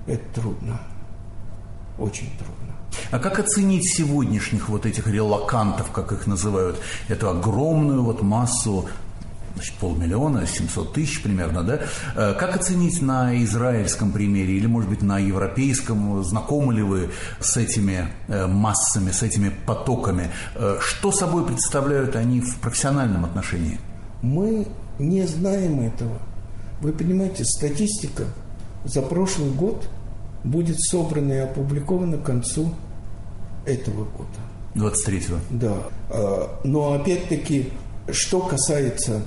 это 0.08 0.24
трудно. 0.34 0.80
Очень 1.98 2.30
трудно. 2.38 2.76
А 3.12 3.20
как 3.20 3.40
оценить 3.40 3.90
сегодняшних 3.96 4.70
вот 4.70 4.86
этих 4.86 5.08
релакантов, 5.08 5.92
как 5.92 6.12
их 6.12 6.28
называют, 6.28 6.80
эту 7.08 7.30
огромную 7.30 8.04
вот 8.04 8.22
массу 8.22 8.88
значит, 9.56 9.74
полмиллиона, 9.76 10.46
700 10.46 10.94
тысяч 10.94 11.24
примерно, 11.24 11.64
да? 11.64 11.80
Э, 12.16 12.34
как 12.38 12.56
оценить 12.56 13.02
на 13.02 13.42
израильском 13.44 14.12
примере 14.12 14.56
или, 14.56 14.68
может 14.68 14.90
быть, 14.90 15.02
на 15.02 15.18
европейском? 15.18 16.24
Знакомы 16.24 16.74
ли 16.74 16.82
вы 16.82 17.10
с 17.40 17.56
этими 17.58 18.08
э, 18.28 18.48
массами, 18.48 19.12
с 19.12 19.24
этими 19.24 19.50
потоками? 19.66 20.32
Э, 20.56 20.78
что 20.82 21.12
собой 21.12 21.46
представляют 21.46 22.16
они 22.16 22.42
в 22.42 22.58
профессиональном 22.58 23.24
отношении? 23.26 23.80
Мы 24.22 24.68
не 25.00 25.24
знаем 25.24 25.82
этого. 25.82 26.20
Вы 26.82 26.92
понимаете, 26.92 27.44
статистика 27.46 28.26
за 28.84 29.02
прошлый 29.02 29.52
год 29.52 29.88
будет 30.44 30.80
собрана 30.80 31.34
и 31.34 31.38
опубликована 31.38 32.18
к 32.18 32.24
концу 32.24 32.74
этого 33.66 34.06
года. 34.06 34.40
23-го. 34.76 35.38
Да. 35.52 35.78
А, 36.10 36.60
но 36.64 36.94
опять-таки, 36.94 37.72
что 38.12 38.42
касается 38.42 39.22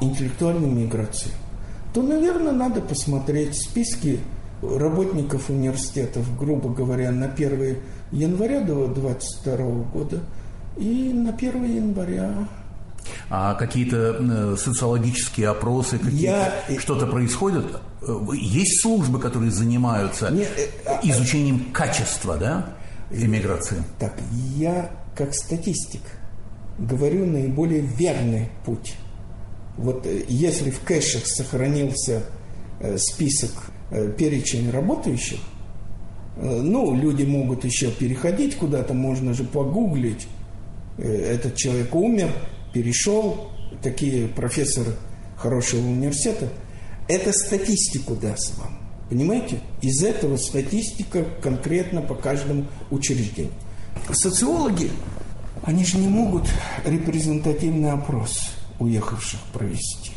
интеллектуальной 0.00 0.70
миграции, 0.70 1.30
то, 1.92 2.02
наверное, 2.02 2.52
надо 2.52 2.80
посмотреть 2.80 3.60
списки 3.60 4.20
работников 4.62 5.50
университетов, 5.50 6.26
грубо 6.38 6.70
говоря, 6.70 7.10
на 7.10 7.26
1 7.26 7.76
января 8.12 8.60
2022 8.60 9.56
года 9.92 10.20
и 10.76 11.12
на 11.12 11.30
1 11.30 11.64
января 11.64 12.48
а 13.30 13.54
какие-то 13.54 14.16
э, 14.18 14.56
социологические 14.58 15.48
опросы, 15.48 15.98
какие-то, 15.98 16.52
Я... 16.68 16.80
что-то 16.80 17.06
происходит? 17.06 17.64
Э, 18.02 18.18
есть 18.34 18.82
службы, 18.82 19.18
которые 19.18 19.50
занимаются 19.50 20.30
Не, 20.30 20.42
э, 20.42 20.68
а, 20.86 21.00
изучением 21.02 21.72
качества, 21.72 22.36
да, 22.36 22.74
иммиграции? 23.10 23.82
Так, 23.98 24.14
я 24.56 24.90
как 25.16 25.34
статистик 25.34 26.02
говорю 26.78 27.26
наиболее 27.26 27.80
верный 27.80 28.48
путь. 28.64 28.94
Вот 29.76 30.06
если 30.28 30.70
в 30.70 30.80
кэшах 30.80 31.26
сохранился 31.26 32.24
список, 32.96 33.50
перечень 34.18 34.70
работающих, 34.70 35.38
ну, 36.36 36.94
люди 36.94 37.22
могут 37.22 37.64
еще 37.64 37.90
переходить 37.90 38.56
куда-то, 38.56 38.92
можно 38.92 39.32
же 39.32 39.44
погуглить, 39.44 40.26
этот 40.98 41.56
человек 41.56 41.94
умер, 41.94 42.32
перешел, 42.72 43.50
такие 43.82 44.28
профессоры 44.28 44.92
хорошего 45.36 45.86
университета, 45.86 46.48
это 47.08 47.32
статистику 47.32 48.14
даст 48.14 48.56
вам. 48.58 48.78
Понимаете? 49.10 49.60
Из 49.82 50.02
этого 50.02 50.36
статистика 50.36 51.24
конкретно 51.42 52.00
по 52.00 52.14
каждому 52.14 52.66
учреждению. 52.90 53.52
Социологи, 54.10 54.90
они 55.64 55.84
же 55.84 55.98
не 55.98 56.08
могут 56.08 56.48
репрезентативный 56.84 57.90
опрос 57.92 58.50
уехавших 58.78 59.40
провести. 59.52 60.12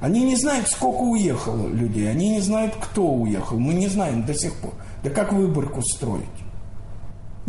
Они 0.00 0.24
не 0.24 0.36
знают, 0.36 0.68
сколько 0.68 1.02
уехало 1.02 1.68
людей, 1.68 2.10
они 2.10 2.30
не 2.30 2.40
знают, 2.40 2.74
кто 2.80 3.06
уехал. 3.06 3.58
Мы 3.58 3.74
не 3.74 3.88
знаем 3.88 4.24
до 4.24 4.34
сих 4.34 4.54
пор. 4.54 4.72
Да 5.02 5.10
как 5.10 5.32
выборку 5.32 5.82
строить? 5.82 6.24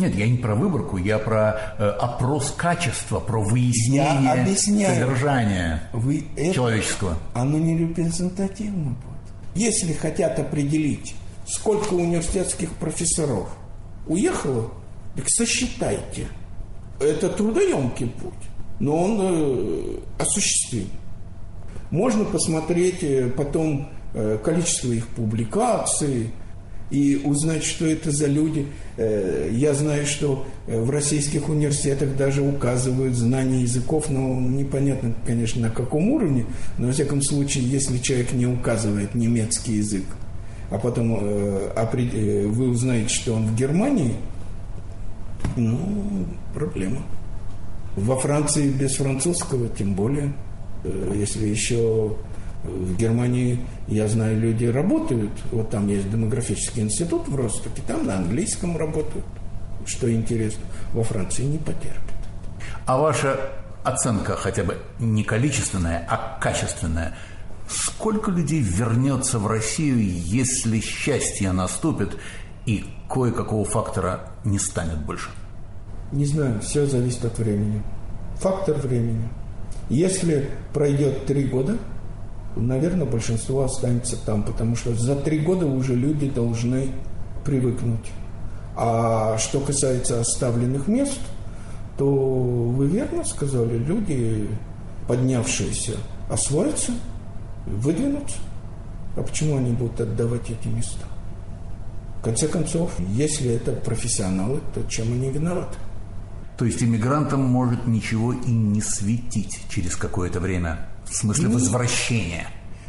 Нет, 0.02 0.16
я 0.16 0.28
не 0.28 0.38
про 0.38 0.56
выборку, 0.56 0.97
я 0.97 1.20
про 1.20 1.76
э, 1.78 1.89
опрос 1.89 2.52
качества, 2.58 3.20
про 3.20 3.39
выяснение 3.39 4.24
я 4.24 4.34
объясняю, 4.34 4.95
содержания 4.95 5.84
Вы 5.93 6.26
это, 6.36 6.56
человеческого. 6.56 7.18
Оно 7.36 7.60
не 7.60 7.78
репрезентативно 7.78 8.89
будет. 8.89 9.54
Если 9.54 9.93
хотят 9.93 10.39
определить, 10.39 11.14
сколько 11.45 11.93
университетских 11.93 12.72
профессоров 12.72 13.49
уехало, 14.08 14.72
так 15.16 15.26
сосчитайте. 15.28 16.28
Это 16.99 17.30
трудоемкий 17.30 18.08
путь, 18.08 18.34
но 18.80 19.04
он 19.04 19.20
э, 19.22 19.97
осуществим. 20.18 20.89
Можно 21.91 22.26
посмотреть 22.26 23.04
э, 23.04 23.30
потом 23.30 23.89
э, 24.16 24.39
количество 24.43 24.91
их 24.93 25.08
публикаций, 25.10 26.32
и 26.92 27.22
узнать, 27.24 27.64
что 27.64 27.86
это 27.86 28.12
за 28.12 28.28
люди. 28.28 28.68
Э, 28.98 29.50
я 29.52 29.74
знаю, 29.74 30.06
что 30.06 30.46
э, 30.68 30.80
в 30.80 30.89
российских 30.89 31.48
университетах 31.50 32.16
даже 32.18 32.42
указывают 32.42 33.16
знания 33.16 33.62
языков, 33.62 34.10
но 34.10 34.39
непонятно, 34.39 35.14
конечно, 35.26 35.62
на 35.62 35.70
каком 35.70 36.10
уровне, 36.10 36.46
но, 36.78 36.88
во 36.88 36.94
всяком 36.94 37.22
случае, 37.22 37.64
если 37.64 37.98
человек 37.98 38.34
не 38.34 38.46
указывает 38.46 39.16
немецкий 39.16 39.78
язык, 39.78 40.04
а 40.70 40.78
потом 40.78 41.18
э, 41.22 42.48
вы 42.48 42.70
узнаете, 42.70 43.10
что 43.10 43.34
он 43.34 43.48
в 43.48 43.56
Германии, 43.56 44.16
ну, 45.56 46.28
проблема. 46.54 47.02
Во 47.96 48.18
Франции 48.18 48.70
без 48.70 48.96
французского, 48.96 49.68
тем 49.70 49.96
более, 49.96 50.34
если 51.14 51.48
еще 51.48 52.16
в 52.64 52.95
Германии, 52.95 53.59
я 53.88 54.07
знаю, 54.07 54.39
люди 54.39 54.66
работают. 54.66 55.32
Вот 55.51 55.70
там 55.70 55.88
есть 55.88 56.09
демографический 56.09 56.84
институт 56.84 57.28
в 57.28 57.36
Ростоке, 57.36 57.82
там 57.88 58.05
на 58.05 58.18
английском 58.18 58.78
работают. 58.78 59.26
Что 59.86 60.12
интересно, 60.14 60.64
во 60.93 61.03
Франции 61.03 61.43
не 61.43 61.57
потерпят. 61.57 61.99
А 62.86 62.97
ваша 62.97 63.39
оценка 63.84 64.36
хотя 64.36 64.64
бы 64.64 64.78
не 64.99 65.24
количественная, 65.24 66.05
а 66.07 66.38
качественная. 66.39 67.16
Сколько 67.68 68.32
людей 68.32 68.62
вернется 68.62 69.39
в 69.39 69.47
Россию, 69.47 69.97
если 70.01 70.82
счастье 70.82 71.51
наступит 71.51 72.18
и 72.66 72.86
кое-какого 73.09 73.66
фактора 73.66 74.32
не 74.43 74.59
станет 74.59 74.99
больше? 74.99 75.30
Не 76.12 76.26
знаю, 76.26 76.59
все 76.62 76.86
зависит 76.86 77.24
от 77.26 77.39
времени. 77.39 77.82
Фактор 78.39 78.76
времени. 78.76 79.30
Если 79.89 80.49
пройдет 80.74 81.26
три 81.26 81.45
года– 81.45 81.78
наверное, 82.56 83.06
большинство 83.06 83.64
останется 83.64 84.18
там, 84.26 84.43
потому 84.43 84.76
что 84.76 84.93
за 84.95 85.16
три 85.16 85.39
года 85.39 85.66
уже 85.66 85.95
люди 85.95 86.30
должны 86.30 86.89
привыкнуть. 87.45 88.12
А 88.76 89.38
что 89.38 89.60
касается 89.60 90.20
оставленных 90.20 90.88
мест, 90.88 91.20
то 91.97 92.06
вы 92.06 92.88
верно 92.88 93.24
сказали, 93.24 93.78
люди, 93.78 94.47
поднявшиеся, 95.08 95.97
освоятся, 96.30 96.93
выдвинутся. 97.66 98.38
А 99.16 99.22
почему 99.24 99.58
они 99.58 99.72
будут 99.72 99.99
отдавать 99.99 100.49
эти 100.49 100.68
места? 100.68 101.06
В 102.20 102.24
конце 102.24 102.47
концов, 102.47 102.91
если 103.10 103.52
это 103.52 103.72
профессионалы, 103.72 104.62
то 104.74 104.84
чем 104.84 105.12
они 105.12 105.30
виноваты? 105.30 105.78
То 106.58 106.66
есть 106.66 106.84
иммигрантам 106.84 107.41
может 107.41 107.88
ничего 107.88 108.34
и 108.34 108.52
не 108.52 108.82
светить 108.82 109.62
через 109.70 109.95
какое-то 109.95 110.39
время? 110.39 110.88
В 111.12 111.16
смысле 111.16 111.49
ни, 111.49 111.53
возвращения? 111.53 112.47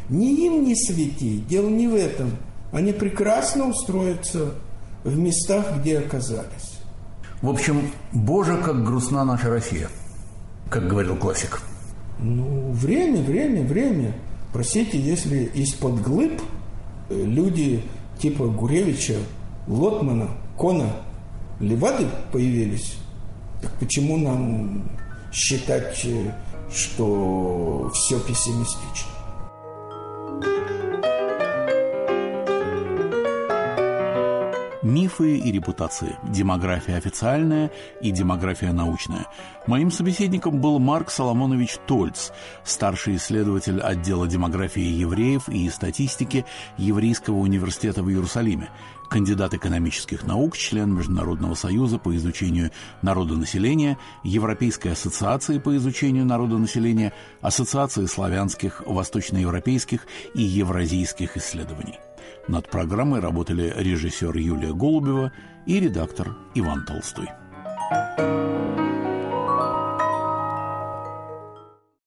Ни 0.09 0.47
им 0.47 0.65
не 0.65 0.77
свети. 0.77 1.45
Дело 1.49 1.69
не 1.69 1.89
в 1.89 1.95
этом. 1.95 2.31
Они 2.71 2.93
прекрасно 2.93 3.67
устроятся 3.67 4.55
в 5.03 5.19
местах, 5.19 5.79
где 5.79 5.99
оказались. 5.99 6.79
В 7.43 7.49
общем, 7.49 7.91
Боже, 8.13 8.57
как 8.59 8.85
грустна 8.85 9.25
наша 9.25 9.51
Россия, 9.51 9.89
как 10.71 10.87
говорил 10.87 11.17
классик. 11.17 11.61
Ну, 12.21 12.71
время, 12.71 13.23
время, 13.23 13.63
время. 13.67 14.15
Простите, 14.53 15.01
если 15.01 15.51
из-под 15.55 16.01
глыб 16.01 16.41
э, 17.11 17.21
люди 17.25 17.83
типа 18.21 18.47
Гуревича, 18.47 19.17
Лотмана, 19.67 20.29
Кона, 20.57 20.93
Левады 21.59 22.07
появились, 22.31 22.97
так 23.61 23.73
почему 23.81 24.17
нам 24.17 24.89
считать 25.33 26.01
э, 26.05 26.33
что 26.75 27.91
все 27.95 28.19
пессимистично. 28.21 29.13
Мифы 34.83 35.39
и 35.39 35.53
репутации. 35.53 36.19
Демография 36.25 36.97
официальная 36.97 37.71
и 38.01 38.11
демография 38.11 38.73
научная. 38.73 39.27
Моим 39.69 39.93
собеседником 39.93 40.61
был 40.61 40.81
Марк 40.81 41.11
Соломонович 41.11 41.79
Тольц, 41.87 42.31
старший 42.65 43.17
исследователь 43.17 43.81
отдела 43.81 44.27
демографии 44.27 44.83
евреев 44.83 45.49
и 45.49 45.71
статистики 45.71 46.45
Еврейского 46.79 47.37
университета 47.37 48.03
в 48.03 48.11
Иерусалиме, 48.11 48.71
кандидат 49.13 49.53
экономических 49.53 50.27
наук, 50.27 50.57
член 50.57 50.95
Международного 50.95 51.55
союза 51.55 51.99
по 51.99 52.17
изучению 52.17 52.71
народонаселения, 53.03 53.99
Европейской 54.25 54.89
ассоциации 54.89 55.59
по 55.59 55.77
изучению 55.77 56.25
народонаселения, 56.25 57.13
Ассоциации 57.43 58.07
славянских, 58.07 58.83
восточноевропейских 58.87 60.07
и 60.35 60.43
евразийских 60.43 61.37
исследований. 61.37 61.99
Над 62.49 62.71
программой 62.71 63.21
работали 63.21 63.75
режиссер 63.77 64.35
Юлия 64.39 64.73
Голубева 64.73 65.31
и 65.67 65.79
редактор 65.79 66.35
Иван 66.55 66.87
Толстой. 66.87 67.29
thank 67.93 68.19
you 68.19 69.12